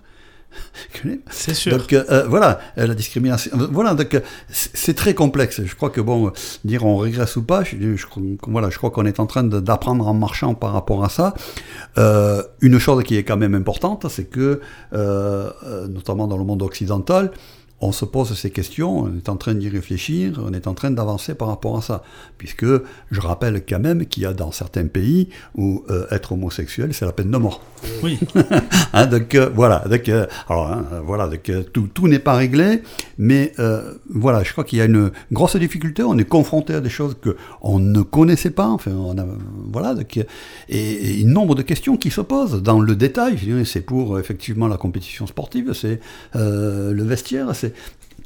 C'est 1.30 1.54
sûr. 1.54 1.78
Donc 1.78 1.94
euh, 1.94 2.26
voilà, 2.28 2.60
la 2.76 2.94
discrimination. 2.94 3.52
Voilà, 3.72 3.94
donc 3.94 4.20
c'est 4.50 4.96
très 4.96 5.14
complexe. 5.14 5.62
Je 5.64 5.76
crois 5.76 5.90
que 5.90 6.02
bon, 6.02 6.32
dire 6.66 6.86
on 6.86 6.98
régresse 6.98 7.36
ou 7.36 7.44
pas, 7.44 7.64
je, 7.64 7.96
je, 7.96 8.06
voilà, 8.48 8.70
je 8.70 8.78
crois 8.78 8.92
qu'on 8.92 9.06
est 9.06 9.20
en 9.20 9.26
train 9.26 9.44
d'apprendre 9.44 10.08
en 10.08 10.14
marchant 10.14 10.54
par 10.54 10.74
rapport 10.74 11.04
à 11.04 11.10
ça. 11.10 11.34
Euh, 11.98 12.44
une 12.62 12.80
chose 12.80 13.04
qui 13.04 13.16
est 13.16 13.24
quand 13.24 13.38
même 13.38 13.56
importante, 13.56 14.06
c'est 14.10 14.26
que, 14.26 14.62
euh, 14.94 15.52
notamment 15.88 16.28
dans 16.28 16.38
le 16.38 16.44
monde 16.44 16.62
occidental, 16.62 17.32
on 17.82 17.92
se 17.92 18.06
pose 18.06 18.38
ces 18.38 18.52
questions, 18.52 19.00
on 19.00 19.18
est 19.18 19.28
en 19.28 19.36
train 19.36 19.56
d'y 19.56 19.68
réfléchir, 19.68 20.40
on 20.46 20.54
est 20.54 20.68
en 20.68 20.76
train 20.76 20.92
d'avancer 20.92 21.34
par 21.34 21.48
rapport 21.48 21.78
à 21.78 21.82
ça. 21.82 22.04
Puisque 22.38 22.66
je 22.66 23.22
rappelle 23.22 23.64
quand 23.68 23.80
même 23.80 24.06
qu'il 24.06 24.24
y 24.24 24.26
a 24.28 24.34
dans 24.34 24.52
certains 24.52 24.86
pays 24.86 25.30
où 25.56 25.84
euh, 25.90 26.06
être 26.12 26.34
homosexuel, 26.34 26.94
c'est 26.94 27.06
la 27.06 27.12
peine 27.12 27.32
de 27.32 27.38
mort. 27.38 27.62
Oui. 28.04 28.20
hein, 28.94 29.08
donc 29.08 29.34
euh, 29.34 29.50
voilà, 29.54 29.84
donc, 29.90 30.08
euh, 30.10 30.28
alors, 30.48 30.72
hein, 30.72 30.86
voilà 31.04 31.28
donc, 31.28 31.52
tout, 31.74 31.90
tout 31.92 32.08
n'est 32.08 32.20
pas 32.20 32.36
réglé, 32.36 32.84
mais 33.18 33.54
voilà, 34.10 34.44
je 34.44 34.52
crois 34.52 34.64
qu'il 34.64 34.78
y 34.78 34.82
a 34.82 34.86
une 34.86 35.12
grosse 35.32 35.56
difficulté, 35.56 36.04
on 36.04 36.18
est 36.18 36.26
confronté 36.26 36.76
à 36.76 36.82
des 36.82 36.90
choses 36.90 37.16
qu'on 37.24 37.80
ne 37.80 38.02
connaissait 38.02 38.52
pas, 38.52 38.68
enfin, 38.68 38.92
on 38.92 39.18
a, 39.18 39.26
voilà, 39.72 39.96
donc, 39.96 40.18
et, 40.18 40.26
et 40.70 41.24
un 41.24 41.28
nombre 41.28 41.56
de 41.56 41.64
questions 41.64 41.98
qui 41.98 42.12
se 42.12 42.22
posent 42.22 42.62
dans 42.62 42.80
le 42.80 42.96
détail. 42.96 43.38
C'est 43.66 43.82
pour 43.82 44.20
effectivement 44.20 44.68
la 44.68 44.78
compétition 44.78 45.26
sportive, 45.26 45.74
c'est 45.74 46.00
le 46.36 47.04
vestiaire, 47.04 47.56
c'est 47.56 47.71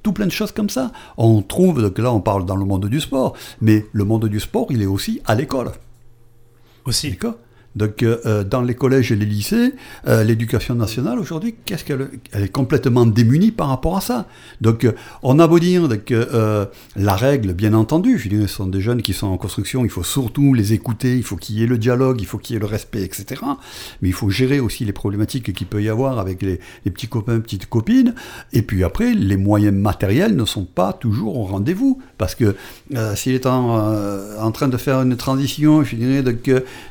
tout 0.03 0.13
plein 0.13 0.27
de 0.27 0.31
choses 0.31 0.51
comme 0.51 0.69
ça. 0.69 0.91
On 1.17 1.41
trouve, 1.41 1.81
donc 1.81 1.97
là 1.97 2.11
on 2.13 2.21
parle 2.21 2.45
dans 2.45 2.55
le 2.55 2.65
monde 2.65 2.87
du 2.87 3.01
sport, 3.01 3.35
mais 3.61 3.85
le 3.91 4.03
monde 4.03 4.27
du 4.27 4.39
sport, 4.39 4.67
il 4.69 4.81
est 4.81 4.85
aussi 4.85 5.21
à 5.25 5.35
l'école. 5.35 5.71
Aussi. 6.85 7.11
D'accord? 7.11 7.35
Donc, 7.75 8.03
euh, 8.03 8.43
dans 8.43 8.61
les 8.61 8.73
collèges 8.73 9.11
et 9.11 9.15
les 9.15 9.25
lycées, 9.25 9.73
euh, 10.07 10.23
l'éducation 10.23 10.75
nationale 10.75 11.19
aujourd'hui, 11.19 11.55
qu'est-ce 11.65 11.83
qu'elle 11.83 12.09
elle 12.31 12.43
est 12.43 12.49
complètement 12.49 13.05
démunie 13.05 13.51
par 13.51 13.67
rapport 13.67 13.97
à 13.97 14.01
ça. 14.01 14.27
Donc, 14.61 14.85
euh, 14.85 14.93
on 15.23 15.39
a 15.39 15.47
beau 15.47 15.59
dire 15.59 15.87
que 16.05 16.13
euh, 16.13 16.65
la 16.95 17.15
règle, 17.15 17.53
bien 17.53 17.73
entendu, 17.73 18.17
je 18.17 18.29
dis, 18.29 18.41
ce 18.43 18.47
sont 18.47 18.67
des 18.67 18.79
jeunes 18.81 19.01
qui 19.01 19.13
sont 19.13 19.27
en 19.27 19.37
construction, 19.37 19.83
il 19.83 19.89
faut 19.89 20.03
surtout 20.03 20.53
les 20.53 20.73
écouter, 20.73 21.17
il 21.17 21.23
faut 21.23 21.35
qu'il 21.35 21.57
y 21.59 21.63
ait 21.63 21.67
le 21.67 21.77
dialogue, 21.77 22.21
il 22.21 22.25
faut 22.25 22.37
qu'il 22.37 22.53
y 22.53 22.57
ait 22.57 22.59
le 22.59 22.65
respect, 22.65 23.03
etc. 23.03 23.41
Mais 24.01 24.09
il 24.09 24.13
faut 24.13 24.29
gérer 24.29 24.59
aussi 24.59 24.85
les 24.85 24.93
problématiques 24.93 25.53
qu'il 25.53 25.67
peut 25.67 25.83
y 25.83 25.89
avoir 25.89 26.19
avec 26.19 26.41
les, 26.41 26.59
les, 26.85 26.91
petits 26.91 27.07
copains, 27.07 27.39
petites 27.39 27.67
copines. 27.67 28.15
Et 28.53 28.61
puis 28.61 28.83
après, 28.83 29.13
les 29.13 29.37
moyens 29.37 29.75
matériels 29.75 30.35
ne 30.35 30.45
sont 30.45 30.65
pas 30.65 30.93
toujours 30.93 31.37
au 31.37 31.43
rendez-vous, 31.43 32.01
parce 32.17 32.35
que 32.35 32.55
s'il 33.15 33.33
est 33.33 33.45
en, 33.45 33.93
en, 34.39 34.51
train 34.51 34.69
de 34.69 34.77
faire 34.77 35.01
une 35.01 35.17
transition, 35.17 35.83
je 35.83 35.95
dirais, 35.95 36.23
de 36.23 36.37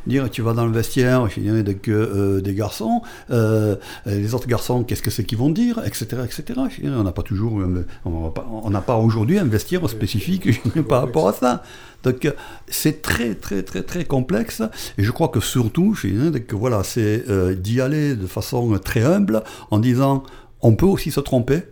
dire 0.06 0.30
tu 0.30 0.42
vas 0.42 0.52
dans 0.52 0.66
le 0.66 0.73
vestiaire, 0.74 1.28
je 1.28 1.40
euh, 1.88 2.40
des 2.40 2.54
garçons. 2.54 3.02
Euh, 3.30 3.76
les 4.06 4.34
autres 4.34 4.46
garçons, 4.46 4.84
qu'est-ce 4.84 5.02
que 5.02 5.10
c'est 5.10 5.24
qu'ils 5.24 5.38
vont 5.38 5.50
dire, 5.50 5.80
etc., 5.84 6.22
etc. 6.24 6.60
on 6.84 7.02
n'a 7.02 7.12
pas 7.12 7.22
toujours, 7.22 7.60
on 8.04 8.70
n'a 8.70 8.80
pas 8.80 8.96
aujourd'hui 8.96 9.38
un 9.38 9.44
vestiaire 9.44 9.88
spécifique 9.88 10.62
par 10.88 11.02
rapport 11.02 11.28
à 11.28 11.32
ça. 11.32 11.62
Donc 12.02 12.30
c'est 12.68 13.00
très 13.00 13.34
très 13.34 13.62
très 13.62 13.82
très 13.82 14.04
complexe 14.04 14.62
et 14.98 15.02
je 15.02 15.10
crois 15.10 15.28
que 15.28 15.40
surtout, 15.40 15.94
que 15.94 16.54
voilà, 16.54 16.84
c'est 16.84 17.24
d'y 17.56 17.80
aller 17.80 18.14
de 18.14 18.26
façon 18.26 18.78
très 18.78 19.02
humble 19.02 19.42
en 19.70 19.78
disant 19.78 20.22
on 20.60 20.74
peut 20.74 20.86
aussi 20.86 21.10
se 21.10 21.20
tromper, 21.20 21.62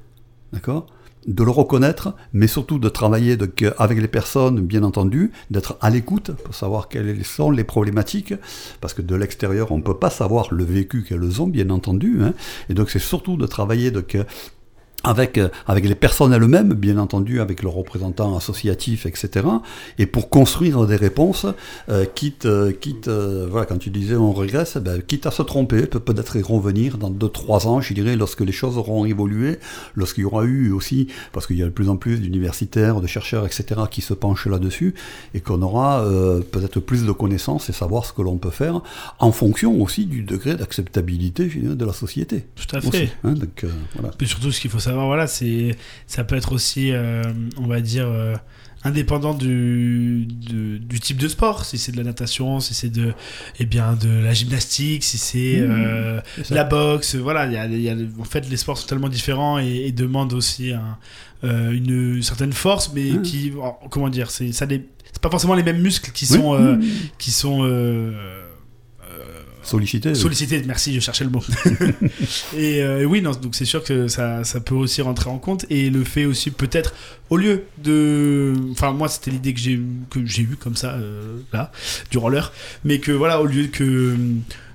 d'accord? 0.53 0.87
De 1.27 1.45
le 1.45 1.51
reconnaître, 1.51 2.15
mais 2.33 2.47
surtout 2.47 2.79
de 2.79 2.89
travailler 2.89 3.37
avec 3.79 4.01
les 4.01 4.09
personnes, 4.09 4.61
bien 4.61 4.83
entendu, 4.83 5.33
d'être 5.51 5.77
à 5.81 5.91
l'écoute 5.91 6.33
pour 6.45 6.55
savoir 6.55 6.89
quelles 6.89 7.25
sont 7.25 7.51
les 7.51 7.65
problématiques, 7.65 8.35
parce 8.81 8.95
que 8.95 9.03
de 9.03 9.15
l'extérieur, 9.15 9.73
on 9.73 9.79
ne 9.79 9.83
peut 9.83 9.99
pas 9.99 10.11
savoir 10.11 10.53
le 10.53 10.65
vécu 10.65 11.05
qu'elles 11.05 11.41
ont, 11.41 11.47
bien 11.47 11.71
entendu. 11.71 12.19
Hein. 12.23 12.35
et 12.69 12.75
donc 12.75 12.91
c'est 12.91 12.99
surtout 12.99 13.37
de 13.37 13.46
travailler 13.46 13.90
de, 13.90 14.05
avec, 15.05 15.38
euh, 15.38 15.48
avec 15.67 15.87
les 15.87 15.94
personnes 15.94 16.33
elles-mêmes, 16.33 16.75
bien 16.75 16.98
entendu, 16.98 17.40
avec 17.40 17.63
leurs 17.63 17.75
représentants 17.75 18.37
associatifs, 18.37 19.07
etc. 19.07 19.46
Et 19.98 20.07
pour 20.07 20.29
construire 20.29 20.87
des 20.87 20.96
réponses, 20.96 21.46
euh, 21.88 22.05
quitte, 22.05 22.46
euh, 22.46 22.73
quitte 22.73 23.09
voilà, 23.09 23.67
quand 23.67 23.79
tu 23.79 23.90
disais 23.90 24.17
on 24.17 24.33
régresse, 24.33 24.77
ben, 24.77 25.03
quitte 25.03 25.27
à 25.27 25.31
se 25.31 25.42
tromper, 25.42 25.87
peut 25.87 26.00
peut-être 26.00 26.37
y 26.37 26.42
revenir 26.42 26.98
dans 26.98 27.11
2-3 27.11 27.67
ans, 27.67 27.81
je 27.81 27.94
dirais, 27.94 28.17
lorsque 28.17 28.40
les 28.40 28.53
choses 28.53 28.79
auront 28.79 29.05
évolué, 29.05 29.59
lorsqu'il 29.96 30.23
y 30.23 30.25
aura 30.25 30.44
eu 30.44 30.71
aussi, 30.73 31.09
parce 31.33 31.46
qu'il 31.46 31.59
y 31.59 31.63
a 31.63 31.67
de 31.67 31.71
plus 31.71 31.88
en 31.88 31.96
plus 31.96 32.21
d'universitaires, 32.21 33.00
de 33.00 33.07
chercheurs, 33.07 33.44
etc., 33.46 33.83
qui 33.90 34.00
se 34.00 34.15
penchent 34.15 34.46
là-dessus, 34.46 34.94
et 35.35 35.40
qu'on 35.40 35.63
aura 35.63 36.05
peut-être 36.50 36.81
plus 36.81 37.05
de 37.05 37.13
connaissances 37.13 37.69
et 37.69 37.73
savoir 37.73 38.05
ce 38.05 38.13
que 38.13 38.23
l'on 38.23 38.37
peut 38.37 38.50
faire, 38.50 38.81
en 39.19 39.33
fonction 39.33 39.81
aussi 39.81 40.07
du 40.07 40.23
degré 40.23 40.55
d'acceptabilité 40.55 41.46
de 41.46 41.85
la 41.85 41.92
société. 41.92 42.44
Tout 42.55 42.77
à 42.77 42.81
fait. 42.81 43.13
Hein, 43.25 43.33
donc, 43.33 43.65
voilà. 43.94 44.11
Et 44.21 44.27
surtout, 44.27 44.53
ce 44.53 44.61
qu'il 44.61 44.71
faut 44.71 44.79
savoir, 44.79 44.92
voilà, 44.95 45.27
c'est, 45.27 45.77
ça 46.07 46.25
peut 46.25 46.37
être 46.37 46.53
aussi, 46.53 46.93
euh, 46.93 47.23
on 47.59 47.67
va 47.67 47.81
dire, 47.81 48.07
euh, 48.09 48.35
indépendant 48.85 49.35
du, 49.35 50.27
du, 50.27 51.01
type 51.01 51.19
de 51.19 51.29
sport. 51.29 51.65
Si 51.65 51.79
c'est 51.79 51.93
de 51.93 51.97
la 51.97 52.05
natation, 52.05 52.61
si 52.61 52.75
c'est 52.75 52.88
de, 52.88 53.13
eh 53.59 53.67
bien, 53.67 53.95
de 53.95 54.09
la 54.09 54.33
gymnastique, 54.33 55.05
si 55.05 55.19
c'est 55.19 55.61
mmh, 55.61 55.71
euh, 55.71 56.21
la 56.51 56.65
boxe, 56.65 57.15
voilà. 57.15 57.47
Y 57.47 57.83
y 57.83 57.88
a, 57.88 57.97
en 58.21 58.25
fait, 58.25 58.49
les 58.49 58.57
sports 58.57 58.79
sont 58.79 58.87
tellement 58.87 59.09
différents 59.09 59.59
et, 59.59 59.93
demandent 59.93 60.33
aussi 60.33 60.73
une 61.43 62.23
certaine 62.23 62.53
force, 62.53 62.93
mais 62.95 63.13
mmh. 63.13 63.23
qui, 63.23 63.53
comment 63.90 64.09
dire, 64.09 64.31
c'est, 64.31 64.53
ça 64.53 64.67
c'est 64.69 65.21
pas 65.21 65.31
forcément 65.31 65.55
les 65.55 65.63
mêmes 65.63 65.83
muscles 65.83 66.11
qui 66.13 66.27
sont, 66.27 66.59
mmh. 66.59 66.81
qui 67.19 67.31
sont 67.31 67.63
Sollicité. 69.63 70.15
Sollicité, 70.15 70.63
merci, 70.67 70.94
je 70.94 71.00
cherchais 71.00 71.25
le 71.25 71.31
mot. 71.31 71.42
et 72.56 72.83
euh, 72.83 73.04
oui, 73.04 73.23
non, 73.23 73.31
donc 73.31 73.54
c'est 73.54 73.65
sûr 73.65 73.83
que 73.85 74.08
ça, 74.08 74.44
ça, 74.44 74.60
peut 74.60 74.75
aussi 74.75 75.02
rentrer 75.02 75.31
en 75.31 75.38
compte. 75.38 75.67
Et 75.71 75.88
le 75.90 76.04
fait 76.04 76.25
aussi, 76.25 76.50
peut-être, 76.50 76.94
au 77.31 77.37
lieu 77.37 77.65
de. 77.83 78.54
Enfin, 78.73 78.92
moi, 78.92 79.08
c'était 79.08 79.31
l'idée 79.31 79.54
que 79.54 79.60
j'ai 79.60 80.42
eue 80.42 80.56
comme 80.58 80.77
ça, 80.77 80.94
euh, 80.94 81.38
là, 81.52 81.71
du 82.10 82.19
roller. 82.19 82.52
Mais 82.85 82.98
que 82.98 83.13
voilà, 83.13 83.40
au 83.40 83.46
lieu 83.46 83.69
que 83.69 84.17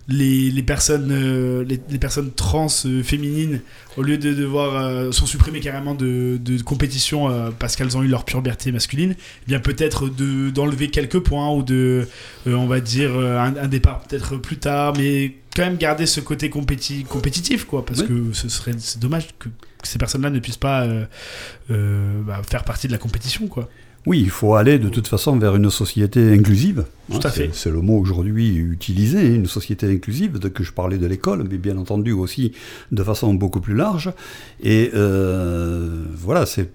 les, 0.10 0.52
les 0.52 0.64
personnes, 0.64 1.10
euh, 1.12 1.66
les, 1.66 1.80
les, 1.90 2.00
personnes 2.00 2.32
trans 2.32 2.68
euh, 2.86 3.04
féminines, 3.04 3.62
au 3.98 4.04
lieu 4.04 4.18
de 4.18 4.34
devoir 4.34 4.76
euh, 4.76 5.12
sont 5.12 5.26
supprimées 5.26 5.60
carrément 5.60 5.96
de, 5.96 6.40
de 6.42 6.62
compétition 6.62 7.30
parce 7.60 7.76
qu'elles 7.76 7.98
ont 7.98 8.04
eu 8.04 8.08
leur 8.08 8.24
puberté 8.24 8.72
masculine, 8.72 9.16
eh 9.18 9.46
bien 9.48 9.60
peut-être 9.60 10.08
de, 10.08 10.50
d'enlever 10.50 10.90
quelques 10.90 11.20
points 11.20 11.52
ou 11.52 11.62
de, 11.62 12.08
on 12.46 12.68
va 12.68 12.80
dire, 12.80 13.18
un, 13.18 13.68
départ 13.68 14.02
peut-être 14.04 14.38
plus 14.38 14.58
tard, 14.58 14.94
mais 14.96 15.36
quand 15.56 15.64
même 15.64 15.78
garder 15.78 16.06
ce 16.06 16.22
côté 16.22 16.50
compéti 16.50 17.04
compétitif, 17.04 17.66
quoi, 17.66 17.86
parce 17.86 18.04
que 18.04 18.32
ce 18.34 18.48
serait 18.48 18.74
c'est 18.78 19.00
dommage 19.00 19.28
que, 19.40 19.50
ces 19.84 19.98
personnes-là 20.00 20.30
ne 20.30 20.40
puissent 20.40 20.58
pas 20.58 20.88
bah, 21.70 22.42
faire 22.50 22.64
partie 22.64 22.88
de 22.88 22.92
la 22.92 22.98
compétition, 22.98 23.48
quoi. 23.48 23.70
Oui, 24.06 24.22
il 24.22 24.30
faut 24.30 24.56
aller 24.56 24.80
de 24.80 24.90
toute 24.90 25.08
façon 25.08 25.38
vers 25.38 25.56
une 25.56 25.70
société 25.70 26.34
inclusive. 26.34 26.86
Tout 27.12 27.20
à 27.24 27.30
fait. 27.30 27.50
C'est 27.54 27.72
le 27.72 27.82
mot 27.82 27.98
aujourd'hui 28.00 28.56
utilisé, 28.56 29.36
une 29.36 29.48
société 29.48 29.92
inclusive, 29.92 30.40
de 30.40 30.48
que 30.48 30.64
je 30.64 30.72
parlais 30.72 30.98
de 30.98 31.08
l'école, 31.08 31.46
mais 31.50 31.58
bien 31.58 31.78
entendu 31.78 32.12
aussi 32.12 32.54
de 32.92 33.04
façon 33.04 33.34
beaucoup 33.34 33.60
plus 33.60 33.76
large. 33.76 34.12
Et 34.64 34.92
euh, 34.94 36.04
voilà, 36.16 36.46
c'est 36.46 36.70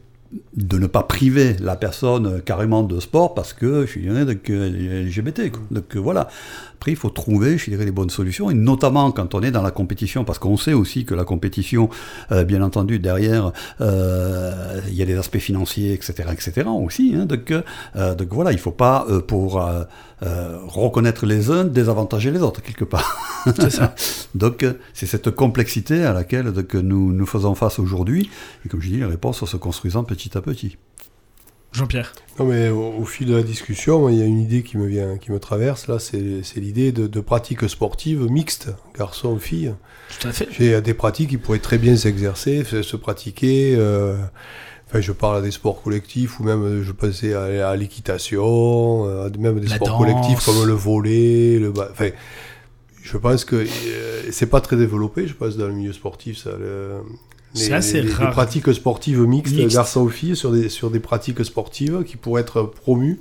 de 0.56 0.78
ne 0.78 0.86
pas 0.86 1.02
priver 1.02 1.56
la 1.60 1.76
personne 1.76 2.40
carrément 2.42 2.82
de 2.82 3.00
sport 3.00 3.34
parce 3.34 3.52
que 3.52 3.84
je 3.86 3.90
suis 3.90 4.02
LGBT. 4.02 5.52
Donc 5.70 5.96
voilà. 5.96 6.28
Après, 6.82 6.90
il 6.90 6.96
faut 6.96 7.10
trouver, 7.10 7.58
je 7.58 7.70
dirais, 7.70 7.84
les 7.84 7.92
bonnes 7.92 8.10
solutions, 8.10 8.50
et 8.50 8.54
notamment 8.54 9.12
quand 9.12 9.36
on 9.36 9.42
est 9.42 9.52
dans 9.52 9.62
la 9.62 9.70
compétition, 9.70 10.24
parce 10.24 10.40
qu'on 10.40 10.56
sait 10.56 10.72
aussi 10.72 11.04
que 11.04 11.14
la 11.14 11.22
compétition, 11.22 11.88
euh, 12.32 12.42
bien 12.42 12.60
entendu, 12.60 12.98
derrière, 12.98 13.52
euh, 13.80 14.80
il 14.88 14.94
y 14.94 15.02
a 15.02 15.04
des 15.04 15.16
aspects 15.16 15.38
financiers, 15.38 15.92
etc., 15.92 16.30
etc. 16.32 16.66
aussi. 16.66 17.14
Hein, 17.14 17.26
donc, 17.26 17.52
euh, 17.52 18.14
donc 18.16 18.26
voilà, 18.32 18.50
il 18.50 18.56
ne 18.56 18.60
faut 18.60 18.72
pas, 18.72 19.06
pour 19.28 19.64
reconnaître 20.20 21.24
les 21.24 21.52
uns, 21.52 21.62
désavantager 21.62 22.32
les 22.32 22.42
autres, 22.42 22.60
quelque 22.62 22.84
part. 22.84 23.44
C'est 23.54 23.70
ça. 23.70 23.94
donc, 24.34 24.66
c'est 24.92 25.06
cette 25.06 25.30
complexité 25.30 26.02
à 26.02 26.12
laquelle 26.12 26.50
donc, 26.50 26.74
nous, 26.74 27.12
nous 27.12 27.26
faisons 27.26 27.54
face 27.54 27.78
aujourd'hui, 27.78 28.28
et 28.66 28.68
comme 28.68 28.80
je 28.80 28.88
dis, 28.88 28.96
les 28.96 29.04
réponses 29.04 29.44
se 29.44 29.56
construisant 29.56 30.02
petit 30.02 30.36
à 30.36 30.40
petit. 30.40 30.78
Jean-Pierre 31.72 32.12
Non, 32.38 32.44
mais 32.44 32.68
au, 32.68 33.04
fil 33.04 33.26
de 33.26 33.34
la 33.34 33.42
discussion, 33.42 34.08
il 34.08 34.18
y 34.18 34.22
a 34.22 34.26
une 34.26 34.40
idée 34.40 34.62
qui 34.62 34.76
me 34.76 34.86
vient, 34.86 35.16
qui 35.16 35.32
me 35.32 35.40
traverse 35.40 35.88
là, 35.88 35.98
c'est 35.98 36.20
l'idée 36.56 36.92
de, 36.92 37.20
pratiques 37.20 37.68
sportives 37.68 38.26
mixtes, 38.30 38.70
garçons-filles. 38.96 39.74
Tout 40.20 40.28
à 40.28 40.32
fait. 40.32 40.48
J'ai 40.50 40.80
des 40.82 40.94
pratiques 40.94 41.30
qui 41.30 41.38
pourraient 41.38 41.58
très 41.58 41.78
bien 41.78 41.96
s'exercer, 41.96 42.64
se, 42.64 42.96
pratiquer. 42.96 43.74
Euh, 43.78 44.16
enfin, 44.88 45.00
je 45.00 45.12
parle 45.12 45.42
des 45.42 45.50
sports 45.50 45.82
collectifs 45.82 46.38
ou 46.38 46.44
même 46.44 46.82
je 46.82 46.92
pensais 46.92 47.32
à, 47.32 47.74
l'équitation, 47.74 49.08
euh, 49.08 49.30
même 49.38 49.58
des 49.58 49.68
sports 49.68 49.98
collectifs 49.98 50.44
comme 50.44 50.66
le 50.66 50.74
volet, 50.74 51.58
le. 51.58 51.72
Enfin, 51.90 52.10
je 53.02 53.16
pense 53.16 53.44
que 53.46 53.56
euh, 53.56 54.22
c'est 54.30 54.46
pas 54.46 54.60
très 54.60 54.76
développé, 54.76 55.26
je 55.26 55.34
pense, 55.34 55.56
dans 55.56 55.66
le 55.66 55.72
milieu 55.72 55.92
sportif, 55.92 56.36
ça. 56.36 56.50
C'est 57.54 57.72
assez 57.72 58.00
rare. 58.00 58.28
Les 58.28 58.30
pratiques 58.30 58.72
sportives 58.72 59.20
mixtes, 59.20 59.56
garçons 59.68 60.02
ou 60.02 60.08
filles, 60.08 60.36
sur 60.36 60.52
des, 60.52 60.68
sur 60.68 60.90
des 60.90 61.00
pratiques 61.00 61.44
sportives 61.44 62.04
qui 62.04 62.16
pourraient 62.16 62.42
être 62.42 62.62
promues. 62.62 63.20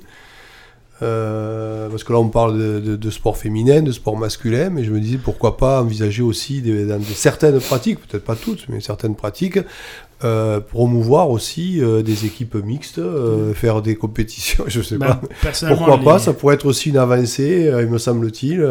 Euh, 1.02 1.88
parce 1.88 2.04
que 2.04 2.12
là, 2.12 2.20
on 2.20 2.28
parle 2.28 2.58
de, 2.58 2.96
de, 2.96 3.10
sport 3.10 3.36
féminin, 3.36 3.82
de 3.82 3.90
sport 3.90 4.16
masculin, 4.16 4.70
mais 4.70 4.84
je 4.84 4.92
me 4.92 5.00
disais 5.00 5.18
pourquoi 5.18 5.56
pas 5.56 5.82
envisager 5.82 6.22
aussi 6.22 6.62
des, 6.62 6.84
dans 6.84 7.00
certaines 7.02 7.58
pratiques, 7.58 7.98
peut-être 8.06 8.24
pas 8.24 8.36
toutes, 8.36 8.68
mais 8.68 8.80
certaines 8.80 9.16
pratiques, 9.16 9.58
euh, 10.22 10.60
promouvoir 10.60 11.30
aussi 11.30 11.82
euh, 11.82 12.02
des 12.02 12.24
équipes 12.24 12.54
mixtes, 12.54 13.00
faire 13.54 13.82
des 13.82 13.96
compétitions, 13.96 14.64
je 14.68 14.80
sais 14.80 14.96
bah, 14.96 15.20
pas. 15.42 15.50
Pourquoi 15.68 15.98
pas 15.98 16.18
Ça 16.20 16.34
pourrait 16.34 16.54
être 16.54 16.66
aussi 16.66 16.90
une 16.90 16.98
avancée, 16.98 17.72
il 17.80 17.88
me 17.88 17.98
semble-t-il 17.98 18.64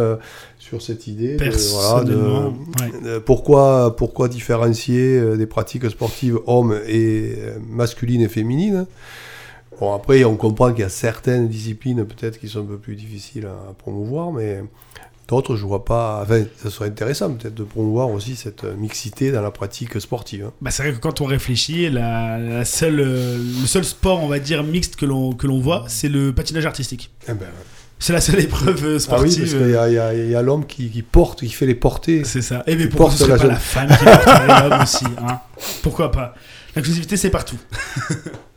sur 0.57 0.81
cette 0.81 1.07
idée. 1.07 1.35
De, 1.35 3.19
pourquoi, 3.19 3.95
pourquoi 3.97 4.29
différencier 4.29 5.35
des 5.35 5.47
pratiques 5.47 5.89
sportives 5.89 6.39
hommes 6.47 6.79
et 6.87 7.35
masculines 7.69 8.21
et 8.21 8.29
féminines 8.29 8.85
Bon, 9.81 9.95
après, 9.95 10.23
on 10.25 10.35
comprend 10.35 10.71
qu'il 10.71 10.81
y 10.81 10.85
a 10.85 10.89
certaines 10.89 11.47
disciplines 11.47 12.05
peut-être 12.05 12.39
qui 12.39 12.47
sont 12.47 12.59
un 12.59 12.65
peu 12.65 12.77
plus 12.77 12.95
difficiles 12.95 13.47
à 13.47 13.73
promouvoir, 13.73 14.31
mais 14.31 14.63
d'autres, 15.27 15.55
je 15.55 15.65
vois 15.65 15.83
pas. 15.85 16.21
Enfin, 16.21 16.43
ça 16.55 16.69
serait 16.69 16.89
intéressant 16.89 17.33
peut-être 17.33 17.55
de 17.55 17.63
promouvoir 17.63 18.11
aussi 18.11 18.35
cette 18.35 18.63
mixité 18.63 19.31
dans 19.31 19.41
la 19.41 19.49
pratique 19.49 19.99
sportive. 19.99 20.45
Hein. 20.45 20.53
Bah, 20.61 20.69
c'est 20.69 20.83
vrai 20.83 20.93
que 20.93 20.99
quand 20.99 21.19
on 21.21 21.25
réfléchit, 21.25 21.89
la, 21.89 22.63
seule, 22.63 22.97
le 22.97 23.65
seul 23.65 23.83
sport, 23.83 24.23
on 24.23 24.27
va 24.27 24.37
dire, 24.37 24.63
mixte 24.63 24.97
que 24.97 25.07
l'on 25.07 25.59
voit, 25.59 25.85
c'est 25.87 26.09
le 26.09 26.31
patinage 26.31 26.67
artistique. 26.67 27.09
Eh 27.27 27.33
ben, 27.33 27.47
c'est 27.97 28.13
la 28.13 28.21
seule 28.21 28.39
épreuve 28.39 28.99
sportive. 28.99 29.09
Ah 29.11 29.63
oui, 29.65 29.73
parce 29.73 29.89
qu'il 29.89 30.31
y 30.31 30.35
a, 30.35 30.41
l'homme 30.43 30.67
qui, 30.67 31.01
porte, 31.01 31.39
qui 31.39 31.49
fait 31.49 31.65
les 31.65 31.73
portées. 31.73 32.23
C'est 32.23 32.43
ça. 32.43 32.61
Et 32.67 32.73
eh, 32.73 32.75
mais 32.75 32.85
pourquoi 32.85 33.09
ce 33.09 33.25
serait 33.25 33.35
pas 33.35 33.47
la 33.47 33.55
femme 33.55 33.89
qui 33.89 34.05
porterait 34.05 34.69
l'homme 34.69 34.81
aussi 34.83 35.05
hein 35.27 35.39
Pourquoi 35.81 36.11
pas? 36.11 36.35
L'inclusivité, 36.75 37.17
c'est 37.17 37.31
partout. 37.31 37.57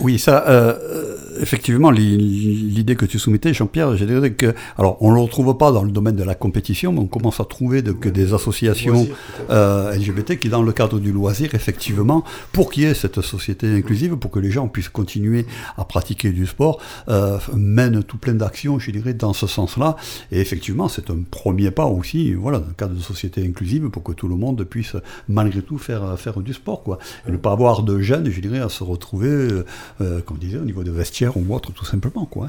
Oui, 0.00 0.18
ça, 0.18 0.44
euh, 0.48 0.74
euh, 0.80 1.18
effectivement, 1.40 1.90
l'idée 1.90 2.96
que 2.96 3.04
tu 3.04 3.18
soumettais, 3.18 3.52
Jean-Pierre, 3.54 3.96
je 3.96 4.04
dirais 4.04 4.32
que, 4.32 4.54
alors, 4.76 4.96
on 5.00 5.10
ne 5.10 5.16
le 5.16 5.20
retrouve 5.20 5.56
pas 5.56 5.72
dans 5.72 5.82
le 5.82 5.90
domaine 5.90 6.16
de 6.16 6.22
la 6.22 6.34
compétition, 6.34 6.92
mais 6.92 7.00
on 7.00 7.06
commence 7.06 7.40
à 7.40 7.44
trouver 7.44 7.82
de, 7.82 7.92
que 7.92 8.08
des 8.08 8.34
associations 8.34 9.08
euh, 9.50 9.92
LGBT 9.92 10.38
qui, 10.38 10.48
dans 10.48 10.62
le 10.62 10.72
cadre 10.72 10.98
du 10.98 11.12
loisir, 11.12 11.54
effectivement, 11.54 12.24
pour 12.52 12.70
qu'il 12.70 12.84
y 12.84 12.86
ait 12.86 12.94
cette 12.94 13.20
société 13.20 13.74
inclusive, 13.74 14.16
pour 14.16 14.30
que 14.30 14.38
les 14.38 14.50
gens 14.50 14.68
puissent 14.68 14.88
continuer 14.88 15.46
à 15.76 15.84
pratiquer 15.84 16.30
du 16.30 16.46
sport, 16.46 16.80
euh, 17.08 17.38
mènent 17.54 18.02
tout 18.02 18.18
plein 18.18 18.34
d'actions, 18.34 18.78
je 18.78 18.90
dirais, 18.90 19.14
dans 19.14 19.32
ce 19.32 19.46
sens-là. 19.46 19.96
Et 20.32 20.40
effectivement, 20.40 20.88
c'est 20.88 21.10
un 21.10 21.22
premier 21.28 21.70
pas 21.70 21.86
aussi, 21.86 22.34
voilà, 22.34 22.58
dans 22.58 22.68
le 22.68 22.74
cadre 22.74 22.94
de 22.94 23.00
société 23.00 23.44
inclusive, 23.44 23.88
pour 23.88 24.02
que 24.02 24.12
tout 24.12 24.28
le 24.28 24.36
monde 24.36 24.62
puisse, 24.64 24.96
malgré 25.28 25.62
tout, 25.62 25.78
faire, 25.78 26.18
faire 26.18 26.40
du 26.40 26.54
sport, 26.54 26.82
quoi. 26.82 26.98
Et 27.26 27.32
ne 27.32 27.36
pas 27.36 27.52
avoir 27.52 27.82
de 27.82 28.00
gêne, 28.00 28.30
je 28.30 28.40
dirais, 28.40 28.60
à 28.60 28.68
se 28.68 28.84
retrouver 28.84 29.48
euh, 30.00 30.20
comme 30.20 30.36
on 30.36 30.40
disait, 30.40 30.58
au 30.58 30.64
niveau 30.64 30.84
de 30.84 30.90
vestiaire 30.90 31.36
ou 31.36 31.54
autre, 31.54 31.72
tout 31.72 31.84
simplement. 31.84 32.26
Quoi. 32.26 32.48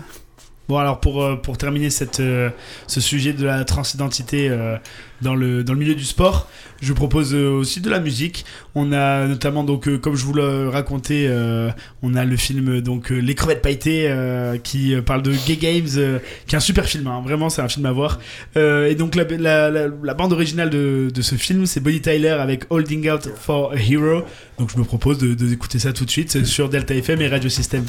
Bon, 0.70 0.78
alors 0.78 1.00
pour, 1.00 1.24
euh, 1.24 1.36
pour 1.36 1.58
terminer 1.58 1.90
cette, 1.90 2.20
euh, 2.20 2.52
ce 2.86 3.02
sujet 3.02 3.34
de 3.34 3.44
la 3.44 3.66
transidentité 3.66 4.50
euh, 4.50 4.78
dans, 5.20 5.34
le, 5.34 5.64
dans 5.64 5.74
le 5.74 5.80
milieu 5.80 5.96
du 5.96 6.04
sport, 6.06 6.48
je 6.80 6.94
propose 6.94 7.34
euh, 7.34 7.50
aussi 7.50 7.82
de 7.82 7.90
la 7.90 8.00
musique. 8.00 8.46
On 8.76 8.92
a 8.92 9.26
notamment, 9.26 9.64
donc, 9.64 9.90
comme 9.98 10.16
je 10.16 10.24
vous 10.24 10.36
l'ai 10.36 10.68
raconté, 10.68 11.26
euh, 11.28 11.72
on 12.04 12.14
a 12.14 12.24
le 12.24 12.38
film 12.38 12.82
donc, 12.82 13.10
Les 13.10 13.34
crevettes 13.34 13.64
pailletées 13.64 14.14
qui 14.64 14.96
parle 15.04 15.24
de 15.24 15.32
Gay 15.48 15.56
Games, 15.56 16.20
qui 16.46 16.54
est 16.54 16.58
un 16.58 16.60
super 16.60 16.86
film, 16.86 17.08
hein. 17.08 17.24
vraiment, 17.24 17.50
c'est 17.50 17.64
un 17.64 17.68
film 17.68 17.88
à 17.88 17.92
voir. 17.92 18.20
Et 18.56 18.94
donc, 18.94 19.16
la, 19.16 20.14
bande 20.14 20.34
originale 20.34 20.70
de, 20.70 21.10
de 21.12 21.22
ce 21.24 21.34
film, 21.34 21.66
c'est 21.66 21.80
Bonnie 21.80 22.02
Tyler 22.02 22.30
avec 22.30 22.66
Holding 22.70 23.10
Out 23.10 23.30
for 23.36 23.74
a 23.74 23.76
Hero. 23.76 24.22
Donc, 24.60 24.70
je 24.72 24.78
me 24.78 24.84
propose 24.84 25.18
de, 25.18 25.34
de 25.34 25.48
d'écouter 25.48 25.80
ça 25.80 25.94
tout 25.94 26.06
de 26.06 26.12
suite 26.12 26.46
sur 26.46 26.70
Delta 26.70 26.94
FM 26.94 27.22
et 27.22 27.28
Radio 27.28 27.50
System. 27.50 27.86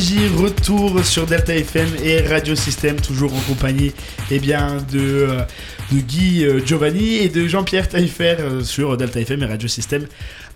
Retour 0.00 1.04
sur 1.04 1.26
Delta 1.26 1.54
FM 1.54 1.88
et 2.02 2.22
Radio 2.22 2.54
System, 2.54 2.98
toujours 2.98 3.34
en 3.34 3.40
compagnie 3.40 3.92
eh 4.30 4.38
bien, 4.38 4.78
de, 4.90 4.98
euh, 4.98 5.42
de 5.92 6.00
Guy 6.00 6.42
euh, 6.42 6.64
Giovanni 6.64 7.16
et 7.16 7.28
de 7.28 7.46
Jean-Pierre 7.46 7.86
Taillefer 7.86 8.36
euh, 8.40 8.62
sur 8.62 8.96
Delta 8.96 9.20
FM 9.20 9.42
et 9.42 9.46
Radio 9.46 9.68
System. 9.68 10.06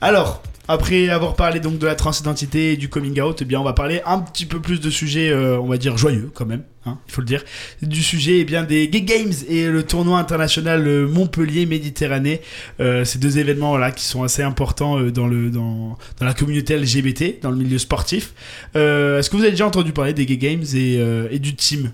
Alors, 0.00 0.42
après 0.68 1.08
avoir 1.08 1.36
parlé 1.36 1.60
donc 1.60 1.78
de 1.78 1.86
la 1.86 1.94
transidentité 1.94 2.72
et 2.72 2.76
du 2.76 2.88
coming 2.88 3.20
out, 3.20 3.42
eh 3.42 3.44
bien 3.44 3.60
on 3.60 3.64
va 3.64 3.72
parler 3.72 4.00
un 4.06 4.18
petit 4.18 4.46
peu 4.46 4.60
plus 4.60 4.80
de 4.80 4.90
sujets, 4.90 5.30
euh, 5.30 5.58
on 5.58 5.66
va 5.66 5.76
dire 5.76 5.98
joyeux 5.98 6.30
quand 6.32 6.46
même, 6.46 6.62
hein, 6.86 6.98
il 7.06 7.12
faut 7.12 7.20
le 7.20 7.26
dire, 7.26 7.44
du 7.82 8.02
sujet 8.02 8.40
eh 8.40 8.44
bien 8.44 8.62
des 8.62 8.88
Gay 8.88 9.02
Games 9.02 9.32
et 9.48 9.68
le 9.68 9.82
tournoi 9.82 10.18
international 10.18 10.86
euh, 10.86 11.06
Montpellier 11.06 11.66
Méditerranée. 11.66 12.40
Euh, 12.80 13.04
ces 13.04 13.18
deux 13.18 13.38
événements 13.38 13.70
voilà 13.70 13.90
qui 13.90 14.04
sont 14.04 14.22
assez 14.22 14.42
importants 14.42 15.00
dans 15.00 15.26
le 15.26 15.50
dans, 15.50 15.98
dans 16.18 16.26
la 16.26 16.34
communauté 16.34 16.76
LGBT, 16.76 17.40
dans 17.42 17.50
le 17.50 17.56
milieu 17.56 17.78
sportif. 17.78 18.32
Est-ce 18.74 19.28
que 19.28 19.36
vous 19.36 19.42
avez 19.42 19.52
déjà 19.52 19.66
entendu 19.66 19.92
parler 19.92 20.14
des 20.14 20.26
Gay 20.26 20.38
Games 20.38 20.64
et 20.74 21.38
du 21.38 21.54
team? 21.54 21.92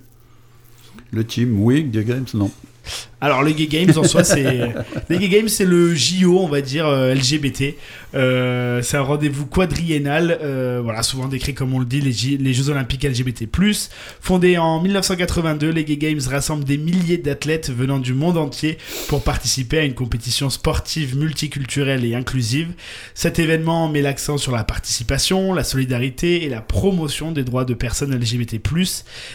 Le 1.13 1.25
team, 1.25 1.61
oui, 1.61 1.85
Gay 1.85 2.05
Games, 2.05 2.27
non. 2.35 2.51
Alors 3.23 3.43
les 3.43 3.53
Gay 3.53 3.67
Games 3.67 3.93
en 3.97 4.05
soi 4.05 4.25
c'est 4.25 4.73
les 5.11 5.19
Gay 5.19 5.29
Games 5.29 5.49
c'est 5.49 5.67
le 5.67 5.95
JO 5.95 6.39
on 6.39 6.49
va 6.49 6.63
dire 6.63 6.87
euh, 6.87 7.15
LGBT. 7.15 7.75
Euh, 8.15 8.81
c'est 8.83 8.97
un 8.97 9.03
rendez-vous 9.03 9.47
quadriennal, 9.47 10.39
euh, 10.43 10.81
voilà 10.83 11.03
souvent 11.03 11.29
décrit 11.29 11.55
comme 11.55 11.75
on 11.75 11.79
le 11.79 11.85
dit 11.85 12.01
les, 12.01 12.39
les 12.39 12.55
Jeux 12.55 12.71
Olympiques 12.71 13.05
LGBT+. 13.05 13.47
Fondé 14.21 14.57
en 14.59 14.81
1982, 14.81 15.69
les 15.71 15.85
Gay 15.85 15.97
Games 15.97 16.21
rassemblent 16.29 16.65
des 16.65 16.79
milliers 16.79 17.19
d'athlètes 17.19 17.71
venant 17.71 17.99
du 17.99 18.15
monde 18.15 18.39
entier 18.39 18.79
pour 19.09 19.23
participer 19.23 19.79
à 19.79 19.85
une 19.85 19.95
compétition 19.95 20.49
sportive 20.49 21.17
multiculturelle 21.17 22.05
et 22.05 22.15
inclusive. 22.15 22.73
Cet 23.15 23.39
événement 23.39 23.89
met 23.89 24.03
l'accent 24.03 24.39
sur 24.39 24.53
la 24.53 24.65
participation, 24.65 25.53
la 25.53 25.65
solidarité 25.65 26.45
et 26.45 26.49
la 26.49 26.63
promotion 26.63 27.33
des 27.33 27.45
droits 27.45 27.65
de 27.67 27.75
personnes 27.75 28.15
LGBT+. 28.15 28.61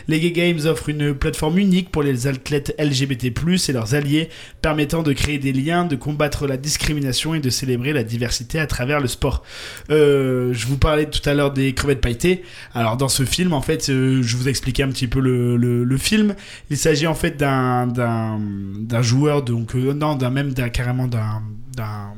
Les 0.08 0.20
Gay 0.20 0.32
Games 0.32 0.60
offrent 0.66 0.90
une 0.90 1.14
plateforme 1.14 1.60
unique 1.60 1.92
pour 1.92 2.02
les 2.02 2.28
athlètes 2.28 2.76
LGBT+, 2.80 3.32
et 3.70 3.74
leurs 3.76 3.94
alliés, 3.94 4.30
permettant 4.62 5.04
de 5.04 5.14
créer 5.14 5.38
des 5.38 5.54
liens, 5.54 5.86
de 5.86 5.96
combattre 5.96 6.48
la 6.48 6.58
discrimination 6.58 7.36
et 7.36 7.40
de 7.40 7.50
célébrer 7.50 7.94
la 7.94 8.04
diversité 8.04 8.60
à 8.60 8.68
travers 8.68 9.00
le 9.00 9.08
sport. 9.08 9.44
Euh, 9.90 10.54
je 10.54 10.66
vous 10.68 10.78
parlais 10.78 11.06
tout 11.06 11.28
à 11.30 11.34
l'heure 11.34 11.52
des 11.52 11.74
crevettes 11.74 12.02
pailletées. 12.02 12.44
Alors 12.74 12.98
dans 12.98 13.10
ce 13.10 13.24
film, 13.24 13.54
en 13.54 13.62
fait, 13.62 13.90
euh, 13.90 14.22
je 14.24 14.38
vous 14.38 14.48
expliquais 14.48 14.84
un 14.84 14.90
petit 14.90 15.08
peu 15.08 15.20
le, 15.20 15.98
film. 15.98 16.36
Il 16.70 16.78
s'agit 16.78 17.08
en 17.08 17.16
fait 17.16 17.38
d'un 17.38 17.88
d'un 17.88 19.02
joueur, 19.02 19.44
donc 19.44 19.76
euh, 19.76 19.94
non, 19.94 20.16
d'un 20.16 20.30
même 20.30 20.54
d'un 20.54 20.70
carrément 20.70 21.08
d'un 21.08 21.42
d'un 21.76 22.14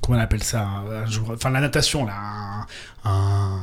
comment 0.00 0.18
on 0.18 0.20
appelle 0.20 0.42
ça, 0.42 0.66
un 0.66 1.06
joueur, 1.06 1.32
enfin 1.32 1.50
la 1.50 1.60
natation 1.60 2.06
là, 2.06 2.14
un 3.04 3.60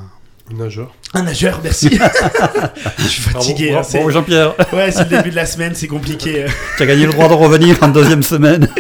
Nageur. 0.54 0.94
un 1.14 1.24
nageur, 1.24 1.60
merci. 1.64 1.90
je 3.00 3.04
suis 3.08 3.22
fatigué. 3.22 3.70
hein, 3.70 3.74
Bravo, 3.74 3.88
c'est- 3.90 3.98
bravo, 3.98 4.12
Jean-Pierre. 4.12 4.54
Ouais, 4.74 4.92
c'est 4.92 5.10
le 5.10 5.18
début 5.18 5.30
de 5.32 5.36
la 5.36 5.46
semaine, 5.46 5.74
c'est 5.76 5.88
compliqué. 5.88 6.46
tu 6.78 6.84
as 6.84 6.86
gagné 6.86 7.06
le 7.06 7.12
droit 7.14 7.28
de 7.30 7.34
revenir 7.34 7.78
en 7.82 7.88
deuxième 7.90 8.24
semaine. 8.24 8.68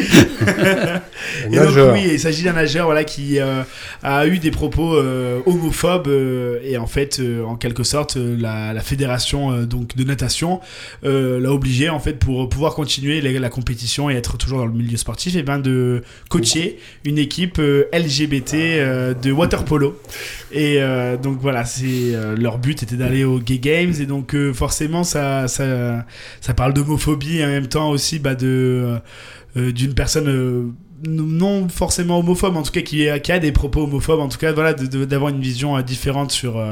Et 1.52 1.56
donc 1.56 1.66
Nageur. 1.66 1.94
oui, 1.94 2.10
il 2.14 2.20
s'agit 2.20 2.44
d'un 2.44 2.54
nageur 2.54 2.86
voilà 2.86 3.04
qui 3.04 3.40
euh, 3.40 3.62
a 4.04 4.26
eu 4.28 4.40
des 4.40 4.52
propos 4.52 4.96
euh, 4.96 5.40
homophobes 5.46 6.08
euh, 6.08 6.60
et 6.64 6.78
en 6.78 6.88
fait, 6.88 7.20
euh, 7.20 7.44
en 7.44 7.56
quelque 7.56 7.84
sorte, 7.84 8.16
la, 8.18 8.74
la 8.74 8.82
fédération 8.82 9.52
euh, 9.52 9.66
donc 9.66 9.96
de 9.96 10.04
natation 10.04 10.60
euh, 11.06 11.40
l'a 11.40 11.52
obligé 11.52 11.90
en 11.90 12.00
fait 12.00 12.14
pour 12.14 12.50
pouvoir 12.50 12.74
continuer 12.74 13.22
la, 13.22 13.32
la 13.40 13.50
compétition 13.50 14.10
et 14.10 14.16
être 14.16 14.38
toujours 14.38 14.60
dans 14.60 14.66
le 14.66 14.74
milieu 14.74 14.98
sportif, 14.98 15.36
et 15.36 15.44
ben 15.44 15.60
de 15.60 16.04
coacher 16.30 16.80
une 17.06 17.18
équipe 17.18 17.60
euh, 17.60 17.86
LGBT 17.94 18.54
euh, 18.56 19.14
de 19.14 19.32
water 19.32 19.64
polo. 19.64 20.00
Et 20.52 20.78
euh, 20.82 21.18
donc 21.18 21.38
voilà, 21.40 21.61
c'est 21.66 22.16
euh, 22.16 22.36
leur 22.36 22.58
but 22.58 22.84
était 22.84 22.96
d'aller 22.96 23.24
aux 23.24 23.40
Gay 23.40 23.60
Games 23.60 23.94
et 24.00 24.06
donc 24.06 24.36
euh, 24.36 24.54
forcément 24.54 25.04
ça 25.04 25.48
ça 25.48 26.06
ça 26.40 26.54
parle 26.54 26.74
d'homophobie 26.74 27.38
et 27.38 27.46
en 27.46 27.48
même 27.48 27.68
temps 27.68 27.90
aussi 27.90 28.20
bah 28.20 28.36
de 28.36 29.00
euh, 29.58 29.72
d'une 29.72 29.94
personne 29.94 30.74
non 31.08 31.68
forcément 31.68 32.20
homophobe 32.20 32.56
en 32.56 32.62
tout 32.62 32.72
cas 32.72 32.82
qui, 32.82 33.08
qui 33.24 33.32
a 33.32 33.40
des 33.40 33.52
propos 33.52 33.84
homophobes 33.84 34.20
en 34.20 34.30
tout 34.30 34.38
cas 34.38 34.54
voilà 34.54 34.74
d'avoir 34.74 35.32
une 35.32 35.42
vision 35.42 35.80
différente 35.82 36.32
sur 36.32 36.64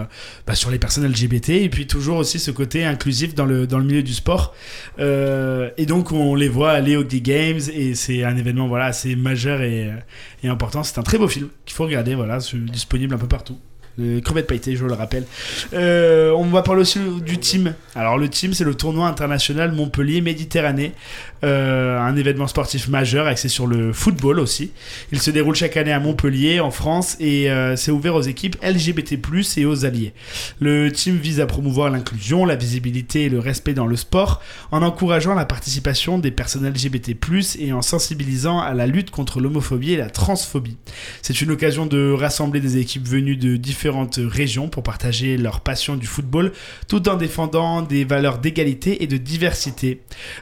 bah, 0.46 0.56
sur 0.56 0.70
les 0.70 0.78
personnes 0.78 1.08
LGBT 1.08 1.50
et 1.50 1.70
puis 1.70 1.88
toujours 1.88 2.18
aussi 2.18 2.40
ce 2.40 2.52
côté 2.52 2.86
inclusif 2.86 3.34
dans 3.34 3.46
le 3.46 3.66
dans 3.66 3.80
le 3.80 3.86
milieu 3.86 4.04
du 4.04 4.14
sport. 4.14 4.54
Et 5.00 5.86
donc 5.88 6.12
on 6.12 6.36
les 6.36 6.48
voit 6.48 6.72
aller 6.72 6.96
aux 6.96 7.04
Gay 7.04 7.22
Games 7.22 7.62
et 7.74 7.96
c'est 7.96 8.24
un 8.24 8.38
événement 8.38 8.68
voilà 8.68 8.86
assez 8.86 9.16
majeur 9.16 9.62
et, 9.62 9.92
et 10.44 10.48
important. 10.48 10.84
C'est 10.84 11.00
un 11.00 11.04
très 11.04 11.18
beau 11.18 11.28
film 11.28 11.50
qu'il 11.66 11.76
faut 11.76 11.86
regarder 11.86 12.14
voilà 12.14 12.38
disponible 12.72 13.16
un 13.16 13.20
peu 13.20 13.28
partout 13.28 13.58
les 13.98 14.22
crevettes 14.22 14.48
pailletées, 14.48 14.76
je 14.76 14.86
le 14.86 14.94
rappelle. 14.94 15.26
Euh, 15.74 16.32
on 16.32 16.46
va 16.46 16.62
parler 16.62 16.82
aussi 16.82 17.00
du 17.26 17.38
team. 17.38 17.74
Alors 17.96 18.18
le 18.18 18.30
team, 18.30 18.54
c'est 18.54 18.64
le 18.64 18.76
tournoi 18.76 19.08
international 19.08 19.72
Montpellier 19.72 20.22
Méditerranée, 20.22 20.94
Euh, 21.46 21.98
un 21.98 22.18
événement 22.18 22.48
sportif 22.48 22.90
majeur 22.90 23.26
axé 23.26 23.48
sur 23.48 23.66
le 23.66 23.94
football 23.94 24.40
aussi. 24.40 24.72
Il 25.14 25.22
se 25.22 25.32
déroule 25.32 25.56
chaque 25.56 25.78
année 25.78 25.94
à 25.94 26.00
Montpellier, 26.00 26.60
en 26.60 26.70
France, 26.70 27.16
et 27.22 27.50
euh, 27.50 27.78
c'est 27.78 27.92
ouvert 27.92 28.16
aux 28.16 28.22
équipes 28.22 28.58
LGBT+ 28.62 29.18
et 29.56 29.66
aux 29.66 29.86
alliés. 29.86 30.14
Le 30.60 30.92
team 30.92 31.16
vise 31.16 31.40
à 31.40 31.46
promouvoir 31.46 31.92
l'inclusion, 31.92 32.44
la 32.44 32.58
visibilité 32.58 33.24
et 33.24 33.30
le 33.30 33.40
respect 33.40 33.74
dans 33.74 33.86
le 33.86 33.96
sport, 33.96 34.42
en 34.72 34.82
encourageant 34.82 35.34
la 35.34 35.46
participation 35.46 36.20
des 36.20 36.32
personnes 36.32 36.68
LGBT+ 36.68 37.16
et 37.58 37.72
en 37.72 37.82
sensibilisant 37.82 38.60
à 38.60 38.74
la 38.74 38.86
lutte 38.86 39.12
contre 39.12 39.40
l'homophobie 39.40 39.94
et 39.94 39.98
la 39.98 40.10
transphobie. 40.10 40.78
C'est 41.22 41.40
une 41.40 41.52
occasion 41.52 41.86
de 41.86 42.12
rassembler 42.12 42.60
des 42.60 42.78
équipes 42.78 43.08
venues 43.08 43.38
de 43.38 43.56
régions 43.88 44.68
pour 44.68 44.84
partager 44.84 45.38
leur 45.38 45.62
passion 45.62 45.96
du 45.96 46.08
football 46.08 46.52
tout 46.88 47.08
en 47.08 47.16
défendant 47.16 47.82
des 47.82 48.04
valeurs 48.04 48.40
d'égalité 48.40 49.04
et 49.04 49.08
de 49.08 49.18
diversité. 49.18 50.02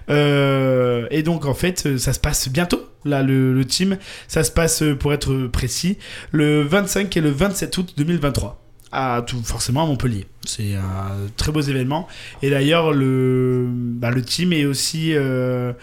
Euh, 0.09 1.07
et 1.11 1.23
donc 1.23 1.45
en 1.45 1.53
fait, 1.53 1.97
ça 1.97 2.13
se 2.13 2.19
passe 2.19 2.49
bientôt. 2.49 2.81
Là, 3.05 3.23
le, 3.23 3.53
le 3.53 3.65
team, 3.65 3.97
ça 4.27 4.43
se 4.43 4.51
passe, 4.51 4.81
euh, 4.81 4.95
pour 4.95 5.13
être 5.13 5.47
précis, 5.47 5.97
le 6.31 6.61
25 6.63 7.15
et 7.15 7.21
le 7.21 7.29
27 7.29 7.77
août 7.77 7.93
2023. 7.95 8.61
À 8.91 9.21
tout, 9.25 9.41
forcément 9.43 9.83
à 9.83 9.85
Montpellier. 9.85 10.27
C'est 10.45 10.75
un 10.75 11.27
très 11.35 11.51
beau 11.51 11.61
événement. 11.61 12.07
Et 12.41 12.49
d'ailleurs, 12.49 12.93
le, 12.93 13.67
bah, 13.69 14.11
le 14.11 14.21
team 14.21 14.53
est 14.53 14.65
aussi 14.65 15.11
euh, 15.13 15.73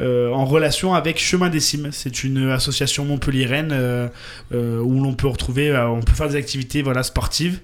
euh, 0.00 0.30
en 0.30 0.44
relation 0.44 0.94
avec 0.94 1.18
Chemin 1.20 1.48
des 1.50 1.60
Cimes. 1.60 1.88
C'est 1.92 2.24
une 2.24 2.50
association 2.50 3.04
montpelliéraine 3.04 3.70
euh, 3.72 4.08
euh, 4.52 4.80
où 4.80 5.02
l'on 5.02 5.14
peut 5.14 5.28
retrouver, 5.28 5.76
on 5.76 6.00
peut 6.00 6.12
faire 6.12 6.28
des 6.28 6.36
activités 6.36 6.82
voilà, 6.82 7.02
sportives. 7.02 7.60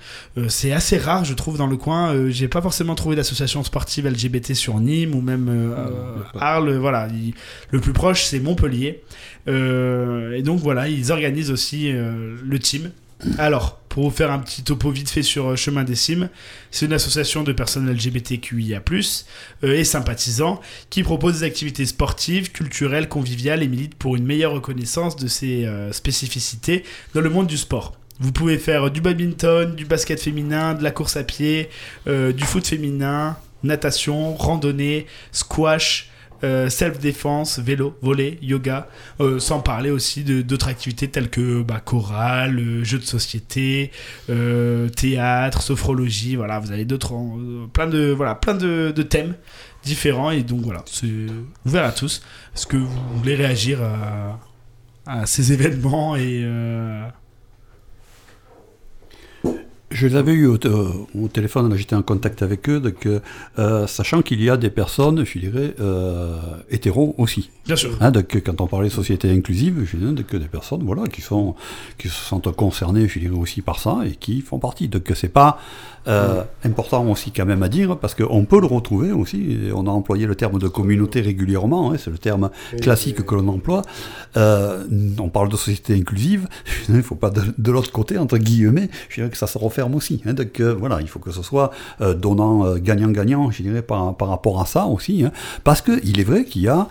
C'est 0.49 0.73
assez 0.73 0.97
rare, 0.99 1.25
je 1.25 1.35
trouve, 1.35 1.59
dans 1.59 1.67
le 1.67 1.77
coin. 1.77 2.29
J'ai 2.31 2.49
pas 2.49 2.63
forcément 2.63 2.95
trouvé 2.95 3.17
d'association 3.17 3.65
sportive 3.65 4.07
LGBT 4.07 4.55
sur 4.55 4.79
Nîmes 4.79 5.15
ou 5.15 5.21
même 5.21 5.75
Arles. 6.39 6.77
Voilà, 6.77 7.09
Il- 7.13 7.35
le 7.71 7.81
plus 7.81 7.93
proche, 7.93 8.25
c'est 8.25 8.41
Montpellier. 8.41 9.03
Et 9.47 10.43
donc 10.43 10.61
voilà, 10.61 10.89
ils 10.89 11.13
organisent 11.13 11.51
aussi 11.51 11.91
le 11.93 12.59
team. 12.59 12.91
Alors, 13.39 13.81
pour 13.91 14.05
vous 14.05 14.17
faire 14.17 14.31
un 14.31 14.39
petit 14.39 14.63
topo 14.63 14.91
vite 14.91 15.11
fait 15.11 15.23
sur 15.23 15.49
euh, 15.49 15.57
Chemin 15.57 15.85
des 15.85 15.97
Cimes, 15.97 16.31
c'est 16.71 16.87
une 16.87 16.93
association 16.93 17.43
de 17.43 17.53
personnes 17.53 17.91
LGBTQIA+, 17.91 18.83
euh, 19.65 19.73
et 19.73 19.85
sympathisants, 19.85 20.61
qui 20.91 21.03
propose 21.03 21.41
des 21.41 21.43
activités 21.45 21.85
sportives, 21.87 22.53
culturelles, 22.53 23.09
conviviales 23.09 23.63
et 23.63 23.69
milite 23.69 23.97
pour 23.97 24.17
une 24.17 24.25
meilleure 24.25 24.53
reconnaissance 24.53 25.17
de 25.17 25.27
ses 25.27 25.67
euh, 25.67 25.93
spécificités 25.93 26.85
dans 27.15 27.21
le 27.21 27.31
monde 27.31 27.49
du 27.49 27.59
sport. 27.59 27.97
Vous 28.21 28.33
pouvez 28.33 28.59
faire 28.59 28.91
du 28.91 29.01
badminton, 29.01 29.75
du 29.75 29.87
basket 29.87 30.21
féminin, 30.21 30.75
de 30.75 30.85
la 30.85 30.91
course 30.91 31.17
à 31.17 31.25
pied, 31.25 31.71
du 32.07 32.45
foot 32.45 32.67
féminin, 32.67 33.39
natation, 33.63 34.35
randonnée, 34.35 35.07
squash, 35.33 36.10
euh, 36.43 36.69
self-défense, 36.69 37.59
vélo, 37.59 37.97
volley, 38.03 38.39
yoga, 38.43 38.89
euh, 39.21 39.39
sans 39.39 39.61
parler 39.61 39.91
aussi 39.91 40.25
d'autres 40.25 40.69
activités 40.69 41.09
telles 41.09 41.31
que 41.31 41.63
bah, 41.63 41.81
chorale, 41.85 42.59
euh, 42.59 42.85
jeux 42.85 42.99
de 42.99 43.05
société, 43.05 43.91
théâtre, 44.97 45.63
sophrologie, 45.63 46.37
voilà, 46.37 46.59
vous 46.61 46.73
avez 46.73 46.85
d'autres, 46.85 47.15
plein 47.73 47.87
de, 47.87 48.11
voilà, 48.11 48.35
plein 48.35 48.55
de, 48.55 48.93
de 48.95 49.03
thèmes 49.03 49.35
différents 49.85 50.31
et 50.31 50.43
donc 50.43 50.61
voilà, 50.61 50.83
c'est 50.87 51.09
ouvert 51.67 51.85
à 51.85 51.93
tous. 51.93 52.23
Est-ce 52.55 52.67
que 52.67 52.77
vous 52.77 53.19
voulez 53.19 53.35
réagir 53.35 53.81
à, 53.83 54.41
à 55.07 55.27
ces 55.27 55.53
événements 55.55 56.17
et 56.17 56.45
Je 59.91 60.07
les 60.07 60.15
avais 60.15 60.33
eu 60.33 60.47
au, 60.47 60.57
au 60.57 61.29
téléphone, 61.29 61.75
j'étais 61.77 61.97
en 61.97 62.03
contact 62.03 62.43
avec 62.43 62.69
eux, 62.69 62.79
donc, 62.79 63.09
euh, 63.59 63.87
sachant 63.89 64.23
qu'il 64.23 64.41
y 64.41 64.49
a 64.49 64.57
des 64.57 64.71
personnes, 64.71 65.25
je 65.25 65.39
dirais, 65.39 65.75
euh, 65.81 66.37
hétéros 66.71 67.15
aussi. 67.19 67.51
bien 67.67 67.75
sûr. 67.75 67.91
Hein, 68.01 68.13
donc, 68.13 68.41
quand 68.45 68.61
on 68.61 68.69
parlait 68.69 68.89
de 68.89 68.93
société 68.93 69.31
inclusive, 69.31 69.85
je 69.85 69.97
dirais 69.97 70.13
donc, 70.13 70.35
des 70.35 70.49
personnes 70.49 70.85
voilà, 70.85 71.09
qui, 71.09 71.23
sont, 71.23 71.57
qui 71.99 72.09
se 72.09 72.15
sentent 72.15 72.55
concernées, 72.55 73.09
je 73.09 73.19
dirais, 73.19 73.35
aussi 73.37 73.63
par 73.63 73.81
ça 73.81 73.99
et 74.07 74.13
qui 74.13 74.43
font 74.43 74.61
partie. 74.61 74.89
Donc 74.89 75.11
c'est 75.15 75.29
pas 75.29 75.59
euh, 76.09 76.45
important 76.65 77.05
aussi 77.11 77.31
quand 77.31 77.45
même 77.45 77.63
à 77.63 77.69
dire, 77.69 77.99
parce 77.99 78.15
qu'on 78.15 78.45
peut 78.45 78.61
le 78.61 78.67
retrouver 78.67 79.13
aussi, 79.13 79.59
on 79.75 79.87
a 79.87 79.91
employé 79.91 80.27
le 80.27 80.35
terme 80.35 80.59
de 80.59 80.69
communauté 80.69 81.21
régulièrement, 81.21 81.93
hein, 81.93 81.97
c'est 81.99 82.11
le 82.11 82.19
terme 82.19 82.51
classique 82.81 83.25
que 83.25 83.35
l'on 83.35 83.49
emploie. 83.49 83.83
Euh, 84.37 84.85
on 85.19 85.29
parle 85.29 85.49
de 85.51 85.57
société 85.57 85.95
inclusive, 85.95 86.49
il 86.89 86.95
ne 86.97 87.03
faut 87.03 87.17
pas 87.17 87.31
de, 87.31 87.43
de 87.57 87.73
l'autre 87.73 87.93
côté, 87.93 88.19
entre 88.19 88.39
guillemets, 88.39 88.89
je 89.09 89.17
dirais 89.17 89.31
que 89.31 89.37
ça 89.37 89.47
se 89.47 89.59
referme 89.59 89.80
terme 89.81 89.95
aussi. 89.95 90.23
Hein. 90.27 90.35
donc 90.35 90.61
voilà, 90.61 91.01
il 91.01 91.09
faut 91.09 91.19
que 91.19 91.31
ce 91.31 91.43
soit 91.43 91.71
donnant 92.01 92.77
gagnant-gagnant, 92.77 93.51
je 93.51 93.63
dirais, 93.63 93.83
par, 93.83 94.17
par 94.17 94.29
rapport 94.29 94.61
à 94.61 94.67
ça 94.67 94.85
aussi. 94.87 95.25
Hein. 95.25 95.33
parce 95.65 95.83
qu'il 95.83 96.21
est 96.21 96.25
vrai 96.25 96.45
qu'il 96.45 96.63
y 96.63 96.69
a 96.69 96.89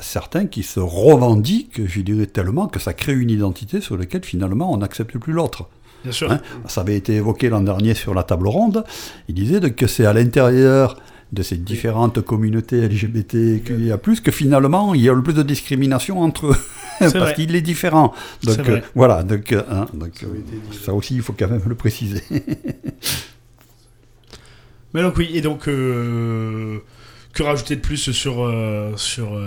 certains 0.00 0.46
qui 0.46 0.62
se 0.62 0.80
revendiquent, 0.80 1.86
je 1.86 2.00
dirais, 2.00 2.26
tellement 2.26 2.66
que 2.66 2.80
ça 2.80 2.92
crée 2.92 3.14
une 3.14 3.30
identité 3.30 3.80
sur 3.80 3.96
laquelle 3.96 4.24
finalement 4.24 4.72
on 4.72 4.78
n'accepte 4.78 5.18
plus 5.18 5.32
l'autre. 5.32 5.68
Bien 6.02 6.12
sûr. 6.12 6.32
Hein. 6.32 6.40
ça 6.66 6.80
avait 6.80 6.96
été 6.96 7.14
évoqué 7.14 7.48
l'an 7.48 7.60
dernier 7.60 7.94
sur 7.94 8.14
la 8.14 8.22
table 8.24 8.48
ronde. 8.48 8.84
Il 9.28 9.34
disait 9.34 9.60
que 9.70 9.86
c'est 9.86 10.06
à 10.06 10.12
l'intérieur 10.12 10.96
de 11.32 11.42
ces 11.42 11.56
différentes 11.56 12.20
communautés 12.20 12.86
LGBTQIA+, 12.88 13.96
que 14.22 14.30
finalement, 14.30 14.94
il 14.94 15.00
y 15.00 15.08
a 15.08 15.14
le 15.14 15.22
plus 15.22 15.32
de 15.32 15.42
discrimination 15.42 16.20
entre 16.20 16.48
eux, 16.48 16.56
parce 16.98 17.32
qu'il 17.32 17.56
est 17.56 17.62
différent. 17.62 18.12
Donc, 18.44 18.68
euh, 18.68 18.80
voilà, 18.94 19.22
donc, 19.22 19.52
euh, 19.52 19.62
hein, 19.70 19.86
donc 19.94 20.12
ça 20.84 20.92
aussi, 20.92 21.14
il 21.14 21.22
faut 21.22 21.32
quand 21.32 21.48
même 21.48 21.62
le 21.66 21.74
préciser. 21.74 22.22
Mais 24.94 25.00
donc 25.00 25.16
oui, 25.16 25.30
et 25.32 25.40
donc, 25.40 25.68
euh, 25.68 26.80
que 27.32 27.42
rajouter 27.42 27.76
de 27.76 27.80
plus 27.80 28.12
sur... 28.12 28.54
sur 28.96 29.40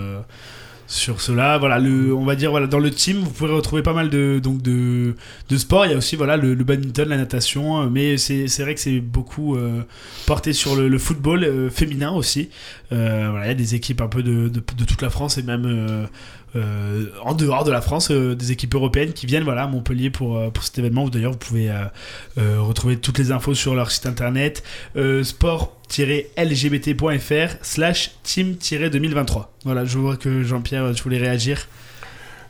sur 0.95 1.21
cela. 1.21 1.57
Voilà, 1.57 1.79
le, 1.79 2.13
on 2.13 2.23
va 2.23 2.35
dire 2.35 2.51
voilà 2.51 2.67
dans 2.67 2.79
le 2.79 2.89
team, 2.89 3.17
vous 3.17 3.29
pourrez 3.29 3.51
retrouver 3.51 3.83
pas 3.83 3.93
mal 3.93 4.09
de 4.09 4.39
donc 4.41 4.61
de, 4.61 5.15
de 5.49 5.57
sports. 5.57 5.85
Il 5.85 5.91
y 5.91 5.93
a 5.93 5.97
aussi 5.97 6.15
voilà 6.15 6.37
le, 6.37 6.55
badminton, 6.55 7.07
la 7.09 7.17
natation, 7.17 7.89
mais 7.89 8.17
c'est 8.17 8.47
vrai 8.59 8.73
que 8.73 8.79
c'est 8.79 8.99
beaucoup 8.99 9.55
euh, 9.55 9.81
porté 10.25 10.53
sur 10.53 10.75
le, 10.75 10.97
football 10.97 11.43
euh, 11.43 11.69
féminin 11.69 12.11
aussi. 12.11 12.49
Euh, 12.91 13.27
voilà, 13.29 13.45
il 13.45 13.49
y 13.49 13.51
a 13.51 13.55
des 13.55 13.75
équipes 13.75 14.01
un 14.01 14.07
peu 14.07 14.23
de, 14.23 14.47
de 14.47 14.85
toute 14.85 15.01
la 15.01 15.09
France 15.09 15.37
et 15.37 15.43
même 15.43 16.07
euh, 16.55 17.07
en 17.21 17.33
dehors 17.33 17.65
de 17.65 17.71
la 17.71 17.81
France, 17.81 18.11
euh, 18.11 18.35
des 18.35 18.51
équipes 18.51 18.75
européennes 18.75 19.13
qui 19.13 19.25
viennent 19.25 19.43
voilà, 19.43 19.63
à 19.63 19.67
Montpellier 19.67 20.09
pour, 20.09 20.37
euh, 20.37 20.49
pour 20.49 20.63
cet 20.63 20.79
événement. 20.79 21.09
D'ailleurs, 21.09 21.33
vous 21.33 21.37
pouvez 21.37 21.69
retrouver 22.37 22.97
toutes 22.97 23.17
les 23.17 23.31
infos 23.31 23.53
sur 23.53 23.75
leur 23.75 23.91
site 23.91 24.05
internet 24.05 24.63
sport-lgbt.fr 24.95 27.55
slash 27.61 28.11
team-2023. 28.23 29.45
Voilà, 29.63 29.85
je 29.85 29.97
vois 29.97 30.17
que 30.17 30.43
Jean-Pierre, 30.43 30.91
tu 30.93 31.03
voulais 31.03 31.17
réagir. 31.17 31.67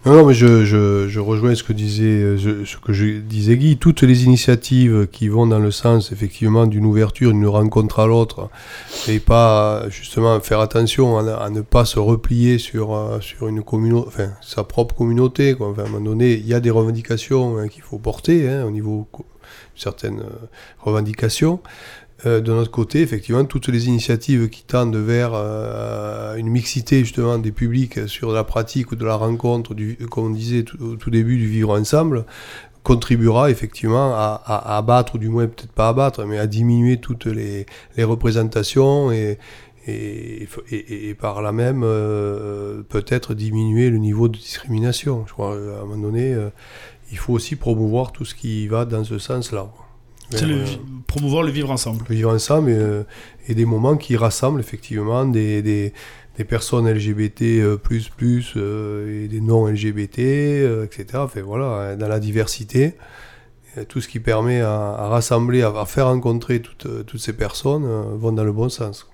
Non, 0.05 0.23
mais 0.23 0.35
je, 0.35 0.65
je, 0.65 1.07
je, 1.07 1.19
rejoins 1.19 1.55
ce 1.55 1.63
que 1.63 1.73
disait 1.73 2.03
euh, 2.03 2.63
ce 2.63 2.77
que 2.77 2.93
je 2.93 3.17
disais 3.17 3.57
Guy. 3.57 3.77
Toutes 3.77 4.03
les 4.03 4.25
initiatives 4.25 5.07
qui 5.11 5.29
vont 5.29 5.47
dans 5.47 5.57
le 5.57 5.71
sens 5.71 6.11
effectivement 6.11 6.67
d'une 6.67 6.85
ouverture, 6.85 7.31
d'une 7.31 7.47
rencontre 7.47 7.99
à 8.01 8.05
l'autre, 8.05 8.49
et 9.07 9.17
pas 9.17 9.89
justement 9.89 10.39
faire 10.41 10.59
attention 10.59 11.17
à, 11.17 11.49
ne 11.49 11.61
pas 11.61 11.85
se 11.85 11.97
replier 11.97 12.59
sur 12.59 12.93
euh, 12.93 13.19
sur 13.19 13.47
une 13.47 13.63
communauté, 13.63 14.07
enfin 14.07 14.29
sa 14.41 14.63
propre 14.63 14.93
communauté. 14.93 15.55
Enfin, 15.59 15.81
à 15.81 15.85
un 15.87 15.89
moment 15.89 16.05
donné, 16.05 16.33
il 16.33 16.45
y 16.45 16.53
a 16.53 16.59
des 16.59 16.69
revendications 16.69 17.57
hein, 17.57 17.67
qu'il 17.67 17.81
faut 17.81 17.97
porter 17.97 18.47
hein, 18.47 18.63
au 18.63 18.69
niveau 18.69 19.07
certaines 19.75 20.19
euh, 20.19 20.47
revendications. 20.81 21.61
Euh, 22.25 22.39
de 22.39 22.53
notre 22.53 22.71
côté, 22.71 23.01
effectivement, 23.01 23.43
toutes 23.43 23.67
les 23.67 23.87
initiatives 23.87 24.49
qui 24.49 24.63
tendent 24.63 24.95
vers 24.95 25.31
euh, 25.33 26.35
une 26.35 26.47
mixité 26.47 26.99
justement 26.99 27.37
des 27.37 27.51
publics 27.51 28.07
sur 28.07 28.31
la 28.31 28.45
pratique 28.45 28.93
ou 28.93 28.95
de 28.95 29.03
la 29.03 29.15
rencontre, 29.15 29.73
du, 29.73 29.97
comme 30.09 30.27
on 30.27 30.29
disait 30.29 30.63
au 30.79 30.95
tout 30.95 31.09
début, 31.09 31.37
du 31.37 31.47
vivre 31.47 31.77
ensemble, 31.77 32.25
contribuera 32.83 33.51
effectivement 33.51 34.13
à, 34.15 34.77
abattre, 34.77 35.15
ou 35.15 35.17
du 35.17 35.27
moins 35.27 35.47
peut-être 35.47 35.71
pas 35.71 35.89
abattre, 35.89 36.23
mais 36.25 36.37
à 36.37 36.47
diminuer 36.47 36.97
toutes 36.97 37.25
les, 37.25 37.65
représentations 37.97 39.11
et, 39.11 39.37
par 41.19 41.41
là 41.41 41.51
même 41.51 41.83
euh, 41.83 42.81
peut-être 42.89 43.33
diminuer 43.33 43.89
le 43.89 43.97
niveau 43.97 44.29
de 44.29 44.37
discrimination. 44.37 45.25
Je 45.27 45.33
crois 45.33 45.53
à 45.53 45.81
un 45.81 45.85
moment 45.85 45.97
donné, 45.97 46.35
il 47.11 47.17
faut 47.17 47.33
aussi 47.33 47.55
promouvoir 47.55 48.11
tout 48.11 48.23
ce 48.23 48.35
qui 48.35 48.67
va 48.67 48.85
dans 48.85 49.03
ce 49.03 49.17
sens-là. 49.17 49.67
C'est 50.31 50.45
le, 50.45 50.63
promouvoir 51.07 51.43
le 51.43 51.51
vivre 51.51 51.71
ensemble. 51.71 52.03
Le 52.09 52.15
vivre 52.15 52.33
ensemble 52.33 52.69
et, 52.69 52.75
euh, 52.75 53.03
et, 53.47 53.55
des 53.55 53.65
moments 53.65 53.97
qui 53.97 54.17
rassemblent 54.17 54.59
effectivement 54.59 55.25
des, 55.25 55.61
des, 55.61 55.93
des 56.37 56.43
personnes 56.43 56.89
LGBT 56.89 57.41
euh, 57.41 57.77
plus 57.77 58.09
plus 58.09 58.53
euh, 58.57 59.23
et 59.23 59.27
des 59.27 59.41
non 59.41 59.67
LGBT, 59.67 60.19
etc. 60.83 61.05
Enfin, 61.15 61.41
voilà, 61.41 61.95
dans 61.95 62.07
la 62.07 62.19
diversité, 62.19 62.95
tout 63.89 64.01
ce 64.01 64.07
qui 64.07 64.19
permet 64.19 64.61
à, 64.61 65.07
rassembler, 65.09 65.61
à, 65.61 65.85
faire 65.85 66.07
rencontrer 66.07 66.61
toutes, 66.61 67.05
toutes 67.05 67.19
ces 67.19 67.33
personnes 67.33 67.85
vont 68.17 68.31
dans 68.31 68.43
le 68.43 68.53
bon 68.53 68.69
sens. 68.69 69.07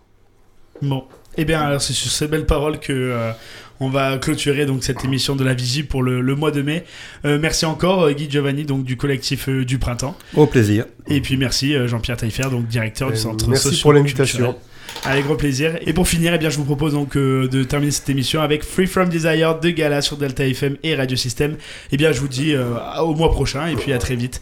Bon, 0.82 1.04
eh 1.38 1.46
bien, 1.46 1.62
alors 1.62 1.82
c'est 1.82 1.94
sur 1.94 2.12
ces 2.12 2.28
belles 2.28 2.46
paroles 2.46 2.80
que 2.80 3.34
on 3.82 3.90
va 3.90 4.18
clôturer 4.20 4.66
donc 4.66 4.84
cette 4.84 5.04
émission 5.04 5.36
de 5.36 5.44
la 5.44 5.56
Vigie 5.56 5.84
pour 5.84 6.04
le, 6.04 6.36
mois 6.36 6.52
de 6.52 6.62
mai. 6.62 6.86
Euh, 7.26 7.40
merci 7.42 7.66
encore 7.66 8.04
euh, 8.04 8.14
Guy 8.14 8.30
Giovanni 8.30 8.64
donc 8.64 8.84
du 8.86 8.96
collectif 8.96 9.50
euh, 9.50 9.66
du 9.66 9.80
printemps. 9.80 10.16
Au 10.36 10.46
plaisir. 10.46 10.86
Et 11.08 11.20
puis 11.20 11.36
merci 11.36 11.74
Jean-Pierre 11.88 12.16
Taillefer 12.16 12.50
donc 12.52 12.68
directeur 12.68 13.12
du 13.12 13.18
centre 13.18 13.50
Merci 13.50 13.82
pour 13.82 13.92
l'invitation. 13.92 14.56
Avec 15.04 15.26
gros 15.26 15.36
plaisir. 15.36 15.80
Et 15.88 15.94
pour 15.94 16.08
finir, 16.08 16.34
eh 16.34 16.38
bien, 16.38 16.50
je 16.50 16.58
vous 16.58 16.66
propose 16.66 16.94
donc 16.94 17.18
de 17.18 17.64
terminer 17.64 17.92
cette 17.92 18.10
émission 18.10 18.42
avec 18.42 18.64
Free 18.64 18.88
From 18.88 19.10
Desire 19.10 19.58
de 19.60 19.70
Gala 19.70 20.02
sur 20.02 20.18
Delta 20.18 20.46
FM 20.46 20.78
et 20.84 20.96
Radio 20.96 21.16
System. 21.16 21.56
Eh 21.92 21.98
bien, 21.98 22.12
je 22.12 22.20
vous 22.20 22.28
dis 22.28 22.54
au 23.00 23.16
mois 23.16 23.32
prochain 23.32 23.68
et 23.68 23.76
puis 23.76 23.94
à 23.94 23.98
très 23.98 24.16
vite. 24.16 24.42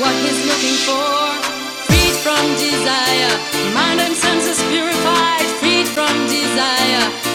What 0.00 0.14
he's 0.24 0.40
looking 0.48 0.78
for 0.88 1.20
Freed 1.84 2.16
from 2.24 2.40
desire. 2.56 3.32
Mind 3.74 4.00
and 4.00 4.16
senses 4.16 4.58
purified, 4.70 5.44
freed 5.60 5.86
from 5.86 6.26
desire. 6.26 7.29